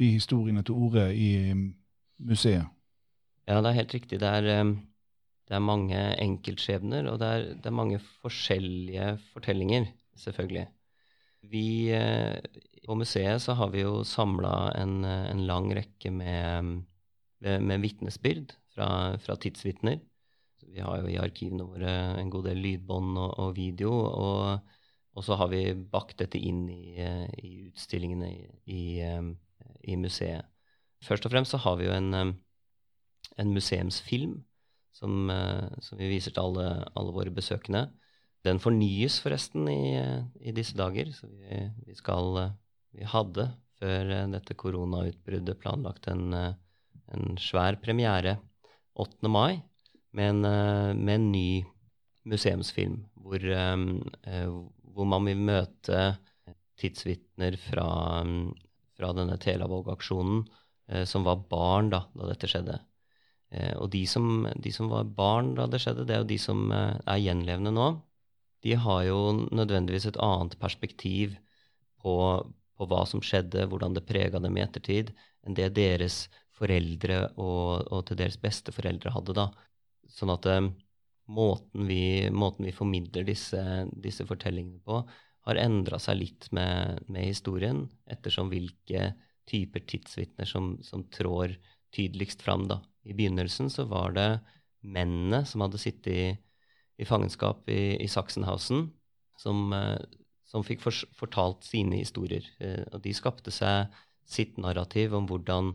de 0.00 0.10
historiene 0.14 0.64
til 0.64 0.80
orde 0.88 1.04
i 1.12 1.52
museet? 1.52 2.64
Ja, 3.44 3.60
det 3.60 3.68
er 3.68 3.80
helt 3.82 3.94
riktig. 4.00 4.20
Det 4.24 4.32
er, 4.40 4.72
det 5.48 5.56
er 5.56 5.64
mange 5.64 6.00
enkeltskjebner, 6.20 7.06
og 7.08 7.22
det 7.22 7.28
er, 7.28 7.46
det 7.56 7.70
er, 7.70 7.76
mange 7.76 7.98
forskjellige 8.20 9.14
fortellinger, 9.32 9.86
selvfølgelig. 10.20 10.66
Vi 11.48 11.88
eh, 11.94 12.36
På 12.84 12.96
museet 12.98 13.40
så 13.44 13.54
har 13.56 13.70
vi 13.72 13.82
jo 13.82 14.02
samla 14.04 14.72
en, 14.76 15.04
en, 15.04 15.42
lang 15.46 15.68
rekke 15.76 16.10
med, 16.10 16.70
med 17.40 17.82
vitnesbyrd 17.84 18.54
fra, 18.72 19.16
fra 19.20 19.36
tidsvitner. 19.36 19.98
Vi 20.72 20.80
har 20.80 21.02
jo 21.02 21.10
i 21.12 21.18
arkivene 21.20 21.66
våre 21.68 21.92
en 22.16 22.30
god 22.32 22.48
del 22.48 22.62
lydbånd 22.64 23.18
og, 23.20 23.34
og 23.44 23.54
video. 23.56 23.92
Og, 23.92 24.72
og, 25.12 25.24
så 25.24 25.36
har 25.36 25.52
vi 25.52 25.62
bakt 25.76 26.16
dette 26.20 26.40
inn 26.40 26.64
i, 26.72 26.96
i 26.96 27.52
utstillingene 27.68 28.32
i, 28.64 28.82
i, 29.84 29.96
museet. 30.00 30.48
Først 31.04 31.28
og 31.28 31.32
fremst 31.36 31.52
så 31.52 31.60
har 31.64 31.76
vi 31.76 31.88
jo 31.88 31.96
en, 31.96 32.34
en 33.36 33.52
museumsfilm 33.52 34.38
som, 34.94 35.30
som, 35.84 35.98
vi 36.00 36.08
viser 36.10 36.34
til 36.34 36.42
alle, 36.42 36.66
alle, 36.98 37.14
våre 37.14 37.30
besøkende. 37.34 37.84
Den 38.46 38.58
fornyes 38.62 39.18
forresten 39.22 39.68
i, 39.70 39.98
i 40.40 40.54
disse 40.56 40.76
dager. 40.78 41.12
Så 41.14 41.28
vi, 41.30 41.60
vi, 41.86 41.94
skal 41.98 42.54
Vi 42.96 43.06
hadde 43.06 43.50
før 43.78 44.10
dette 44.32 44.56
koronautbruddet 44.58 45.60
planlagt 45.62 46.08
en, 46.10 46.32
en 46.34 47.38
svær 47.38 47.78
premiere 47.82 48.38
8. 48.98 49.30
mai 49.30 49.60
med 50.10 50.28
en, 50.28 50.44
eh, 50.44 50.94
med 50.94 51.14
en 51.14 51.32
ny 51.32 51.64
museumsfilm 52.28 53.04
hvor, 53.22 53.38
eh, 53.38 54.46
hvor, 54.94 55.06
man 55.06 55.28
vil 55.28 55.38
møte 55.38 56.00
tidsvitner 56.78 57.56
fra, 57.60 57.88
fra 58.98 59.12
denne 59.16 59.38
Telavåg-aksjonen 59.42 60.44
eh, 60.88 61.04
som 61.04 61.26
var 61.26 61.44
barn 61.50 61.92
da, 61.94 62.04
da 62.14 62.30
dette 62.30 62.50
skjedde. 62.50 62.78
Og 63.48 63.86
de 63.88 64.02
som, 64.04 64.44
de 64.60 64.70
som, 64.74 64.90
var 64.92 65.06
barn 65.16 65.54
da 65.56 65.64
det 65.70 65.78
skjedde, 65.80 66.04
det 66.04 66.14
er 66.14 66.18
jo 66.20 66.28
de 66.28 66.36
som 66.42 66.66
er 66.74 67.20
gjenlevende 67.22 67.72
nå. 67.72 67.86
De 68.66 68.74
har 68.76 69.06
jo 69.06 69.20
nødvendigvis 69.48 70.08
et 70.10 70.18
annet 70.20 70.58
perspektiv 70.60 71.38
på, 72.02 72.14
på 72.76 72.88
hva 72.90 73.04
som 73.08 73.22
skjedde, 73.24 73.64
hvordan 73.70 73.96
det 73.96 74.04
prega 74.08 74.40
dem 74.42 74.58
i 74.58 74.64
ettertid, 74.64 75.14
enn 75.46 75.56
det 75.56 75.70
deres 75.78 76.26
foreldre 76.58 77.22
og, 77.38 77.86
og 77.92 78.04
til 78.08 78.18
dels 78.20 78.38
besteforeldre 78.42 79.14
hadde. 79.14 79.36
da. 79.36 79.48
Sånn 80.10 80.32
at 80.34 80.48
um, 80.50 80.72
måten, 81.28 81.86
vi, 81.88 82.02
måten, 82.34 82.66
vi, 82.66 82.74
formidler 82.74 83.26
disse, 83.28 83.62
disse 83.92 84.26
fortellingene 84.28 84.82
på, 84.84 85.02
har 85.48 85.60
endra 85.62 86.00
seg 86.02 86.20
litt 86.22 86.48
med, 86.56 87.04
med, 87.08 87.28
historien, 87.30 87.86
ettersom 88.10 88.50
hvilke 88.52 89.12
typer 89.48 89.84
tidsvitner 89.88 90.48
som, 90.48 90.74
som 90.84 91.06
trår 91.14 91.54
tydeligst 91.94 92.42
fram. 92.44 92.66
Da. 92.68 92.82
I 93.08 93.16
begynnelsen 93.16 93.72
så 93.72 93.86
var 93.88 94.14
det 94.16 94.28
mennene 94.84 95.42
som 95.48 95.64
hadde 95.64 95.80
sittet 95.80 96.12
i, 96.12 96.22
i 97.00 97.08
fangenskap 97.08 97.68
i, 97.72 97.96
i 98.04 98.08
Sachsenhausen, 98.10 98.90
som, 99.40 99.72
uh, 99.72 99.96
som 100.48 100.66
fikk 100.66 100.84
for, 100.84 100.96
fortalt 101.16 101.64
sine 101.66 102.02
historier. 102.02 102.44
Uh, 102.60 102.84
og 102.92 103.02
de 103.06 103.14
skapte 103.16 103.54
seg 103.54 103.88
sitt 104.28 104.58
narrativ 104.60 105.16
om 105.16 105.26
hvordan, 105.30 105.72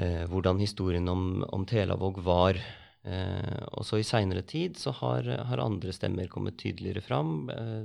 uh, 0.00 0.24
hvordan 0.32 0.62
historien 0.62 1.10
om, 1.12 1.44
om 1.52 1.68
Telavåg 1.68 2.22
var 2.24 2.58
Eh, 3.04 3.64
og 3.76 3.84
så 3.84 4.00
i 4.00 4.06
seinere 4.06 4.40
tid 4.48 4.78
så 4.80 4.94
har, 4.96 5.26
har, 5.50 5.60
andre 5.60 5.92
stemmer 5.92 6.30
kommet 6.32 6.56
tydeligere 6.60 7.04
fram. 7.04 7.50
Eh, 7.52 7.84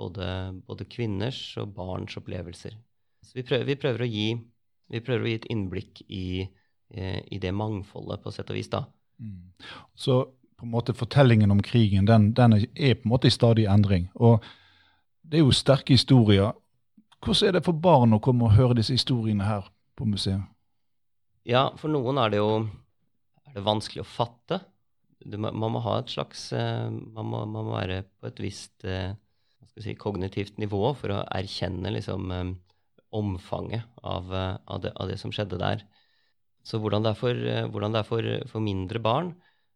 både, 0.00 0.26
både, 0.66 0.88
kvinners 0.90 1.40
og 1.60 1.74
barns 1.76 2.16
opplevelser. 2.18 2.76
Så 3.24 3.36
vi 3.36 3.44
prøver, 3.46 3.68
vi 3.68 3.78
prøver, 3.80 4.04
å, 4.04 4.08
gi, 4.08 4.28
vi 4.90 5.02
prøver 5.04 5.26
å 5.26 5.30
gi 5.30 5.40
et 5.42 5.50
innblikk 5.52 6.02
i, 6.08 6.26
eh, 6.46 6.62
i, 6.94 7.38
det 7.38 7.52
mangfoldet, 7.52 8.22
på 8.22 8.32
sett 8.32 8.50
og 8.50 8.58
vis. 8.58 8.70
da. 8.72 8.84
Mm. 9.18 9.52
Så 9.94 10.24
på 10.56 10.66
en 10.66 10.70
måte 10.70 10.94
fortellingen 10.94 11.50
om 11.50 11.62
krigen 11.62 12.06
den, 12.06 12.32
den 12.34 12.54
er 12.54 12.94
på 12.94 13.08
en 13.08 13.12
måte 13.12 13.28
i 13.28 13.34
stadig 13.34 13.66
endring. 13.70 14.08
Og 14.14 14.44
det 15.22 15.40
er 15.40 15.44
jo 15.44 15.56
sterke 15.56 15.94
historier. 15.96 16.52
Hvordan 17.24 17.48
er 17.48 17.58
det 17.58 17.64
for 17.66 17.76
barn 17.76 18.14
å 18.14 18.22
komme 18.22 18.46
og 18.46 18.56
høre 18.58 18.78
disse 18.78 18.94
historiene 18.94 19.46
her 19.48 19.68
på 19.96 20.06
museet? 20.08 20.44
Ja, 21.44 21.68
for 21.76 21.92
noen 21.92 22.18
er 22.20 22.32
det 22.32 22.40
jo 22.40 22.50
er 23.44 23.56
det 23.56 23.64
vanskelig 23.66 24.04
å 24.04 24.08
fatte. 24.08 24.60
Du, 25.24 25.38
man 25.40 25.56
må 25.56 25.80
ha 25.84 25.98
et 26.00 26.12
slags 26.12 26.50
eh, 26.52 26.88
man 26.90 27.28
må, 27.30 27.44
man 27.48 27.68
må 27.68 27.76
være 27.76 28.02
på 28.20 28.28
et 28.28 28.40
visst 28.44 28.84
eh, 28.84 29.14
si, 29.80 29.94
kognitivt 29.96 30.58
nivå 30.60 30.92
for 30.98 31.14
å 31.14 31.22
erkjenne 31.32 31.92
liksom, 31.94 32.32
eh, 32.34 32.50
omfanget 33.14 33.86
av, 34.02 34.32
av, 34.34 34.80
det, 34.82 34.92
av, 34.92 35.08
det, 35.08 35.20
som 35.20 35.32
skjedde 35.32 35.60
der. 35.60 35.84
Så 36.64 36.80
hvordan 36.80 37.04
det 37.04 37.12
er 37.12 37.18
for, 37.18 37.36
det 37.36 37.98
er 38.00 38.08
for, 38.08 38.28
for 38.48 38.64
mindre 38.64 39.02
barn, 39.04 39.34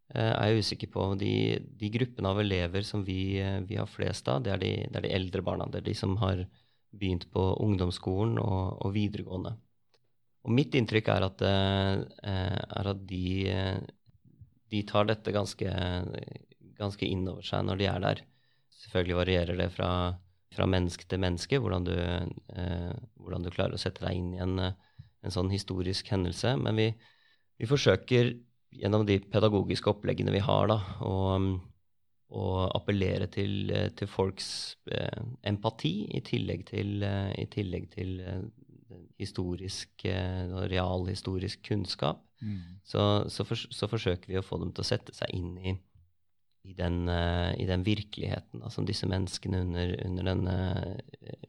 er 0.09 0.49
jeg 0.49 0.65
usikker 0.65 0.89
på. 0.89 1.05
De, 1.21 1.33
de 1.77 1.91
gruppene 1.93 2.31
av 2.31 2.41
elever 2.41 2.87
som 2.87 3.03
vi, 3.05 3.37
vi 3.69 3.77
har 3.77 3.91
flest 3.93 4.29
av, 4.33 4.41
det 4.45 4.55
er, 4.55 4.63
de, 4.63 4.71
det 4.89 4.97
er, 5.03 5.05
de, 5.05 5.15
eldre 5.19 5.45
barna. 5.45 5.67
Det 5.69 5.83
er 5.83 5.89
de 5.91 5.97
som 5.99 6.17
har 6.23 6.47
begynt 6.97 7.27
på 7.33 7.43
ungdomsskolen 7.61 8.39
og, 8.41 8.79
og 8.81 8.95
videregående. 8.95 9.53
Og 10.47 10.55
mitt 10.55 10.77
inntrykk 10.79 11.11
er 11.13 11.27
at, 11.27 11.45
eh, 11.45 12.55
er 12.81 12.91
at 12.95 13.05
de, 13.09 13.27
de, 14.73 14.83
tar 14.89 15.09
dette 15.11 15.35
ganske, 15.35 15.75
ganske 16.79 17.09
inn 17.09 17.27
over 17.29 17.45
seg 17.45 17.67
når 17.69 17.81
de 17.81 17.89
er 17.91 18.05
der. 18.07 18.23
Selvfølgelig 18.79 19.19
varierer 19.19 19.61
det 19.61 19.69
fra, 19.75 19.91
fra 20.55 20.69
menneske 20.71 21.09
til 21.11 21.21
menneske 21.21 21.61
hvordan 21.61 21.89
du, 21.89 21.97
eh, 21.99 22.93
hvordan 23.21 23.45
du, 23.45 23.53
klarer 23.53 23.77
å 23.77 23.83
sette 23.83 24.07
deg 24.07 24.17
inn 24.17 24.33
i 24.39 24.45
en, 24.45 24.57
en 25.25 25.35
sånn 25.35 25.51
historisk 25.53 26.11
hendelse. 26.13 26.55
Men 26.61 26.79
vi, 26.79 26.89
vi, 27.59 27.69
forsøker 27.71 28.35
gjennom 28.79 29.07
de 29.09 29.19
pedagogiske 29.25 29.91
oppleggene 29.91 30.35
vi 30.35 30.45
har, 30.45 30.69
da, 30.71 30.79
å, 31.05 31.17
å 32.29 32.47
appellere 32.77 33.31
til, 33.33 33.73
til 33.97 34.11
folks 34.11 34.51
eh, 34.93 35.23
empati 35.49 35.95
i 36.15 36.23
tillegg 36.27 36.67
til, 36.69 36.99
eh, 37.07 37.33
i 37.41 37.47
tillegg 37.51 37.89
til 37.95 38.19
eh, 38.21 38.43
historisk, 39.19 39.91
eh, 40.05 40.55
realhistorisk 40.71 41.63
kunnskap, 41.71 42.23
mm. 42.41 42.81
så, 42.85 43.03
så, 43.29 43.45
for, 43.45 43.59
så, 43.59 43.89
forsøker 43.91 44.31
vi 44.31 44.39
å 44.39 44.45
få 44.45 44.61
dem 44.63 44.73
til 44.73 44.85
å 44.85 44.89
sette 44.89 45.15
seg 45.17 45.33
inn 45.35 45.57
i, 45.59 45.75
i, 46.69 46.75
den, 46.77 47.07
uh, 47.09 47.51
i 47.57 47.67
den, 47.69 47.85
virkeligheten 47.87 48.63
da, 48.63 48.71
som 48.73 48.87
disse 48.89 49.09
menneskene 49.09 49.63
under, 49.65 49.95
under, 50.05 50.29
denne, 50.31 50.57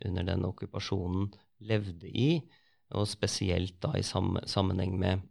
under, 0.05 0.26
denne, 0.32 0.49
okkupasjonen 0.49 1.30
levde 1.70 2.09
i, 2.09 2.39
og 2.95 3.07
spesielt 3.09 3.77
da 3.83 3.93
i 3.97 4.05
sammenheng 4.05 4.97
med, 4.99 5.21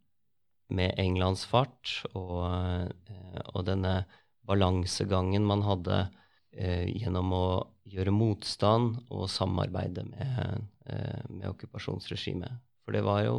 med 0.70 0.94
Englands 1.00 1.44
fart 1.48 1.98
og, 2.12 2.44
uh, 2.92 3.40
og 3.54 3.66
denne 3.66 4.02
balansegangen 4.48 5.46
man 5.48 5.64
hadde 5.66 6.04
uh, 6.08 6.86
gjennom 6.86 7.34
å 7.34 7.46
gjøre 7.88 8.12
motstand 8.14 8.98
og 9.08 9.30
samarbeide 9.32 10.04
med 10.10 10.68
Eh, 10.88 11.24
med 11.28 11.48
okkupasjonsregimet. 11.50 12.60
For 12.86 12.96
det 12.96 13.02
var 13.04 13.20
jo, 13.26 13.36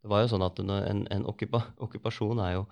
det 0.00 0.08
var 0.08 0.22
jo 0.22 0.30
sånn 0.32 0.44
at 0.46 0.60
en, 0.62 1.02
en 1.12 1.26
okkupa, 1.28 1.60
okkupasjon 1.84 2.40
er 2.40 2.54
jo 2.54 2.62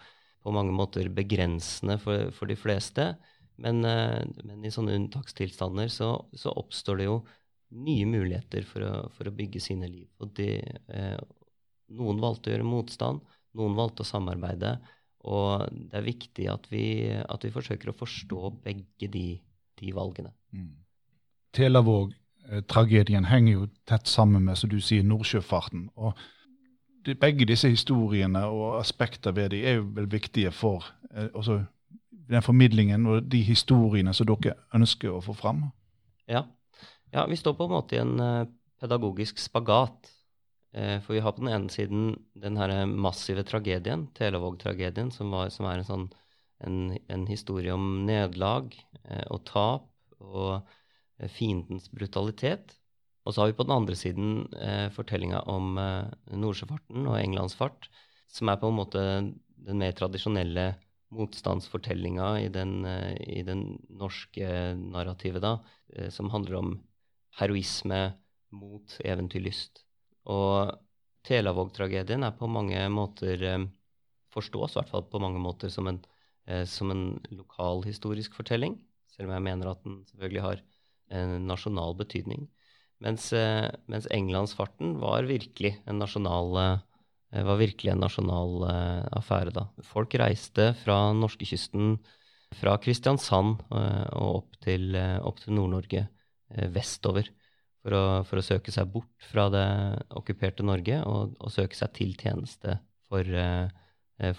på 0.44 0.52
mange 0.54 0.72
måter 0.72 1.10
begrensende 1.12 1.98
for, 2.00 2.30
for 2.32 2.48
de 2.48 2.56
fleste. 2.56 3.10
Men, 3.60 3.82
eh, 3.84 4.22
men, 4.40 4.62
i 4.64 4.72
sånne 4.72 4.96
unntakstilstander 4.96 5.92
så, 5.92 6.14
så, 6.32 6.54
oppstår 6.56 7.02
det 7.02 7.10
jo 7.10 7.18
nye 7.70 8.06
muligheter 8.06 8.66
for 8.68 8.86
å, 8.86 8.92
for 9.14 9.28
å 9.30 9.34
bygge 9.34 9.62
sine 9.62 9.88
liv. 9.90 10.08
Og 10.22 10.34
de, 10.38 10.58
eh, 10.88 11.16
noen 11.94 12.20
valgte 12.22 12.50
å 12.50 12.54
gjøre 12.54 12.68
motstand, 12.68 13.22
noen 13.58 13.78
valgte 13.78 14.04
å 14.04 14.08
samarbeide. 14.08 14.76
Og 15.24 15.64
det 15.72 15.98
er 15.98 16.06
viktig 16.06 16.50
at 16.52 16.68
vi, 16.70 16.84
at 17.16 17.46
vi 17.46 17.52
forsøker 17.54 17.90
å 17.90 17.96
forstå 17.96 18.52
begge 18.64 19.08
de, 19.10 19.28
de 19.80 19.94
valgene. 19.96 20.34
Mm. 20.52 20.74
Telavåg 21.54 22.12
Eh, 22.50 23.24
henger 23.24 23.52
jo 23.52 23.66
tett 23.88 24.06
sammen 24.06 24.44
med 24.44 24.58
som 24.58 24.70
du 24.70 24.80
sier, 24.80 25.02
nordsjøfarten. 25.02 25.88
og 25.96 26.12
de, 27.04 27.14
Begge 27.14 27.46
disse 27.46 27.68
historiene 27.68 28.44
og 28.44 28.80
aspekter 28.80 29.32
ved 29.32 29.50
dem 29.50 29.64
er 29.64 29.74
jo 29.74 29.86
vel 29.94 30.06
viktige 30.06 30.50
for 30.50 30.84
eh, 31.14 31.64
den 32.10 32.42
formidlingen 32.42 33.06
og 33.06 33.22
de 33.22 33.40
historiene 33.42 34.12
som 34.14 34.26
dere 34.26 34.56
ønsker 34.74 35.10
å 35.10 35.20
få 35.20 35.32
fram? 35.32 35.70
Ja. 36.28 36.44
Ja 37.14 37.24
vi 37.30 37.38
står 37.38 37.56
på 37.58 37.68
en 37.68 37.74
måte 37.76 37.96
i 37.96 38.02
en 38.02 38.18
uh, 38.20 38.50
pedagogisk 38.82 39.40
spagat. 39.42 40.12
Uh, 40.74 40.98
for 41.06 41.14
vi 41.16 41.22
har 41.24 41.34
på 41.34 41.44
den 41.44 41.54
ene 41.54 41.72
siden 41.72 42.14
den 42.34 42.58
her 42.60 42.74
massive 42.90 43.46
tragedien, 43.46 44.08
Televåg-tragedien, 44.18 45.14
som, 45.14 45.32
som, 45.54 45.70
er 45.70 45.80
en, 45.80 45.88
sånn, 45.88 46.08
en, 46.66 46.80
en 47.08 47.28
historie 47.30 47.74
om 47.74 48.02
nederlag 48.08 48.74
og 49.30 49.44
tap. 49.46 49.90
og 50.18 50.64
Eh, 51.18 51.30
fiendens 51.30 51.90
brutalitet. 51.90 52.74
Og 53.24 53.34
så 53.34 53.42
har 53.42 53.50
vi 53.50 53.56
på 53.56 53.66
den 53.66 53.76
andre 53.76 53.96
siden 53.96 54.32
eh, 54.58 54.88
fortellinga 54.92 55.44
om 55.50 55.78
eh, 55.80 56.10
Nordsjøfarten 56.36 57.06
og 57.06 57.18
Englands 57.20 57.54
fart, 57.56 57.88
som 58.28 58.50
er 58.50 58.58
på 58.60 58.68
en 58.68 58.78
måte 58.80 59.04
den 59.64 59.80
mer 59.80 59.94
tradisjonelle 59.96 60.74
motstandsfortellinga 61.14 62.32
i, 62.42 62.50
den, 62.52 62.82
eh, 62.88 63.14
i 63.38 63.44
den 63.46 63.78
norske 63.88 64.74
narrativet, 64.80 65.44
da, 65.44 65.56
eh, 65.94 66.10
som 66.12 66.32
handler 66.34 66.58
om 66.60 66.74
heroisme 67.38 68.00
mot 68.54 68.96
eventyrlyst. 69.04 69.82
Og 70.30 70.74
Telavåg-tragedien 71.24 72.24
er 72.26 72.36
på 72.36 72.48
mange 72.50 72.80
måter 72.92 73.42
eh, 73.48 73.66
forstås 74.34 74.74
i 74.74 74.80
hvert 74.80 74.92
fall 74.92 75.06
på 75.08 75.20
mange 75.22 75.40
måter 75.42 75.72
som 75.72 75.88
en, 75.88 76.00
eh, 76.48 76.64
som 76.68 76.92
en 76.92 77.06
lokalhistorisk 77.32 78.36
fortelling, 78.36 78.76
selv 79.14 79.30
om 79.30 79.36
jeg 79.36 79.46
mener 79.48 79.70
at 79.70 79.84
den 79.86 80.02
selvfølgelig 80.10 80.44
har 80.44 80.64
en 81.14 81.46
nasjonal 81.48 81.96
betydning. 81.96 82.48
Mens, 83.04 83.30
eh, 83.36 83.70
mens 83.90 84.08
Englandsfarten 84.12 84.98
var 85.00 85.28
virkelig 85.28 85.74
en 85.88 86.00
nasjonal, 86.02 86.52
var 87.34 87.58
virkelig 87.58 87.90
en 87.90 88.04
nasjonal 88.04 88.52
affære. 89.18 89.52
da. 89.52 89.66
Folk 89.82 90.14
reiste 90.14 90.68
fra 90.84 91.12
norskekysten, 91.12 91.96
fra 92.54 92.76
Kristiansand 92.78 93.64
og 93.74 94.28
opp 94.28 94.60
til, 94.62 94.94
opp 94.94 95.40
til 95.42 95.56
Nord-Norge 95.56 96.04
vestover. 96.74 97.30
For 97.84 97.92
å, 97.92 98.02
for 98.24 98.40
å, 98.40 98.44
søke 98.44 98.72
seg 98.72 98.88
bort 98.88 99.26
fra 99.28 99.50
det 99.52 99.64
okkuperte 100.16 100.64
Norge 100.64 101.02
og, 101.04 101.34
og 101.36 101.52
søke 101.52 101.76
seg 101.76 101.90
til 101.96 102.14
tjeneste 102.16 102.78
for, 103.04 103.28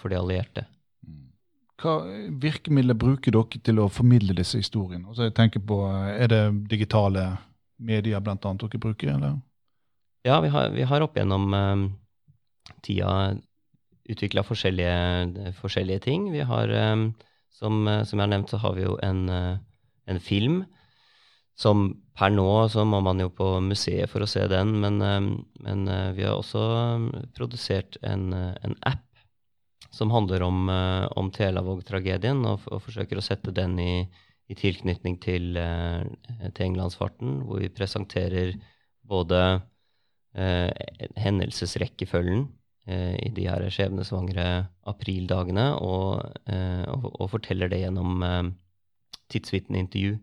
for 0.00 0.10
de 0.10 0.18
allierte. 0.18 0.64
Mm. 1.06 1.28
Hva 1.78 1.92
virkemidler 2.42 2.98
bruker 2.98 3.36
dere 3.36 3.60
til 3.62 3.78
å 3.78 3.90
formidle 3.92 4.34
disse 4.34 4.58
historiene? 4.58 5.06
Altså 5.06 5.28
jeg 5.28 5.36
tenker 5.38 5.62
på, 5.62 5.78
Er 5.86 6.32
det 6.32 6.42
digitale 6.72 7.28
medier 7.78 8.20
blant 8.20 8.44
annet 8.44 8.66
dere 8.66 8.82
bruker? 8.82 9.12
eller? 9.14 9.38
Ja, 10.26 10.40
vi 10.40 10.48
har, 10.48 10.70
vi 10.74 10.82
har 10.82 11.04
opp 11.04 11.16
gjennom 11.16 11.52
um, 11.54 11.84
tida 12.82 13.36
utvikla 14.10 14.42
forskjellige, 14.46 15.52
forskjellige, 15.60 16.02
ting. 16.06 16.30
Vi 16.32 16.42
har, 16.42 16.70
um, 16.92 17.12
som, 17.50 17.84
som, 17.86 18.18
jeg 18.18 18.24
har 18.24 18.32
nevnt, 18.32 18.50
så 18.50 18.58
har 18.62 18.74
vi 18.74 18.86
jo 18.86 18.96
en, 19.02 19.28
en, 19.30 20.20
film 20.20 20.64
som 21.56 21.88
per 22.16 22.32
nå 22.32 22.48
så 22.72 22.84
må 22.88 23.00
man 23.04 23.20
jo 23.20 23.30
på 23.32 23.48
museet 23.64 24.10
for 24.12 24.24
å 24.24 24.28
se 24.28 24.44
den, 24.50 24.74
men, 24.82 25.00
um, 25.00 25.30
men 25.64 25.88
uh, 25.88 26.12
vi 26.16 26.26
har 26.26 26.36
også 26.36 26.62
produsert 27.36 27.98
en, 28.04 28.28
en 28.36 28.76
app 28.84 29.02
som 29.96 30.10
handler 30.12 30.42
om, 30.44 30.68
om 31.16 31.28
Telavåg-tragedien, 31.32 32.42
og, 32.44 32.66
og, 32.68 32.82
forsøker 32.84 33.16
å 33.16 33.24
sette 33.24 33.54
den 33.54 33.78
i, 33.80 34.04
i 34.46 34.56
tilknytning 34.58 35.18
til, 35.22 35.56
eh, 35.58 36.04
til, 36.52 36.64
Englandsfarten, 36.68 37.40
hvor 37.46 37.62
vi 37.62 37.72
presenterer 37.72 38.54
både 39.06 39.40
eh, 40.36 40.70
hendelsesrekkefølgen 41.18 42.46
eh, 42.86 43.16
i 43.26 43.32
de 43.34 43.48
her 43.48 43.66
skjebnesvangre 43.72 44.46
aprildagene, 44.86 45.66
og, 45.82 46.22
eh, 46.50 46.84
og, 46.92 47.10
og, 47.14 47.30
forteller 47.34 47.72
det 47.72 47.82
gjennom 47.82 48.22
eh, 48.26 48.52
tidsvitneintervju. 49.34 50.18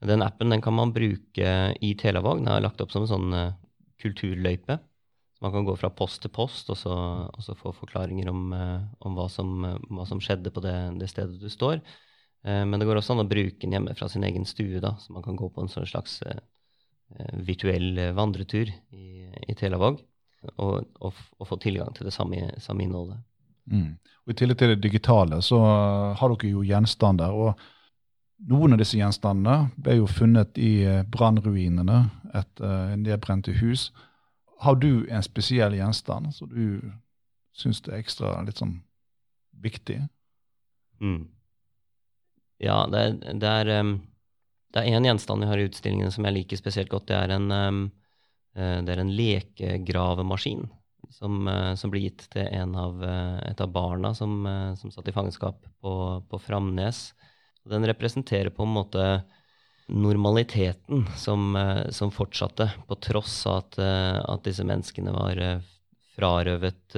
Den 0.00 0.22
appen 0.24 0.50
den 0.50 0.62
kan 0.64 0.74
man 0.74 0.92
bruke 0.92 1.48
i 1.80 1.94
Telavåg. 1.94 2.40
Den 2.40 2.48
er 2.48 2.62
lagt 2.64 2.80
opp 2.80 2.92
som 2.92 3.04
en 3.04 3.10
sånn 3.10 3.34
eh, 3.36 3.56
kulturløype. 4.00 4.78
Man 5.44 5.52
kan 5.52 5.64
gå 5.64 5.74
fra 5.80 5.90
post 5.92 6.22
til 6.24 6.32
post 6.32 6.68
og 6.72 6.78
så, 6.80 6.94
og 7.28 7.44
så 7.44 7.56
få 7.56 7.72
forklaringer 7.76 8.30
om, 8.32 8.46
eh, 8.56 8.78
om 9.04 9.16
hva, 9.16 9.26
som, 9.32 9.66
hva, 9.90 10.06
som, 10.08 10.22
skjedde 10.24 10.52
på 10.54 10.62
det, 10.64 10.76
det 11.00 11.08
stedet 11.12 11.40
du 11.40 11.48
står. 11.52 11.82
Eh, 12.46 12.62
men 12.64 12.80
det 12.80 12.88
går 12.88 13.00
også 13.00 13.16
an 13.16 13.26
å 13.26 13.28
bruke 13.28 13.60
den 13.64 13.76
hjemme 13.76 13.96
fra 13.98 14.08
sin 14.08 14.24
egen 14.24 14.48
stue, 14.48 14.80
da, 14.80 14.94
så 15.00 15.12
man 15.16 15.26
kan 15.26 15.36
gå 15.36 15.50
på 15.52 15.64
en 15.64 15.72
sånn 15.72 15.88
slags 15.88 16.20
virtuell 17.42 17.96
vandretur 18.14 18.68
i, 18.94 19.26
i 19.50 19.54
Telavåg 19.58 19.96
og, 20.62 20.84
og, 21.02 21.16
og, 21.40 21.46
få 21.48 21.56
tilgang 21.58 21.90
til 21.96 22.06
det 22.06 22.12
samme, 22.14 22.52
samme 22.62 22.84
innholdet. 22.84 23.18
Mm. 23.66 23.96
Og 23.98 24.30
I 24.30 24.36
tillegg 24.38 24.60
til 24.60 24.70
det 24.70 24.84
digitale 24.84 25.40
så 25.42 25.58
har 26.14 26.30
dere 26.30 26.52
jo 26.52 26.62
gjenstander. 26.68 27.34
og 27.34 27.58
Noen 28.48 28.72
av 28.72 28.80
disse 28.80 28.96
gjenstandene 28.96 29.68
ble 29.76 29.98
jo 29.98 30.06
funnet 30.08 30.56
i 30.58 30.84
brannruinene 31.12 32.06
etter 32.32 32.94
nedbrente 32.96 33.52
hus. 33.60 33.90
Har 34.64 34.78
du 34.80 35.06
en 35.10 35.24
spesiell 35.24 35.76
gjenstand 35.76 36.32
som 36.34 36.48
du 36.48 36.80
syns 37.56 37.82
er 37.88 37.98
ekstra 37.98 38.38
litt 38.46 38.62
sånn 38.62 38.78
viktig? 39.60 39.98
Mm. 41.00 41.28
Ja, 42.60 42.86
det, 42.92 43.04
det 43.40 43.52
er 43.60 43.74
um, 43.80 43.94
det 44.70 44.82
er 44.82 44.96
en 44.96 45.06
gjenstand 45.08 45.42
vi 45.42 45.48
har 45.50 45.58
i 45.58 45.66
utstillingene 45.66 46.12
som 46.14 46.26
jeg 46.26 46.36
liker 46.36 46.60
spesielt 46.60 46.90
godt. 46.92 47.08
Det 47.10 47.16
er 47.18 47.32
en, 47.34 47.48
det 48.54 48.92
er 48.94 49.02
en 49.02 49.14
lekegravemaskin 49.18 50.68
som, 51.10 51.48
som 51.74 51.90
ble 51.90 52.04
gitt 52.04 52.28
til 52.30 52.76
av, 52.78 53.02
et 53.48 53.62
av 53.64 53.72
barna 53.74 54.12
som, 54.14 54.44
som 54.78 54.92
satt 54.94 55.10
i 55.10 55.14
fangenskap 55.16 55.64
på, 55.82 55.94
på 56.30 56.42
Framnes. 56.44 57.08
Den 57.68 57.84
representerer 57.88 58.50
på 58.54 58.64
en 58.64 58.72
måte 58.72 59.04
normaliteten 59.90 61.04
som, 61.18 61.56
som 61.90 62.12
fortsatte, 62.14 62.68
på 62.86 62.96
tross 63.02 63.42
av 63.50 63.56
at, 63.58 63.78
at 63.82 64.44
disse 64.46 64.64
menneskene 64.64 65.12
var 65.12 65.40
frarøvet 66.14 66.96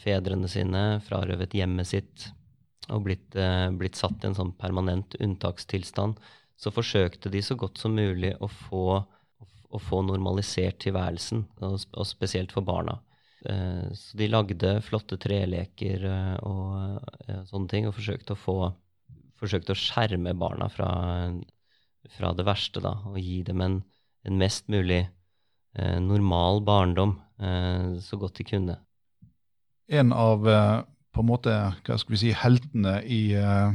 fedrene 0.00 0.50
sine, 0.50 0.82
frarøvet 1.06 1.54
hjemmet 1.54 1.88
sitt, 1.92 2.26
og 2.90 3.04
blitt, 3.06 3.36
eh, 3.36 3.70
blitt, 3.70 3.96
satt 3.98 4.24
i 4.24 4.30
en 4.30 4.36
sånn 4.36 4.52
permanent 4.58 5.14
unntakstilstand, 5.20 6.18
så 6.56 6.72
forsøkte 6.74 7.30
de 7.30 7.42
så 7.42 7.56
godt 7.58 7.78
som 7.78 7.94
mulig 7.94 8.34
å 8.40 8.48
få, 8.50 9.02
å 9.70 9.80
få 9.80 10.02
normalisert 10.06 10.80
tilværelsen, 10.84 11.44
og, 11.62 11.78
spesielt 12.06 12.52
for 12.54 12.66
barna. 12.66 12.98
Eh, 13.46 13.88
så 13.98 14.18
de 14.18 14.30
lagde 14.30 14.76
flotte 14.86 15.18
treleker 15.18 16.06
eh, 16.06 16.36
og 16.46 17.28
eh, 17.28 17.42
sånne 17.50 17.70
ting, 17.70 17.88
og 17.88 17.96
forsøkte 17.98 18.36
å, 18.36 18.42
få, 18.42 18.58
forsøkte 19.42 19.74
å 19.74 19.78
skjerme 19.78 20.34
barna 20.38 20.68
fra, 20.72 20.90
fra, 22.16 22.32
det 22.38 22.46
verste, 22.46 22.82
da, 22.84 22.96
og 23.10 23.18
gi 23.20 23.42
dem 23.46 23.62
en, 23.64 23.80
en 24.26 24.38
mest 24.40 24.70
mulig 24.72 25.02
eh, 25.02 25.98
normal 26.02 26.62
barndom 26.66 27.18
eh, 27.42 27.98
så 28.02 28.18
godt 28.20 28.38
de 28.40 28.48
kunne. 28.48 28.78
En 29.92 30.14
av 30.14 30.46
på 31.12 31.20
en 31.20 31.28
måte, 31.28 31.52
hva 31.84 31.98
skal 32.00 32.14
vi 32.14 32.20
si, 32.22 32.30
heltene 32.32 32.94
i 33.04 33.34
uh, 33.36 33.74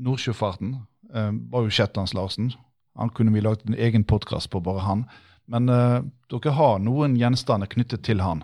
nordsjøfarten 0.00 0.70
uh, 1.12 1.32
var 1.52 1.66
jo 1.66 1.74
Shetlands-Larsen. 1.76 2.54
Han 2.96 3.12
kunne 3.12 3.34
vi 3.34 3.42
lagd 3.44 3.66
en 3.68 3.76
egen 3.76 4.06
podkast 4.08 4.48
på, 4.54 4.62
bare 4.64 4.86
han. 4.86 5.02
Men 5.50 5.66
dere 5.68 6.54
har 6.56 6.80
noen 6.80 7.16
gjenstander 7.18 7.68
knyttet 7.68 8.06
til 8.06 8.22
han? 8.22 8.40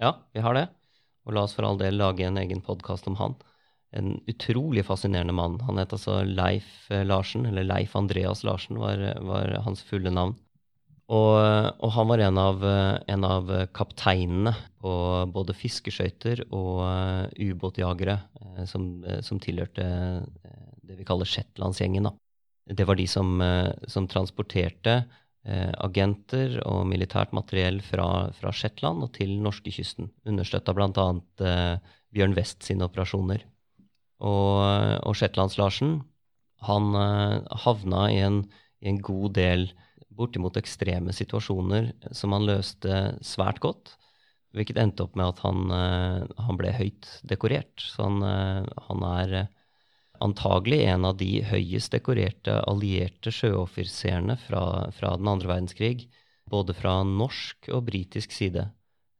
Ja, 0.00 0.14
vi 0.32 0.40
har 0.44 0.56
det. 0.56 0.64
Og 1.26 1.34
la 1.34 1.44
oss 1.44 1.56
for 1.58 1.66
all 1.66 1.76
del 1.80 1.98
lage 1.98 2.24
en 2.24 2.38
egen 2.40 2.62
podkast 2.64 3.08
om 3.10 3.18
han. 3.20 3.36
En 3.96 4.16
utrolig 4.28 4.84
fascinerende 4.86 5.34
mann. 5.36 5.60
Han 5.68 5.80
het 5.80 5.94
altså 5.96 6.20
Leif 6.28 6.88
Larsen, 6.90 7.46
eller 7.48 7.64
Leif 7.66 7.96
Andreas 7.96 8.44
Larsen 8.44 8.80
var, 8.80 9.00
var 9.24 9.54
hans 9.64 9.82
fulle 9.86 10.12
navn. 10.12 10.36
Og, 11.06 11.36
og, 11.38 11.90
han 11.94 12.08
var 12.10 12.18
en 12.24 12.38
av, 12.42 12.64
en 13.06 13.24
av, 13.24 13.50
kapteinene 13.76 14.52
på 14.82 14.92
både 15.30 15.54
fiskeskøyter 15.54 16.42
og 16.48 16.80
uh, 16.82 17.28
ubåtjagere 17.38 18.16
som, 18.66 18.88
som, 19.22 19.38
tilhørte 19.38 19.84
det 20.82 20.98
vi 20.98 21.06
kaller 21.06 21.28
Shetlandsgjengen. 21.30 22.10
Det 22.74 22.88
var 22.88 22.98
de 22.98 23.06
som, 23.06 23.38
som 23.86 24.08
transporterte 24.10 25.04
agenter 25.46 26.56
og 26.66 26.88
militært 26.90 27.30
materiell 27.36 27.78
fra, 27.84 28.32
fra 28.34 28.50
Shetland 28.50 29.04
og 29.06 29.12
til 29.14 29.36
norskekysten, 29.44 30.08
understøtta 30.26 30.74
bl.a. 30.74 31.06
Uh, 31.38 31.94
Bjørn 32.14 32.34
West 32.34 32.66
sine 32.66 32.86
operasjoner. 32.88 33.44
Og, 34.24 34.60
og 35.04 35.16
Shetlands-Larsen 35.18 35.98
han 36.64 36.94
havna 37.64 38.06
i 38.10 38.22
en, 38.24 38.38
i 38.80 38.88
en 38.88 39.02
god 39.04 39.34
del 39.36 39.66
bortimot 40.16 40.56
ekstreme 40.56 41.12
situasjoner 41.14 41.90
som 42.16 42.32
han 42.32 42.46
løste 42.48 43.00
svært 43.24 43.60
godt. 43.64 43.96
Hvilket 44.56 44.78
endte 44.80 45.04
opp 45.04 45.16
med 45.18 45.28
at 45.34 45.42
han, 45.44 45.72
eh, 45.74 46.42
han 46.46 46.58
ble 46.60 46.72
høyt 46.72 47.08
dekorert. 47.28 47.74
Så 47.82 48.06
han, 48.06 48.22
eh, 48.24 48.68
han, 48.88 49.02
er 49.20 49.34
eh, 49.42 49.50
antagelig 50.24 50.80
en 50.88 51.04
av 51.04 51.18
de 51.20 51.42
høyest 51.44 51.92
dekorerte 51.92 52.54
allierte 52.64 53.32
sjøoffiserene 53.34 54.38
fra, 54.40 54.88
fra 54.96 55.16
den 55.20 55.28
andre 55.28 55.52
verdenskrig. 55.52 56.08
Både 56.48 56.76
fra 56.78 57.02
norsk 57.04 57.68
og 57.74 57.84
britisk 57.90 58.32
side. 58.32 58.70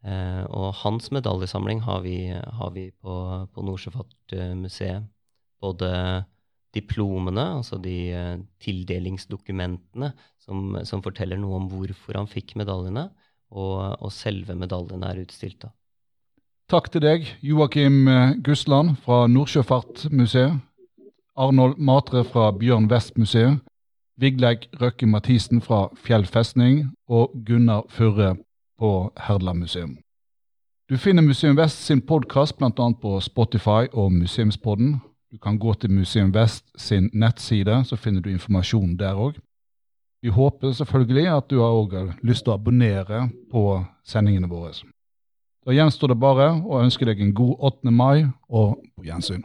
Og 0.07 0.69
hans 0.85 1.11
medaljesamling 1.11 1.81
har 1.83 2.05
vi, 2.05 2.31
har 2.31 2.71
vi 2.75 2.85
på, 2.95 3.15
på 3.51 3.65
Nordsjøfartsmuseet. 3.67 5.09
Både 5.65 5.91
diplomene, 6.77 7.45
altså 7.59 7.79
de 7.83 7.97
uh, 8.13 8.35
tildelingsdokumentene 8.63 10.13
som, 10.43 10.77
som, 10.85 11.03
forteller 11.05 11.41
noe 11.41 11.61
om 11.61 11.71
hvorfor 11.71 12.19
han 12.21 12.31
fikk 12.31 12.57
medaljene, 12.61 13.09
og, 13.57 14.03
og 14.03 14.13
selve 14.13 14.57
medaljene 14.59 15.11
er 15.11 15.23
utstilt. 15.23 15.61
da. 15.63 15.73
Takk 16.71 16.91
til 16.91 17.05
deg, 17.05 17.29
Joakim 17.47 18.09
eh, 18.11 18.33
Gusland 18.43 18.97
fra 19.05 19.25
Nordsjøfartsmuseet, 19.31 20.59
Arnold 21.39 21.79
Matre 21.79 22.25
fra 22.27 22.49
Bjørn 22.57 22.89
Vest-museet, 22.91 23.61
Vigleik 24.19 24.67
Røkke 24.81 25.07
Mathisen 25.07 25.61
fra 25.63 25.85
Fjell 26.01 26.25
festning 26.27 26.87
og 27.13 27.37
Gunnar 27.47 27.85
Furre 27.93 28.33
på 28.79 29.13
Herdla 29.17 29.55
museum. 29.55 29.97
Du 30.89 30.99
finner 30.99 31.23
Museum 31.23 31.57
Vest 31.57 31.85
sin 31.87 32.01
podkast 32.01 32.59
bl.a. 32.59 32.71
på 33.03 33.21
Spotify 33.21 33.89
og 33.93 34.13
Museumspodden. 34.13 35.01
Du 35.33 35.39
kan 35.39 35.59
gå 35.59 35.75
til 35.75 35.91
Museum 35.91 36.35
Vest 36.35 36.65
sin 36.79 37.11
nettside, 37.13 37.85
så 37.85 37.97
finner 37.97 38.21
du 38.21 38.31
informasjon 38.31 38.97
der 38.97 39.19
òg. 39.19 39.41
Vi 40.23 40.29
håper 40.29 40.73
selvfølgelig 40.73 41.27
at 41.37 41.51
du 41.51 41.59
har 41.61 42.15
lyst 42.23 42.45
til 42.45 42.55
å 42.55 42.57
abonnere 42.61 43.29
på 43.51 43.85
sendingene 44.07 44.49
våre. 44.49 44.73
Da 45.67 45.75
gjenstår 45.75 46.15
det 46.15 46.21
bare 46.23 46.53
å 46.63 46.81
ønske 46.85 47.05
deg 47.05 47.21
en 47.21 47.35
god 47.35 47.57
8. 47.59 47.91
mai 47.91 48.27
og 48.49 48.79
på 48.97 49.05
gjensyn. 49.09 49.43